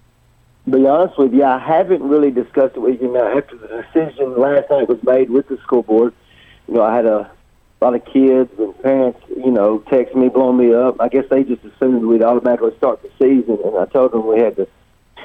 Be 0.72 0.88
honest 0.88 1.17
with 1.17 1.34
you, 1.34 1.43
I 1.43 1.59
haven't 1.59 2.01
really 2.03 2.32
discussed 2.32 2.76
it 2.76 2.80
with 2.80 3.01
you 3.01 3.11
now. 3.11 3.38
After 3.38 3.57
the 3.57 3.67
decision 3.67 4.39
last 4.39 4.69
night 4.69 4.88
was 4.88 5.01
made 5.03 5.30
with 5.30 5.47
the 5.47 5.57
school 5.57 5.84
board, 5.84 6.13
you 6.67 6.76
know, 6.76 6.84
I 6.84 6.95
had 6.95 7.05
a 7.05 7.30
lot 7.82 7.95
of 7.95 8.05
kids 8.05 8.51
and 8.59 8.80
parents, 8.82 9.19
you 9.30 9.51
know, 9.51 9.80
text 9.80 10.15
me, 10.15 10.30
blowing 10.30 10.57
me 10.57 10.74
up. 10.74 11.01
I 11.01 11.09
guess 11.09 11.26
they 11.30 11.43
just 11.43 11.63
assumed 11.63 12.05
we'd 12.05 12.24
automatically 12.24 12.76
start 12.78 13.01
the 13.01 13.09
season, 13.19 13.59
and 13.65 13.78
I 13.78 13.86
told 13.86 14.11
them 14.11 14.28
we 14.28 14.39
had 14.39 14.55
to 14.57 14.67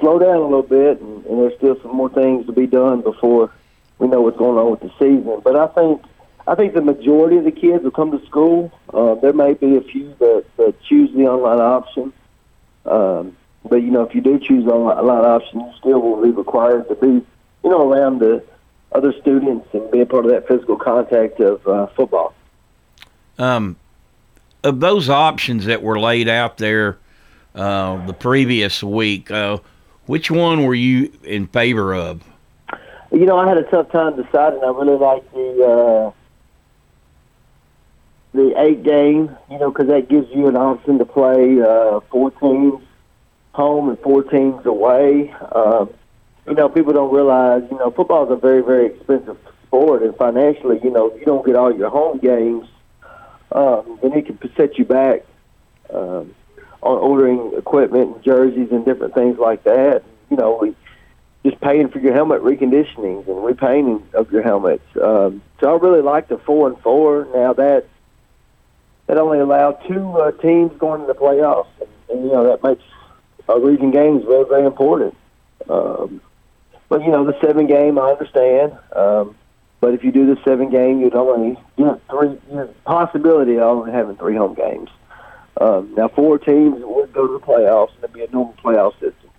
slow 0.01 0.19
down 0.19 0.37
a 0.37 0.43
little 0.43 0.63
bit, 0.63 1.01
and, 1.01 1.25
and 1.27 1.39
there's 1.41 1.57
still 1.57 1.81
some 1.83 1.95
more 1.95 2.11
things 2.11 2.47
to 2.47 2.53
be 2.53 2.67
done 2.67 3.03
before 3.03 3.53
we 3.99 4.09
know 4.09 4.21
what's 4.21 4.39
going 4.39 4.59
on 4.59 4.71
with 4.71 4.81
the 4.81 4.93
season. 4.99 5.41
But 5.43 5.57
I 5.57 5.67
think 5.69 6.03
I 6.49 6.55
think 6.55 6.75
the 6.75 6.83
majority 6.83 7.39
of 7.39 7.45
the 7.45 7.51
kids 7.51 7.83
will 7.83 7.91
come 7.91 8.17
to 8.17 8.25
school. 8.27 8.73
Uh, 8.93 9.17
there 9.17 9.33
may 9.33 9.55
be 9.55 9.77
a 9.77 9.81
few 9.81 10.15
that, 10.21 10.45
that 10.57 10.81
choose 10.83 11.13
the 11.13 11.27
online 11.27 11.61
option. 11.61 12.13
Um, 12.85 13.37
but 13.69 13.77
you 13.77 13.91
know, 13.91 14.03
if 14.03 14.15
you 14.15 14.21
do 14.21 14.39
choose 14.39 14.65
a 14.65 14.75
lot 14.75 14.99
of 14.99 15.25
options, 15.25 15.63
you 15.63 15.73
still 15.79 16.01
will 16.01 16.23
be 16.23 16.31
required 16.31 16.89
to 16.89 16.95
be, 16.95 17.07
you 17.07 17.71
know, 17.71 17.91
around 17.91 18.21
the 18.21 18.43
other 18.93 19.13
students 19.21 19.69
and 19.73 19.91
be 19.91 20.01
a 20.01 20.07
part 20.07 20.25
of 20.25 20.31
that 20.31 20.49
physical 20.49 20.77
contact 20.77 21.41
of 21.41 21.67
uh, 21.67 21.87
football. 21.89 22.35
Um, 23.39 23.77
of 24.65 24.81
those 24.81 25.09
options 25.09 25.67
that 25.67 25.83
were 25.83 25.99
laid 26.01 26.29
out 26.29 26.59
there 26.59 26.99
uh, 27.55 28.05
the 28.07 28.15
previous 28.15 28.83
week, 28.83 29.31
uh, 29.31 29.59
which 30.07 30.31
one 30.31 30.65
were 30.65 30.75
you 30.75 31.13
in 31.23 31.47
favor 31.47 31.95
of? 31.95 32.23
You 33.13 33.27
know, 33.27 33.39
I 33.39 33.49
had 33.49 33.59
a 33.59 33.65
tough 33.65 33.91
time 33.91 34.21
deciding. 34.21 34.63
I 34.63 34.69
really 34.69 34.97
like 34.97 35.33
the 35.33 35.65
uh, 35.65 36.13
the 38.33 38.61
eight 38.61 38.83
game. 38.83 39.37
You 39.51 39.59
know, 39.59 39.71
because 39.71 39.89
that 39.89 40.09
gives 40.09 40.29
you 40.35 40.49
an 40.49 40.57
option 40.57 40.99
to 40.99 41.05
play 41.05 41.61
uh, 41.61 42.01
four 42.11 42.31
teams 42.33 42.86
home 43.57 43.89
and 43.89 43.99
four 44.01 44.23
teams 44.23 44.67
away. 44.67 45.33
Um, 45.53 45.89
you 46.47 46.55
know, 46.55 46.69
people 46.69 46.93
don't 46.93 47.13
realize, 47.13 47.63
you 47.71 47.79
know, 47.79 47.91
football 47.91 48.27
is 48.27 48.31
a 48.31 48.37
very, 48.37 48.63
very 48.63 48.87
expensive 48.87 49.39
sport, 49.67 50.03
and 50.03 50.15
financially, 50.17 50.79
you 50.85 50.91
know, 50.91 51.07
if 51.09 51.19
you 51.19 51.25
don't 51.25 51.45
get 51.45 51.57
all 51.57 51.75
your 51.75 51.89
home 51.89 52.19
games, 52.19 52.69
um, 53.53 53.99
then 54.03 54.13
it 54.13 54.27
can 54.27 54.39
set 54.57 54.77
you 54.77 54.85
back 54.85 55.25
um, 55.89 56.35
on 56.83 56.99
ordering 56.99 57.53
equipment 57.57 58.15
and 58.15 58.23
jerseys 58.23 58.69
and 58.71 58.85
different 58.85 59.15
things 59.15 59.39
like 59.39 59.65
that. 59.65 60.03
You 60.31 60.37
know, 60.37 60.59
we, 60.61 60.77
just 61.43 61.59
paying 61.63 61.89
for 61.89 61.99
your 61.99 62.13
helmet 62.13 62.43
reconditionings 62.43 63.27
and 63.27 63.43
repainting 63.43 64.07
of 64.13 64.31
your 64.31 64.43
helmets. 64.43 64.85
Um, 65.03 65.41
so 65.61 65.75
I 65.75 65.79
really 65.79 66.03
like 66.03 66.29
the 66.29 66.37
four 66.39 66.69
and 66.69 66.79
four. 66.81 67.27
Now 67.35 67.55
that 67.55 67.87
that 69.07 69.17
only 69.17 69.39
allowed 69.39 69.79
two 69.89 70.11
uh, 70.19 70.33
teams 70.33 70.73
going 70.79 71.01
to 71.01 71.07
the 71.07 71.15
playoffs, 71.15 71.69
and, 71.81 71.89
and 72.11 72.25
you 72.25 72.33
know 72.33 72.45
that 72.45 72.63
makes 72.63 72.83
a 73.49 73.59
region 73.59 73.91
game 73.91 74.19
is 74.19 74.25
very, 74.25 74.45
very 74.45 74.67
important. 74.67 75.17
Um, 75.69 76.21
but 76.89 77.03
you 77.03 77.11
know, 77.11 77.25
the 77.25 77.39
seven 77.41 77.67
game, 77.67 77.99
I 77.99 78.11
understand. 78.11 78.77
Um, 78.95 79.35
but 79.81 79.95
if 79.95 80.05
you 80.05 80.13
do 80.13 80.27
the 80.27 80.41
seven 80.45 80.71
game, 80.71 81.01
you'd 81.01 81.15
only 81.15 81.59
get 81.77 82.01
three 82.09 82.39
you 82.51 82.75
possibility 82.85 83.57
of 83.57 83.63
only 83.63 83.93
having 83.93 84.17
three 84.17 84.37
home 84.37 84.55
games. 84.55 84.91
Um, 85.61 85.95
now, 85.97 86.09
four 86.09 86.39
teams 86.39 86.83
would 86.85 87.13
go 87.13 87.27
to 87.27 87.33
the 87.33 87.41
playoffs, 87.41 87.95
and 87.95 88.05
it'd 88.05 88.15
be 88.15 88.25
a 88.25 88.31
normal 88.31 88.55
playoff 88.63 88.93
system. 88.95 89.31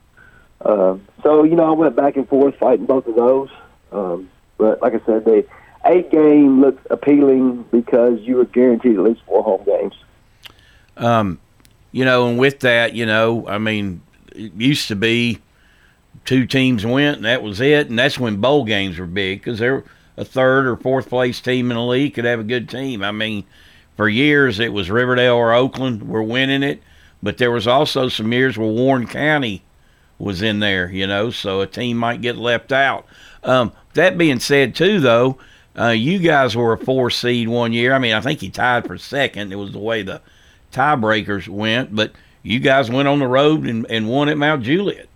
Um, 0.61 1.07
so 1.23 1.43
you 1.43 1.55
know, 1.55 1.65
I 1.65 1.71
went 1.71 1.95
back 1.95 2.17
and 2.17 2.27
forth 2.27 2.55
fighting 2.57 2.85
both 2.85 3.07
of 3.07 3.15
those. 3.15 3.49
Um, 3.91 4.29
but 4.57 4.81
like 4.81 4.93
I 4.93 5.05
said, 5.05 5.25
the 5.25 5.45
eight 5.85 6.11
game 6.11 6.61
looks 6.61 6.85
appealing 6.89 7.63
because 7.71 8.19
you 8.21 8.37
were 8.37 8.45
guaranteed 8.45 8.95
at 8.95 9.03
least 9.03 9.21
four 9.25 9.43
home 9.43 9.63
games. 9.65 9.93
Um, 10.97 11.39
you 11.97 12.05
know, 12.05 12.27
and 12.27 12.37
with 12.37 12.59
that, 12.59 12.93
you 12.93 13.07
know, 13.07 13.47
I 13.47 13.57
mean, 13.57 14.01
it 14.35 14.53
used 14.55 14.87
to 14.89 14.95
be 14.95 15.39
two 16.25 16.45
teams 16.45 16.85
went 16.85 17.17
and 17.17 17.25
that 17.25 17.41
was 17.41 17.59
it, 17.59 17.89
and 17.89 17.97
that's 17.97 18.19
when 18.19 18.39
bowl 18.39 18.65
games 18.65 18.99
were 18.99 19.07
big 19.07 19.39
because 19.39 19.57
they're 19.57 19.83
a 20.15 20.23
third 20.23 20.67
or 20.67 20.75
fourth 20.77 21.09
place 21.09 21.41
team 21.41 21.71
in 21.71 21.75
the 21.75 21.83
league 21.83 22.13
could 22.13 22.25
have 22.25 22.39
a 22.39 22.43
good 22.43 22.69
team. 22.69 23.01
I 23.03 23.11
mean, 23.11 23.45
for 23.95 24.07
years 24.07 24.59
it 24.59 24.73
was 24.73 24.91
Riverdale 24.91 25.33
or 25.33 25.53
Oakland 25.53 26.07
were 26.07 26.21
winning 26.21 26.61
it, 26.61 26.83
but 27.23 27.39
there 27.39 27.49
was 27.49 27.65
also 27.65 28.09
some 28.09 28.31
years 28.31 28.59
where 28.59 28.67
Warren 28.69 29.07
County 29.07 29.63
was 30.19 30.43
in 30.43 30.59
there, 30.59 30.91
you 30.91 31.07
know, 31.07 31.31
so 31.31 31.61
a 31.61 31.67
team 31.67 31.97
might 31.97 32.21
get 32.21 32.37
left 32.37 32.71
out. 32.71 33.07
Um, 33.43 33.71
that 33.95 34.19
being 34.19 34.39
said, 34.39 34.75
too, 34.75 34.99
though, 34.99 35.39
uh, 35.75 35.87
you 35.87 36.19
guys 36.19 36.55
were 36.55 36.73
a 36.73 36.77
four 36.77 37.09
seed 37.09 37.47
one 37.47 37.73
year. 37.73 37.91
I 37.93 37.97
mean, 37.97 38.13
I 38.13 38.21
think 38.21 38.43
you 38.43 38.51
tied 38.51 38.85
for 38.85 38.99
second. 38.99 39.51
It 39.51 39.55
was 39.55 39.71
the 39.71 39.79
way 39.79 40.03
the 40.03 40.21
tiebreakers 40.77 41.47
went, 41.47 41.95
but 41.95 42.11
you 42.43 42.59
guys 42.59 42.89
went 42.89 43.07
on 43.07 43.19
the 43.19 43.27
road 43.27 43.65
and, 43.65 43.85
and 43.89 44.07
won 44.07 44.29
at 44.29 44.37
Mount 44.37 44.63
Juliet. 44.63 45.09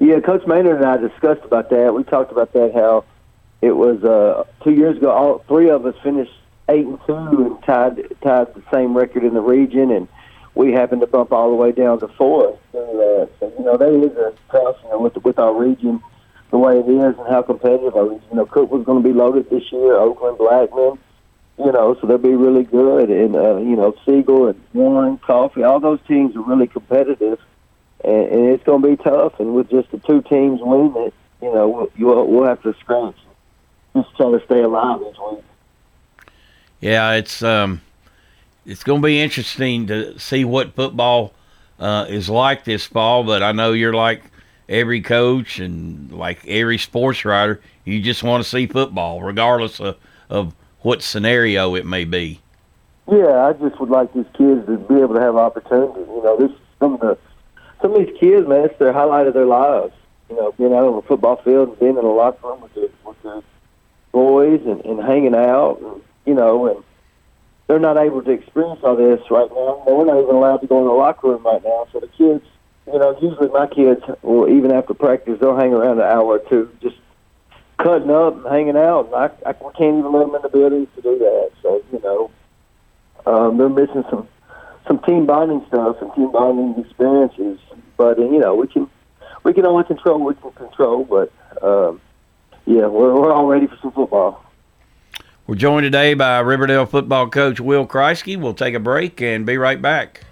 Yeah, 0.00 0.20
Coach 0.20 0.46
Maynard 0.46 0.76
and 0.78 0.86
I 0.86 0.96
discussed 0.96 1.44
about 1.44 1.70
that. 1.70 1.94
We 1.94 2.04
talked 2.04 2.32
about 2.32 2.52
that 2.54 2.72
how 2.74 3.04
it 3.60 3.72
was 3.72 4.02
uh, 4.02 4.44
two 4.64 4.72
years 4.72 4.96
ago. 4.96 5.10
All 5.10 5.38
three 5.46 5.70
of 5.70 5.86
us 5.86 5.94
finished 6.02 6.32
eight 6.68 6.86
and 6.86 6.98
two 7.06 7.14
and 7.14 7.62
tied 7.62 7.96
tied 8.22 8.54
the 8.54 8.62
same 8.72 8.96
record 8.96 9.24
in 9.24 9.34
the 9.34 9.40
region, 9.40 9.90
and 9.90 10.08
we 10.54 10.72
happened 10.72 11.02
to 11.02 11.06
bump 11.06 11.32
all 11.32 11.50
the 11.50 11.56
way 11.56 11.70
down 11.72 12.00
to 12.00 12.08
fourth. 12.08 12.58
So, 12.72 12.78
uh, 12.80 13.38
so 13.38 13.52
you 13.58 13.64
know, 13.64 13.76
that 13.76 13.92
is 13.92 14.16
a 14.16 14.32
tough, 14.50 14.76
you 14.84 14.90
know, 14.90 14.98
with 14.98 15.16
with 15.18 15.38
our 15.38 15.54
region 15.54 16.02
the 16.50 16.58
way 16.58 16.78
it 16.78 16.88
is 16.88 17.18
and 17.18 17.28
how 17.28 17.42
competitive 17.42 17.94
our 17.94 18.06
region. 18.06 18.24
You 18.30 18.36
know, 18.38 18.46
Cook 18.46 18.70
was 18.70 18.84
going 18.84 19.02
to 19.02 19.08
be 19.08 19.14
loaded 19.14 19.50
this 19.50 19.70
year. 19.70 19.94
Oakland, 19.96 20.38
Blackman 20.38 20.98
you 21.64 21.72
know, 21.72 21.96
so 22.00 22.06
they'll 22.06 22.18
be 22.18 22.34
really 22.34 22.64
good. 22.64 23.10
And 23.10 23.36
uh, 23.36 23.56
you 23.58 23.76
know, 23.76 23.94
Siegel 24.06 24.48
and 24.48 24.60
Warren, 24.72 25.18
Coffee, 25.18 25.62
all 25.62 25.80
those 25.80 26.00
teams 26.08 26.34
are 26.36 26.42
really 26.42 26.66
competitive, 26.66 27.38
and, 28.04 28.26
and 28.28 28.48
it's 28.48 28.64
going 28.64 28.82
to 28.82 28.88
be 28.88 28.96
tough. 28.96 29.38
And 29.38 29.54
with 29.54 29.70
just 29.70 29.90
the 29.90 29.98
two 29.98 30.22
teams 30.22 30.60
winning 30.62 30.94
it, 30.96 31.14
you 31.42 31.52
know, 31.52 31.90
we'll, 31.98 32.26
we'll 32.26 32.44
have 32.44 32.62
to 32.62 32.74
scratch, 32.80 33.16
just 33.94 34.14
try 34.16 34.30
to 34.30 34.42
stay 34.44 34.62
alive 34.62 35.00
this 35.00 35.16
week. 35.30 35.44
Yeah, 36.80 37.12
it's 37.12 37.42
um, 37.42 37.82
it's 38.64 38.84
going 38.84 39.02
to 39.02 39.06
be 39.06 39.20
interesting 39.20 39.86
to 39.88 40.18
see 40.18 40.44
what 40.44 40.74
football 40.74 41.34
uh, 41.78 42.06
is 42.08 42.30
like 42.30 42.64
this 42.64 42.86
fall. 42.86 43.22
But 43.24 43.42
I 43.42 43.52
know 43.52 43.72
you're 43.72 43.92
like 43.92 44.22
every 44.68 45.02
coach 45.02 45.58
and 45.58 46.10
like 46.10 46.46
every 46.46 46.78
sports 46.78 47.24
writer. 47.24 47.60
You 47.84 48.00
just 48.00 48.22
want 48.22 48.42
to 48.42 48.48
see 48.48 48.66
football, 48.66 49.20
regardless 49.20 49.80
of, 49.80 49.96
of 50.30 50.54
what 50.82 51.02
scenario 51.02 51.74
it 51.74 51.86
may 51.86 52.04
be. 52.04 52.40
Yeah, 53.10 53.46
I 53.46 53.52
just 53.54 53.80
would 53.80 53.90
like 53.90 54.12
these 54.12 54.26
kids 54.36 54.66
to 54.66 54.76
be 54.76 55.00
able 55.00 55.14
to 55.14 55.20
have 55.20 55.36
opportunity. 55.36 56.00
You 56.00 56.22
know, 56.22 56.36
this 56.38 56.56
some 56.78 56.94
of 56.94 57.00
the 57.00 57.18
some 57.82 57.94
of 57.94 58.06
these 58.06 58.16
kids, 58.18 58.46
man, 58.46 58.66
it's 58.66 58.78
their 58.78 58.92
highlight 58.92 59.26
of 59.26 59.34
their 59.34 59.46
lives. 59.46 59.92
You 60.28 60.36
know, 60.36 60.52
being 60.52 60.72
out 60.72 60.84
on 60.84 60.96
the 60.96 61.02
football 61.02 61.36
field 61.42 61.70
and 61.70 61.78
being 61.80 61.96
in 61.96 61.96
the 61.96 62.02
locker 62.02 62.46
room 62.46 62.60
with 62.60 62.74
the 62.74 62.90
with 63.04 63.20
the 63.22 63.42
boys 64.12 64.60
and, 64.64 64.84
and 64.84 65.00
hanging 65.00 65.34
out, 65.34 65.80
and 65.80 66.02
you 66.24 66.34
know, 66.34 66.66
and 66.66 66.84
they're 67.66 67.80
not 67.80 67.96
able 67.96 68.22
to 68.22 68.30
experience 68.30 68.80
all 68.84 68.96
this 68.96 69.20
right 69.30 69.50
now. 69.50 69.82
They're 69.86 70.06
not 70.06 70.22
even 70.22 70.34
allowed 70.34 70.58
to 70.58 70.66
go 70.66 70.80
in 70.80 70.86
the 70.86 70.92
locker 70.92 71.28
room 71.28 71.42
right 71.44 71.62
now. 71.64 71.88
So 71.92 72.00
the 72.00 72.08
kids, 72.08 72.44
you 72.86 72.98
know, 72.98 73.18
usually 73.20 73.48
my 73.48 73.66
kids, 73.66 74.02
will 74.22 74.48
even 74.48 74.70
after 74.72 74.94
practice, 74.94 75.38
they'll 75.40 75.56
hang 75.56 75.72
around 75.72 75.98
an 75.98 76.06
hour 76.06 76.24
or 76.24 76.38
two, 76.38 76.70
just 76.80 76.96
cutting 77.82 78.10
up 78.10 78.36
and 78.36 78.46
hanging 78.46 78.76
out. 78.76 79.06
And 79.06 79.14
I, 79.14 79.30
I 79.48 79.52
can't 79.52 79.98
even 79.98 80.12
let 80.12 80.26
them 80.26 80.34
in 80.34 80.42
the 80.42 80.48
buildings 80.48 80.88
to 80.96 81.02
do 81.02 81.18
that. 81.18 81.50
So 81.62 81.82
you 81.92 82.00
know, 82.00 82.30
um, 83.26 83.58
they're 83.58 83.68
missing 83.68 84.04
some 84.10 84.28
some 84.86 84.98
team 85.00 85.26
bonding 85.26 85.64
stuff 85.68 85.96
and 86.00 86.12
team 86.14 86.32
bonding 86.32 86.82
experiences. 86.84 87.58
But 87.96 88.18
you 88.18 88.38
know, 88.38 88.54
we 88.54 88.66
can 88.66 88.88
we 89.44 89.52
can 89.52 89.66
only 89.66 89.84
control 89.84 90.20
what 90.20 90.36
we 90.36 90.42
can 90.42 90.68
control. 90.68 91.04
But 91.04 91.32
um, 91.62 92.00
yeah, 92.66 92.86
we're 92.86 93.14
we're 93.14 93.32
all 93.32 93.46
ready 93.46 93.66
for 93.66 93.76
some 93.82 93.92
football. 93.92 94.44
We're 95.46 95.56
joined 95.56 95.84
today 95.84 96.14
by 96.14 96.38
Riverdale 96.40 96.86
football 96.86 97.28
coach 97.28 97.60
Will 97.60 97.86
Kreisky. 97.86 98.36
We'll 98.36 98.54
take 98.54 98.74
a 98.74 98.80
break 98.80 99.20
and 99.20 99.44
be 99.44 99.56
right 99.56 99.82
back. 99.82 100.24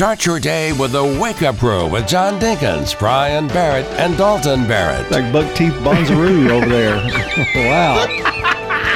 Start 0.00 0.24
your 0.24 0.40
day 0.40 0.72
with 0.72 0.92
the 0.92 1.18
Wake 1.20 1.42
Up 1.42 1.58
Crew 1.58 1.86
with 1.86 2.08
John 2.08 2.40
Dinkins, 2.40 2.98
Brian 2.98 3.46
Barrett, 3.48 3.84
and 4.00 4.16
Dalton 4.16 4.66
Barrett. 4.66 5.10
Like 5.10 5.30
buck 5.30 5.54
teeth 5.54 5.74
bonzaroo 5.74 6.48
over 6.56 6.66
there. 6.66 6.96
wow. 7.68 8.06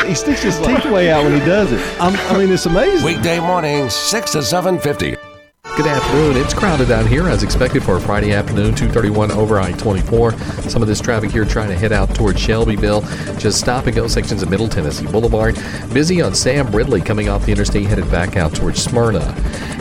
He 0.07 0.15
sticks 0.15 0.43
his 0.43 0.59
teeth 0.61 0.87
way 0.87 1.11
out 1.11 1.25
when 1.25 1.39
he 1.39 1.41
does 1.41 1.73
it. 1.73 2.01
I'm, 2.01 2.17
i 2.35 2.39
mean, 2.39 2.51
it's 2.51 2.65
amazing. 2.65 3.05
Weekday 3.05 3.39
mornings, 3.39 3.95
6 3.95 4.31
to 4.33 4.39
7.50. 4.39 5.34
Good 5.77 5.87
afternoon. 5.89 6.37
It's 6.37 6.55
crowded 6.55 6.93
out 6.93 7.07
here 7.07 7.29
as 7.29 7.43
expected 7.43 7.83
for 7.83 7.97
a 7.97 8.01
Friday 8.01 8.33
afternoon, 8.33 8.77
231 8.77 9.33
over 9.33 9.59
I-24. 9.59 10.71
Some 10.71 10.83
of 10.83 10.89
this 10.89 11.01
traffic 11.01 11.33
here 11.33 11.45
trying 11.45 11.69
to 11.69 11.75
head 11.75 11.91
out 11.91 12.15
towards 12.15 12.41
Shelbyville. 12.41 13.01
Just 13.39 13.59
stop 13.59 13.87
and 13.87 13.97
go 13.97 14.07
sections 14.07 14.45
of 14.45 14.51
Middle 14.51 14.69
Tennessee 14.69 15.09
Boulevard. 15.09 15.57
Busy 15.93 16.23
on 16.23 16.33
Sam 16.33 16.71
Ridley 16.71 17.01
coming 17.01 17.29
off 17.29 17.45
the 17.45 17.51
interstate 17.51 17.87
headed 17.87 18.09
back 18.09 18.37
out 18.37 18.55
towards 18.55 18.85
Smyrna. 18.85 19.33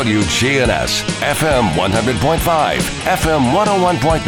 WGNS, 0.00 1.04
FM 1.20 1.68
100.5, 1.72 2.80
FM 3.04 3.52
101.9, 3.52 4.24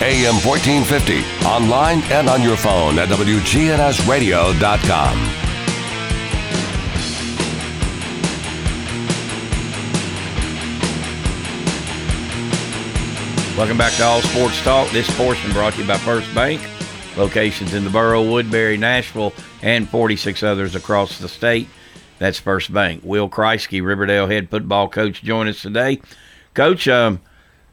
AM 0.00 0.36
1450, 0.46 1.24
online 1.44 2.00
and 2.12 2.28
on 2.28 2.40
your 2.40 2.56
phone 2.56 3.00
at 3.00 3.08
WGNSradio.com. 3.08 5.18
Welcome 13.56 13.76
back 13.76 13.94
to 13.94 14.04
All 14.04 14.20
Sports 14.20 14.62
Talk. 14.62 14.88
This 14.92 15.10
portion 15.16 15.50
brought 15.50 15.72
to 15.72 15.82
you 15.82 15.88
by 15.88 15.98
First 15.98 16.32
Bank. 16.32 16.62
Locations 17.16 17.74
in 17.74 17.82
the 17.82 17.90
borough, 17.90 18.22
Woodbury, 18.22 18.76
Nashville, 18.76 19.32
and 19.62 19.88
46 19.88 20.44
others 20.44 20.76
across 20.76 21.18
the 21.18 21.28
state. 21.28 21.66
That's 22.18 22.38
First 22.38 22.72
Bank. 22.72 23.02
Will 23.04 23.28
Kreisky, 23.28 23.84
Riverdale 23.84 24.26
head 24.26 24.50
football 24.50 24.88
coach, 24.88 25.22
join 25.22 25.48
us 25.48 25.62
today. 25.62 26.00
Coach, 26.54 26.88
um, 26.88 27.20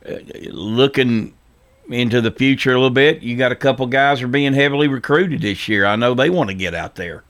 uh, 0.07 0.17
looking 0.51 1.33
into 1.89 2.21
the 2.21 2.31
future 2.31 2.71
a 2.71 2.75
little 2.75 2.89
bit, 2.89 3.21
you 3.21 3.37
got 3.37 3.51
a 3.51 3.55
couple 3.55 3.85
guys 3.87 4.21
are 4.21 4.27
being 4.27 4.53
heavily 4.53 4.87
recruited 4.87 5.41
this 5.41 5.67
year. 5.67 5.85
I 5.85 5.95
know 5.95 6.13
they 6.13 6.29
want 6.29 6.49
to 6.49 6.55
get 6.55 6.73
out 6.73 6.95
there. 6.95 7.23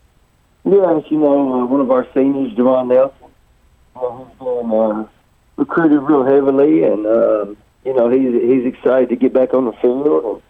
Yes, 0.64 1.04
you 1.10 1.20
know, 1.20 1.62
uh, 1.62 1.66
one 1.66 1.82
of 1.82 1.92
our 1.92 2.08
seniors, 2.14 2.54
Devon 2.56 2.88
Nelson, 2.88 3.26
know, 3.96 4.26
he's 4.26 4.40
been 4.40 4.72
uh, 4.72 5.08
recruited 5.58 6.02
real 6.02 6.24
heavily, 6.24 6.84
and 6.84 7.06
um, 7.06 7.58
you 7.84 7.94
know 7.94 8.10
he's 8.10 8.34
he's 8.42 8.66
excited 8.66 9.10
to 9.10 9.16
get 9.16 9.34
back 9.34 9.54
on 9.54 9.66
the 9.66 9.74
field. 9.74 10.42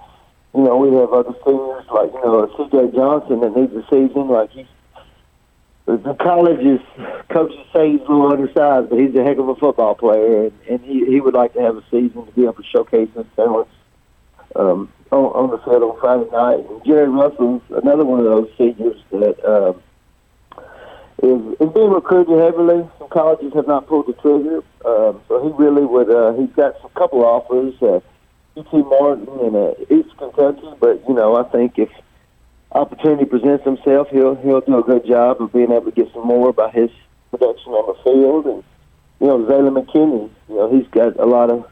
And 0.54 0.64
you 0.64 0.70
know 0.70 0.78
we 0.78 0.96
have 0.96 1.12
other 1.12 1.36
seniors 1.46 1.86
like 1.92 2.12
you 2.14 2.22
know 2.24 2.52
C.J. 2.58 2.96
Johnson 2.96 3.42
that 3.42 3.56
needs 3.56 3.74
a 3.74 3.84
season. 3.90 4.30
Like 4.30 4.52
he's 4.52 4.68
the 5.86 6.16
college 6.16 6.60
is 6.60 6.80
coaches 7.30 7.60
say 7.72 7.92
he's 7.92 8.02
a 8.02 8.12
little 8.12 8.32
undersized, 8.32 8.90
but 8.90 9.00
he's 9.00 9.16
a 9.16 9.24
heck 9.24 9.38
of 9.38 9.48
a 9.50 9.56
football 9.56 9.96
player, 9.96 10.46
and, 10.46 10.54
and 10.70 10.82
he 10.82 11.06
he 11.06 11.22
would 11.22 11.36
like 11.36 11.54
to 11.54 11.62
have 11.62 11.78
a 11.78 11.84
season 11.92 12.26
to 12.26 12.32
be 12.32 12.44
able 12.44 12.54
to 12.54 12.64
showcase 12.64 13.10
his 13.16 13.26
talents 13.36 13.72
um, 14.56 14.92
on, 15.12 15.26
on 15.26 15.52
the 15.52 15.58
field 15.60 15.84
on 15.84 16.00
Friday 16.00 16.30
night. 16.32 16.70
And 16.70 16.84
Jerry 16.86 17.10
Russell's 17.10 17.62
another 17.70 18.04
one 18.04 18.20
of 18.20 18.26
those 18.26 18.50
seniors 18.58 19.02
that. 19.12 19.44
Um, 19.46 19.82
is, 21.24 21.42
is 21.60 21.74
being 21.74 21.92
recruited 21.92 22.38
heavily. 22.38 22.88
Some 23.00 23.08
colleges 23.10 23.54
have 23.54 23.68
not 23.68 23.88
pulled 23.88 24.08
the 24.08 24.14
trigger, 24.14 24.58
um, 24.86 25.22
so 25.28 25.42
he 25.44 25.64
really 25.64 25.86
would. 25.86 26.10
Uh, 26.10 26.34
he's 26.34 26.52
got 26.56 26.76
some 26.82 26.92
couple 26.92 27.24
offers, 27.24 27.74
uh, 27.82 28.00
UT 28.60 28.74
Martin 28.74 29.28
and 29.40 29.56
uh, 29.56 29.74
East 29.90 30.16
Kentucky. 30.18 30.68
But 30.80 31.04
you 31.08 31.14
know, 31.14 31.36
I 31.38 31.44
think 31.50 31.80
if 31.80 31.90
opportunity 32.76 33.26
presents 33.26 33.64
himself, 33.64 34.10
he'll 34.10 34.36
he'll 34.36 34.62
do 34.62 34.78
a 34.78 34.84
good 34.84 35.06
job 35.06 35.42
of 35.42 35.52
being 35.52 35.72
able 35.72 35.86
to 35.86 35.92
get 35.92 36.12
some 36.14 36.28
more 36.28 36.54
by 36.54 36.70
his 36.72 36.92
production 37.32 37.72
on 37.72 37.96
the 37.96 38.04
field. 38.04 38.46
And 38.46 38.64
you 39.20 39.28
know, 39.28 39.40
Zaylen 39.46 39.84
McKinney, 39.84 40.30
you 40.50 40.56
know, 40.56 40.76
he's 40.76 40.88
got 40.90 41.18
a 41.20 41.26
lot 41.26 41.50
of 41.50 41.66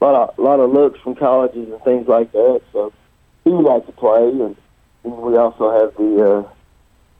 lot 0.00 0.14
of 0.14 0.38
lot 0.38 0.60
of 0.60 0.70
looks 0.70 1.00
from 1.00 1.14
colleges 1.14 1.68
and 1.68 1.82
things 1.82 2.06
like 2.06 2.30
that. 2.32 2.62
So 2.72 2.92
he 3.44 3.50
would 3.50 3.64
like 3.64 3.86
to 3.86 3.92
play, 3.92 4.28
and, 4.28 4.56
and 5.04 5.16
we 5.18 5.36
also 5.36 5.70
have 5.72 5.96
the. 5.96 6.44
Uh, 6.46 6.52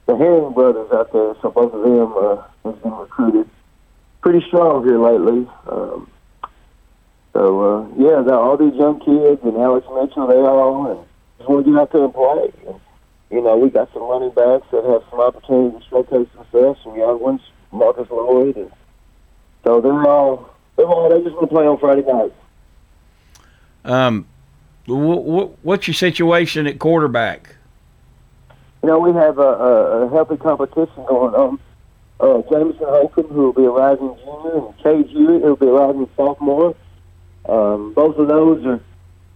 the 0.04 0.16
Herring 0.16 0.52
brothers 0.52 0.90
out 0.92 1.12
there, 1.12 1.34
so 1.40 1.50
both 1.50 1.72
of 1.72 1.82
them 1.82 2.12
uh, 2.16 2.42
have 2.64 2.82
been 2.82 2.92
recruited 2.92 3.48
pretty 4.20 4.44
strong 4.46 4.84
here 4.84 4.98
lately. 4.98 5.46
Um, 5.68 6.08
so 7.32 7.60
uh, 7.60 7.86
yeah, 7.96 8.34
all 8.34 8.56
these 8.56 8.74
young 8.74 9.00
kids 9.00 9.40
and 9.42 9.56
Alex 9.56 9.86
Mitchell, 9.94 10.26
they 10.26 10.36
all 10.36 10.90
and 10.90 11.06
just 11.38 11.48
want 11.48 11.64
to 11.66 11.72
get 11.72 11.80
out 11.80 11.92
there 11.92 12.04
and 12.04 12.14
play. 12.14 12.52
And, 12.66 12.80
you 13.32 13.40
know, 13.42 13.56
we 13.56 13.70
got 13.70 13.92
some 13.92 14.02
running 14.02 14.30
backs 14.30 14.66
that 14.70 14.84
have 14.84 15.02
some 15.10 15.20
opportunity 15.20 15.78
to 15.78 15.84
showcase 15.88 16.28
themselves. 16.34 16.80
Some 16.84 16.96
young 16.96 17.20
ones, 17.20 17.40
Marcus 17.72 18.08
Lloyd, 18.10 18.56
and 18.56 18.70
so 19.64 19.80
they're 19.80 20.06
all 20.06 20.54
they're 20.76 20.86
all 20.86 21.08
they 21.08 21.22
just 21.22 21.34
want 21.34 21.48
to 21.48 21.54
play 21.54 21.66
on 21.66 21.78
Friday 21.78 22.02
night. 22.02 22.32
Um, 23.84 24.26
wh- 24.86 25.48
wh- 25.48 25.64
what's 25.64 25.88
your 25.88 25.94
situation 25.94 26.66
at 26.66 26.78
quarterback? 26.78 27.56
you 28.82 28.88
know, 28.88 28.98
we 28.98 29.12
have 29.12 29.38
a, 29.38 29.42
a, 29.42 30.06
a 30.06 30.10
healthy 30.10 30.36
competition 30.36 31.04
going 31.06 31.34
on. 31.34 31.58
Uh, 32.18 32.42
Jameson 32.50 32.84
Holcomb, 32.84 33.28
who 33.28 33.44
will 33.44 33.52
be 33.52 33.64
a 33.64 33.70
rising 33.70 34.16
junior, 34.24 34.66
and 34.66 34.78
Cade 34.78 35.06
Hewitt, 35.08 35.42
who 35.42 35.48
will 35.48 35.56
be 35.56 35.66
a 35.66 35.70
rising 35.70 36.08
sophomore. 36.16 36.74
Um, 37.48 37.92
both 37.94 38.16
of 38.16 38.28
those 38.28 38.64
are 38.66 38.80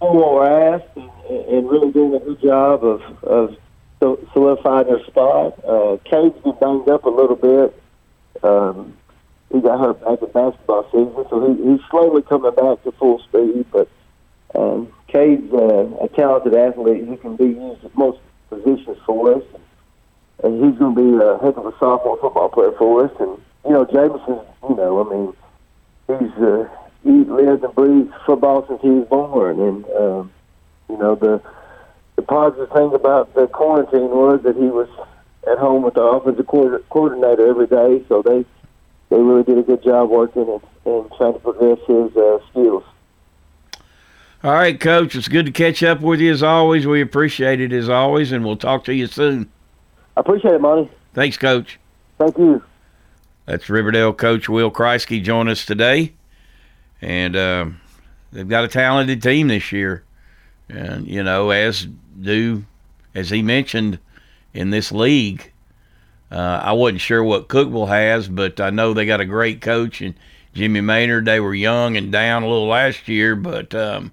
we're 0.01 0.74
asked 0.74 0.97
and, 0.97 1.11
and 1.30 1.70
really 1.70 1.90
doing 1.90 2.14
a 2.14 2.24
good 2.24 2.40
job 2.40 2.84
of, 2.84 3.01
of 3.24 3.57
solidifying 4.01 4.86
their 4.86 5.05
spot. 5.05 5.64
Uh, 5.64 5.97
Cade's 6.05 6.38
been 6.42 6.57
banged 6.61 6.88
up 6.88 7.05
a 7.05 7.11
little 7.11 7.36
bit. 7.36 7.82
Um, 8.42 8.97
he 9.53 9.61
got 9.61 9.78
hurt 9.80 10.05
back 10.05 10.22
in 10.22 10.32
basketball 10.32 10.84
season, 10.90 11.24
so 11.30 11.55
he, 11.55 11.70
he's 11.70 11.80
slowly 11.90 12.22
coming 12.22 12.55
back 12.55 12.82
to 12.84 12.92
full 12.92 13.20
speed. 13.20 13.64
But 13.72 13.88
um, 14.55 14.92
Cade's 15.09 15.53
uh, 15.53 15.88
a 16.03 16.09
talented 16.09 16.55
athlete 16.55 17.07
who 17.07 17.16
can 17.16 17.36
be 17.36 17.47
used 17.47 17.84
at 17.84 17.97
most 17.97 18.18
positions 18.51 18.99
for 19.07 19.36
us. 19.36 19.42
And 20.44 20.62
he's 20.62 20.78
going 20.78 20.94
to 20.94 21.01
be 21.01 21.24
a 21.24 21.38
heck 21.38 21.57
of 21.57 21.64
a 21.64 21.72
sophomore 21.78 22.18
football 22.20 22.51
player 22.51 22.72
for 22.72 23.07
us. 23.07 23.12
And, 23.18 23.40
you 23.64 23.70
know, 23.70 23.86
Jameson, 23.86 24.40
you 24.68 24.76
know, 24.76 25.01
I 25.03 25.11
mean, 25.11 25.32
he's 26.20 26.42
uh, 26.42 26.68
he 27.03 27.11
lived 27.11 27.64
and 27.64 27.74
breathed 27.74 28.12
football 28.26 28.66
since 28.68 28.82
he 28.82 28.90
was 28.90 29.09
born. 29.09 29.61
And, 29.61 29.84
um, 29.97 30.32
you 30.90 30.99
know, 30.99 31.14
the 31.14 31.40
the 32.16 32.22
positive 32.22 32.70
thing 32.70 32.92
about 32.94 33.34
the 33.34 33.46
quarantine 33.46 34.10
was 34.10 34.42
that 34.42 34.56
he 34.56 34.64
was 34.64 34.88
at 35.46 35.58
home 35.58 35.82
with 35.82 35.94
the 35.94 36.02
offensive 36.02 36.46
co- 36.46 36.78
coordinator 36.90 37.46
every 37.46 37.66
day. 37.66 38.04
So 38.08 38.22
they 38.22 38.44
they 39.10 39.20
really 39.20 39.44
did 39.44 39.58
a 39.58 39.62
good 39.62 39.82
job 39.82 40.10
working 40.10 40.42
and, 40.48 40.60
and 40.84 41.10
trying 41.16 41.34
to 41.34 41.38
progress 41.38 41.78
his 41.86 42.16
uh, 42.16 42.38
skills. 42.50 42.82
All 44.42 44.52
right, 44.52 44.78
Coach. 44.78 45.14
It's 45.14 45.28
good 45.28 45.46
to 45.46 45.52
catch 45.52 45.82
up 45.82 46.00
with 46.00 46.20
you 46.20 46.32
as 46.32 46.42
always. 46.42 46.86
We 46.86 47.00
appreciate 47.00 47.60
it 47.60 47.72
as 47.72 47.88
always, 47.88 48.32
and 48.32 48.44
we'll 48.44 48.56
talk 48.56 48.84
to 48.84 48.94
you 48.94 49.06
soon. 49.06 49.50
I 50.16 50.20
appreciate 50.20 50.54
it, 50.54 50.60
Monty. 50.60 50.90
Thanks, 51.14 51.36
Coach. 51.36 51.78
Thank 52.18 52.38
you. 52.38 52.62
That's 53.46 53.68
Riverdale 53.68 54.12
coach 54.12 54.48
Will 54.48 54.70
Kreisky 54.70 55.22
join 55.22 55.48
us 55.48 55.64
today, 55.64 56.14
and 57.00 57.36
uh, 57.36 57.66
they've 58.32 58.48
got 58.48 58.64
a 58.64 58.68
talented 58.68 59.22
team 59.22 59.48
this 59.48 59.70
year. 59.70 60.02
and 60.68 61.06
you 61.06 61.22
know, 61.22 61.50
as 61.50 61.86
do 62.20 62.64
as 63.14 63.30
he 63.30 63.42
mentioned 63.42 63.98
in 64.52 64.70
this 64.70 64.92
league. 64.92 65.52
Uh, 66.30 66.60
I 66.62 66.72
wasn't 66.72 67.00
sure 67.00 67.22
what 67.22 67.48
Cookeville 67.48 67.88
has, 67.88 68.28
but 68.28 68.60
I 68.60 68.70
know 68.70 68.92
they 68.92 69.06
got 69.06 69.20
a 69.20 69.24
great 69.24 69.60
coach 69.60 70.00
and 70.00 70.14
Jimmy 70.54 70.80
Maynard. 70.80 71.24
They 71.24 71.40
were 71.40 71.54
young 71.54 71.96
and 71.96 72.10
down 72.10 72.42
a 72.42 72.48
little 72.48 72.66
last 72.66 73.08
year, 73.08 73.36
but 73.36 73.74
um, 73.74 74.12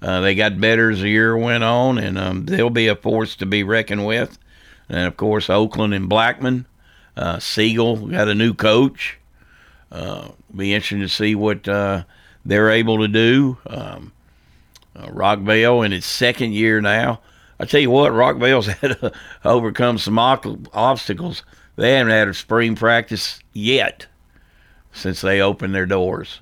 uh, 0.00 0.20
they 0.20 0.34
got 0.34 0.60
better 0.60 0.90
as 0.90 1.00
the 1.00 1.08
year 1.08 1.36
went 1.36 1.64
on, 1.64 1.98
and 1.98 2.18
um, 2.18 2.46
they'll 2.46 2.70
be 2.70 2.86
a 2.86 2.96
force 2.96 3.36
to 3.36 3.46
be 3.46 3.62
reckoned 3.62 4.06
with. 4.06 4.38
And 4.88 5.06
of 5.06 5.16
course, 5.16 5.50
Oakland 5.50 5.94
and 5.94 6.08
Blackman. 6.08 6.66
Uh, 7.16 7.38
Siegel 7.38 8.08
got 8.08 8.28
a 8.28 8.34
new 8.34 8.54
coach. 8.54 9.18
Uh, 9.90 10.28
be 10.54 10.72
interesting 10.72 11.00
to 11.00 11.08
see 11.08 11.34
what 11.34 11.68
uh, 11.68 12.04
they're 12.44 12.70
able 12.70 12.98
to 12.98 13.08
do. 13.08 13.58
Um, 13.66 14.12
uh, 14.96 15.06
Rockvale 15.06 15.84
in 15.84 15.92
its 15.92 16.06
second 16.06 16.52
year 16.52 16.80
now. 16.80 17.20
I 17.60 17.66
tell 17.66 17.80
you 17.80 17.90
what, 17.90 18.12
Rockvale's 18.12 18.66
had 18.80 18.98
to 19.00 19.12
overcome 19.44 19.98
some 19.98 20.18
obstacles. 20.18 21.44
They 21.76 21.92
haven't 21.92 22.12
had 22.12 22.28
a 22.28 22.34
spring 22.34 22.74
practice 22.74 23.38
yet 23.52 24.06
since 24.92 25.20
they 25.20 25.42
opened 25.42 25.74
their 25.74 25.86
doors, 25.86 26.40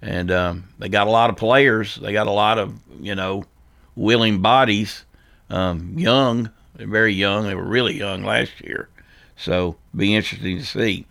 and 0.00 0.30
um, 0.30 0.68
they 0.78 0.88
got 0.88 1.08
a 1.08 1.10
lot 1.10 1.28
of 1.28 1.36
players. 1.36 1.96
They 1.96 2.12
got 2.12 2.28
a 2.28 2.32
lot 2.32 2.58
of 2.58 2.78
you 3.00 3.16
know 3.16 3.44
willing 3.96 4.42
bodies, 4.42 5.04
um, 5.50 5.98
young. 5.98 6.50
They're 6.76 6.86
very 6.86 7.14
young. 7.14 7.46
They 7.46 7.56
were 7.56 7.64
really 7.64 7.98
young 7.98 8.22
last 8.22 8.52
year, 8.60 8.88
so 9.36 9.76
be 9.94 10.14
interesting 10.14 10.58
to 10.58 10.64
see. 10.64 11.04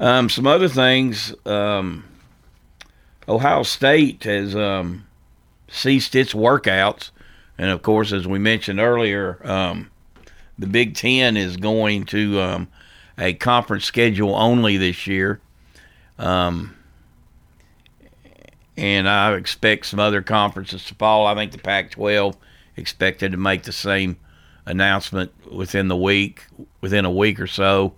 Um, 0.00 0.28
some 0.28 0.46
other 0.46 0.68
things. 0.68 1.34
Um, 1.46 2.04
Ohio 3.28 3.62
State 3.62 4.24
has 4.24 4.56
um, 4.56 5.06
ceased 5.68 6.16
its 6.16 6.32
workouts 6.34 7.10
and 7.58 7.70
of 7.70 7.82
course, 7.82 8.12
as 8.12 8.26
we 8.26 8.38
mentioned 8.38 8.78
earlier, 8.78 9.40
um, 9.44 9.90
the 10.58 10.66
Big 10.66 10.94
Ten 10.94 11.36
is 11.36 11.56
going 11.56 12.04
to 12.06 12.40
um, 12.40 12.68
a 13.18 13.34
conference 13.34 13.84
schedule 13.84 14.34
only 14.34 14.76
this 14.76 15.06
year. 15.06 15.40
Um, 16.18 16.76
and 18.76 19.08
I 19.08 19.34
expect 19.34 19.86
some 19.86 19.98
other 19.98 20.22
conferences 20.22 20.84
to 20.84 20.94
follow. 20.94 21.26
I 21.26 21.34
think 21.34 21.50
the 21.50 21.58
Pac 21.58 21.90
12 21.90 22.36
expected 22.76 23.32
to 23.32 23.38
make 23.38 23.64
the 23.64 23.72
same 23.72 24.16
announcement 24.66 25.32
within 25.52 25.88
the 25.88 25.96
week, 25.96 26.46
within 26.80 27.04
a 27.04 27.10
week 27.10 27.40
or 27.40 27.48
so. 27.48 27.94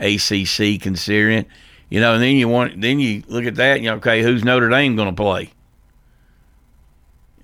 ACC 0.00 0.80
considering, 0.80 1.46
you 1.88 2.00
know, 2.00 2.14
and 2.14 2.22
then 2.22 2.34
you 2.34 2.48
want, 2.48 2.80
then 2.80 2.98
you 2.98 3.22
look 3.28 3.44
at 3.44 3.54
that, 3.54 3.80
you 3.80 3.88
know, 3.88 3.96
okay, 3.96 4.22
who's 4.22 4.42
Notre 4.42 4.68
Dame 4.68 4.96
going 4.96 5.08
to 5.08 5.14
play? 5.14 5.52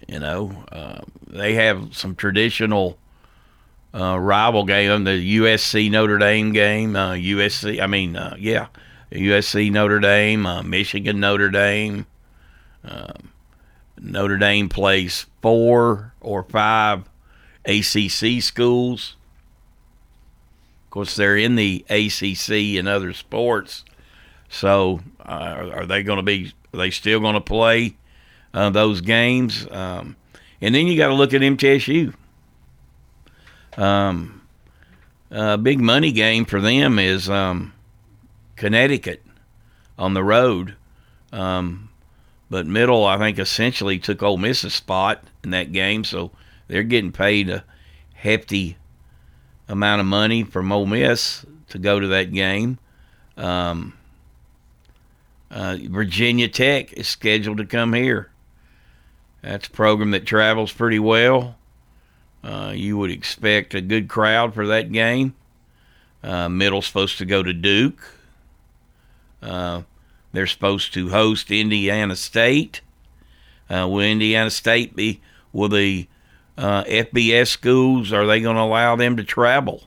You 0.08 0.18
know, 0.18 0.64
uh, 0.72 1.00
they 1.26 1.54
have 1.54 1.96
some 1.96 2.14
traditional 2.14 2.98
uh, 3.94 4.18
rival 4.18 4.64
game, 4.64 5.04
the 5.04 5.38
USC 5.38 5.90
Notre 5.90 6.18
Dame 6.18 6.52
game. 6.52 6.96
Uh, 6.96 7.12
USC, 7.12 7.80
I 7.80 7.86
mean, 7.86 8.16
uh, 8.16 8.36
yeah, 8.38 8.66
USC 9.12 9.70
Notre 9.70 10.00
Dame, 10.00 10.46
uh, 10.46 10.62
Michigan 10.62 11.20
Notre 11.20 11.50
Dame. 11.50 12.06
Um, 12.84 13.30
Notre 14.00 14.38
Dame 14.38 14.68
plays 14.68 15.26
four 15.42 16.14
or 16.20 16.42
five 16.44 17.04
ACC 17.64 18.42
schools. 18.42 19.16
Of 20.86 20.90
course, 20.90 21.14
they're 21.14 21.36
in 21.36 21.54
the 21.54 21.84
ACC 21.88 22.78
and 22.78 22.88
other 22.88 23.12
sports. 23.12 23.84
So, 24.48 25.00
uh, 25.20 25.70
are 25.72 25.86
they 25.86 26.02
going 26.02 26.16
to 26.16 26.22
be? 26.22 26.52
Are 26.74 26.78
they 26.78 26.90
still 26.90 27.20
going 27.20 27.34
to 27.34 27.40
play 27.40 27.96
uh, 28.54 28.70
those 28.70 29.00
games. 29.00 29.66
Um, 29.70 30.16
and 30.60 30.74
then 30.74 30.86
you 30.86 30.96
got 30.96 31.08
to 31.08 31.14
look 31.14 31.32
at 31.34 31.40
MTSU. 31.40 32.14
Um, 33.76 34.42
a 35.30 35.56
big 35.56 35.80
money 35.80 36.12
game 36.12 36.44
for 36.44 36.60
them 36.60 36.98
is 36.98 37.30
um, 37.30 37.72
Connecticut 38.56 39.22
on 39.98 40.14
the 40.14 40.24
road. 40.24 40.74
Um, 41.32 41.88
but 42.50 42.66
Middle, 42.66 43.06
I 43.06 43.16
think, 43.16 43.38
essentially 43.38 43.98
took 43.98 44.22
Ole 44.22 44.36
Miss's 44.36 44.74
spot 44.74 45.22
in 45.44 45.50
that 45.50 45.70
game, 45.72 46.02
so 46.02 46.32
they're 46.66 46.82
getting 46.82 47.12
paid 47.12 47.48
a 47.48 47.64
hefty 48.14 48.76
amount 49.68 50.00
of 50.00 50.06
money 50.06 50.42
from 50.42 50.72
Ole 50.72 50.86
Miss 50.86 51.46
to 51.68 51.78
go 51.78 52.00
to 52.00 52.08
that 52.08 52.32
game. 52.32 52.78
Um, 53.36 53.94
uh, 55.50 55.78
Virginia 55.88 56.48
Tech 56.48 56.92
is 56.92 57.08
scheduled 57.08 57.58
to 57.58 57.64
come 57.64 57.92
here. 57.92 58.29
That's 59.42 59.68
a 59.68 59.70
program 59.70 60.10
that 60.10 60.26
travels 60.26 60.72
pretty 60.72 60.98
well. 60.98 61.56
Uh, 62.42 62.72
you 62.74 62.96
would 62.98 63.10
expect 63.10 63.74
a 63.74 63.80
good 63.80 64.08
crowd 64.08 64.54
for 64.54 64.66
that 64.66 64.92
game. 64.92 65.34
Uh, 66.22 66.48
Middle's 66.48 66.86
supposed 66.86 67.18
to 67.18 67.24
go 67.24 67.42
to 67.42 67.52
Duke. 67.52 68.02
Uh, 69.42 69.82
they're 70.32 70.46
supposed 70.46 70.92
to 70.94 71.10
host 71.10 71.50
Indiana 71.50 72.16
State. 72.16 72.82
Uh, 73.68 73.86
will 73.88 74.00
Indiana 74.00 74.50
State 74.50 74.94
be? 74.94 75.20
Will 75.52 75.68
the 75.68 76.06
uh, 76.58 76.84
FBS 76.84 77.48
schools? 77.48 78.12
Are 78.12 78.26
they 78.26 78.40
going 78.40 78.56
to 78.56 78.62
allow 78.62 78.96
them 78.96 79.16
to 79.16 79.24
travel? 79.24 79.84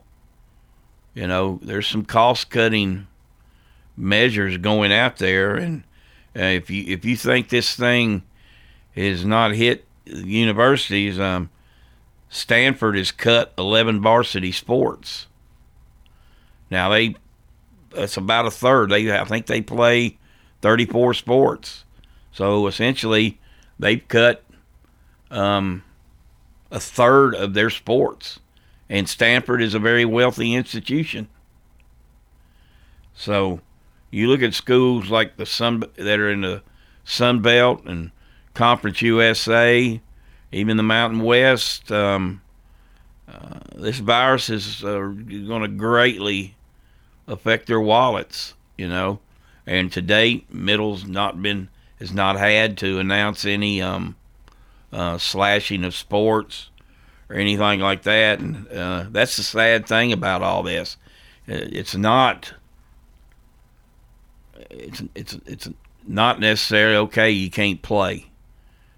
You 1.13 1.27
know, 1.27 1.59
there's 1.61 1.87
some 1.87 2.05
cost-cutting 2.05 3.07
measures 3.95 4.57
going 4.57 4.91
out 4.91 5.17
there, 5.17 5.55
and 5.55 5.83
uh, 6.35 6.43
if 6.43 6.71
you 6.71 6.83
if 6.87 7.05
you 7.05 7.15
think 7.15 7.49
this 7.49 7.75
thing 7.75 8.23
is 8.95 9.25
not 9.25 9.53
hit 9.53 9.85
universities. 10.05 11.19
Um, 11.19 11.49
Stanford 12.29 12.97
has 12.97 13.11
cut 13.11 13.53
11 13.57 14.01
varsity 14.01 14.51
sports. 14.51 15.27
Now 16.69 16.89
they, 16.89 17.15
it's 17.93 18.17
about 18.17 18.45
a 18.45 18.51
third. 18.51 18.89
They, 18.89 19.11
I 19.11 19.23
think 19.25 19.45
they 19.45 19.61
play 19.61 20.17
34 20.61 21.13
sports. 21.13 21.83
So 22.31 22.65
essentially, 22.67 23.39
they've 23.77 24.05
cut 24.07 24.43
um, 25.29 25.83
a 26.71 26.79
third 26.79 27.35
of 27.35 27.53
their 27.53 27.69
sports. 27.69 28.39
And 28.89 29.07
Stanford 29.07 29.61
is 29.61 29.73
a 29.73 29.79
very 29.79 30.05
wealthy 30.05 30.53
institution. 30.53 31.27
So 33.13 33.61
you 34.09 34.27
look 34.27 34.41
at 34.41 34.53
schools 34.53 35.09
like 35.09 35.37
the 35.37 35.45
Sun 35.45 35.83
that 35.95 36.19
are 36.19 36.29
in 36.29 36.41
the 36.41 36.63
Sun 37.03 37.41
Belt 37.41 37.85
and 37.85 38.11
Conference 38.53 39.01
USA, 39.01 39.99
even 40.51 40.77
the 40.77 40.83
Mountain 40.83 41.21
West. 41.21 41.91
Um, 41.91 42.41
uh, 43.27 43.59
this 43.75 43.99
virus 43.99 44.49
is 44.49 44.83
uh, 44.83 44.99
going 44.99 45.61
to 45.61 45.67
greatly 45.67 46.55
affect 47.27 47.67
their 47.67 47.81
wallets, 47.81 48.53
you 48.77 48.87
know. 48.87 49.19
And 49.65 49.91
to 49.93 50.01
date, 50.01 50.53
Middle's 50.53 51.05
not 51.05 51.41
been 51.41 51.69
has 51.99 52.11
not 52.11 52.37
had 52.37 52.77
to 52.79 52.99
announce 52.99 53.45
any 53.45 53.81
um, 53.81 54.17
uh, 54.91 55.17
slashing 55.17 55.85
of 55.85 55.95
sports 55.95 56.69
or 57.29 57.37
anything 57.37 57.79
like 57.79 58.03
that. 58.03 58.39
And 58.39 58.67
uh, 58.67 59.05
that's 59.09 59.37
the 59.37 59.43
sad 59.43 59.87
thing 59.87 60.11
about 60.11 60.41
all 60.41 60.63
this. 60.63 60.97
It's 61.47 61.95
not. 61.95 62.53
It's 64.69 65.01
it's 65.15 65.33
it's 65.45 65.69
not 66.05 66.39
necessarily 66.39 66.97
okay. 66.97 67.31
You 67.31 67.49
can't 67.49 67.81
play. 67.81 68.29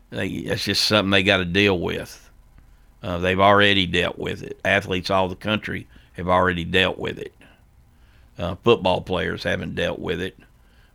They, 0.10 0.42
that's 0.42 0.66
just 0.66 0.86
something 0.86 1.12
they 1.12 1.24
got 1.24 1.38
to 1.38 1.46
deal 1.46 1.80
with. 1.80 2.30
Uh, 3.02 3.18
they've 3.18 3.40
already 3.40 3.86
dealt 3.86 4.18
with 4.18 4.44
it. 4.44 4.60
Athletes 4.66 5.10
all 5.10 5.28
the 5.28 5.36
country 5.36 5.88
have 6.14 6.28
already 6.28 6.64
dealt 6.64 6.98
with 6.98 7.20
it. 7.20 7.34
Uh, 8.38 8.56
football 8.64 9.02
players 9.02 9.44
haven't 9.44 9.76
dealt 9.76 10.00
with 10.00 10.22
it, 10.22 10.38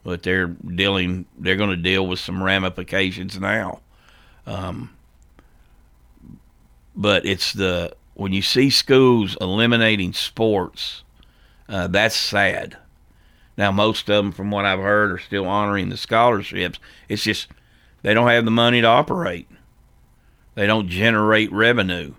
but 0.04 0.22
they're 0.22 0.48
dealing. 0.48 1.26
They're 1.38 1.56
going 1.56 1.70
to 1.70 1.76
deal 1.76 2.06
with 2.06 2.18
some 2.18 2.42
ramifications 2.42 3.38
now. 3.38 3.80
Um, 4.46 4.90
but 6.96 7.24
it's 7.24 7.52
the 7.52 7.94
when 8.14 8.32
you 8.32 8.42
see 8.42 8.68
schools 8.68 9.36
eliminating 9.40 10.12
sports, 10.12 11.02
uh, 11.68 11.86
that's 11.86 12.16
sad. 12.16 12.76
Now, 13.56 13.70
most 13.72 14.08
of 14.10 14.24
them, 14.24 14.32
from 14.32 14.50
what 14.50 14.64
I've 14.64 14.80
heard, 14.80 15.12
are 15.12 15.18
still 15.18 15.46
honoring 15.46 15.88
the 15.88 15.96
scholarships. 15.96 16.78
It's 17.08 17.22
just 17.22 17.48
they 18.02 18.14
don't 18.14 18.28
have 18.28 18.44
the 18.44 18.50
money 18.50 18.80
to 18.80 18.86
operate. 18.86 19.48
They 20.54 20.66
don't 20.66 20.88
generate 20.88 21.52
revenue. 21.52 22.14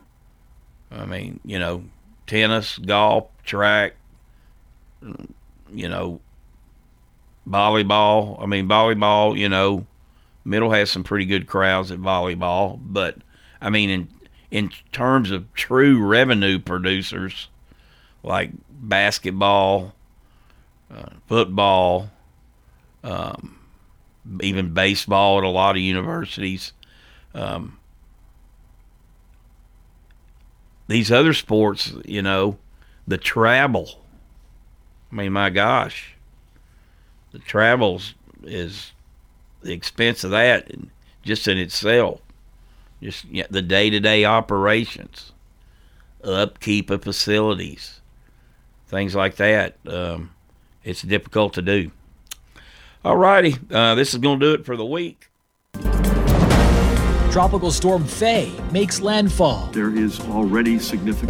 I 0.92 1.06
mean, 1.06 1.40
you 1.46 1.60
know, 1.60 1.86
tennis, 2.28 2.78
golf, 2.78 3.28
track, 3.44 3.94
you 5.72 5.90
know, 5.90 6.20
volleyball. 7.48 8.42
I 8.42 8.46
mean, 8.46 8.68
volleyball, 8.68 9.38
you 9.38 9.50
know, 9.50 9.86
Middle 10.44 10.72
has 10.72 10.90
some 10.92 11.04
pretty 11.04 11.26
good 11.26 11.48
crowds 11.48 11.92
at 11.92 12.00
volleyball, 12.00 12.80
but 12.82 13.18
I 13.62 13.70
mean, 13.70 13.90
in 13.90 14.08
in 14.50 14.70
terms 14.92 15.32
of 15.32 15.52
true 15.54 16.04
revenue 16.04 16.60
producers 16.60 17.48
like 18.24 18.52
basketball, 18.70 19.94
uh, 20.94 21.10
football, 21.28 22.10
um, 23.04 23.58
even 24.42 24.74
baseball 24.74 25.38
at 25.38 25.44
a 25.44 25.50
lot 25.50 25.76
of 25.76 25.82
universities. 25.82 26.74
Um, 27.34 27.78
these 30.88 31.12
other 31.12 31.34
sports, 31.34 31.94
you 32.06 32.22
know, 32.22 32.58
the 33.08 33.18
travel. 33.18 34.02
I 35.12 35.16
mean, 35.16 35.34
my 35.34 35.50
gosh, 35.50 36.16
the 37.32 37.40
travels 37.40 38.14
is 38.44 38.92
the 39.62 39.74
expense 39.74 40.24
of 40.24 40.32
that 40.32 40.72
just 41.24 41.48
in 41.48 41.58
itself. 41.58 42.22
Just 43.02 43.26
yeah, 43.26 43.48
the 43.50 43.62
day 43.62 43.90
to 43.90 44.00
day 44.00 44.26
operations, 44.26 45.32
upkeep 46.24 46.90
of 46.90 47.04
facilities, 47.04 48.02
things 48.88 49.16
like 49.16 49.38
that. 49.38 49.76
Um, 49.88 50.32
it's 50.84 51.02
difficult 51.02 51.54
to 51.54 51.62
do. 51.62 51.92
All 53.04 53.18
righty, 53.18 53.56
uh, 53.72 53.96
this 53.96 54.14
is 54.14 54.20
going 54.20 54.40
to 54.40 54.46
do 54.46 54.54
it 54.54 54.64
for 54.64 54.78
the 54.78 54.86
week. 54.86 55.30
Tropical 57.32 57.72
storm 57.72 58.04
Fay 58.04 58.52
makes 58.72 59.02
landfall. 59.02 59.70
There 59.72 59.96
is 59.96 60.20
already 60.20 60.78
significant. 60.78 61.30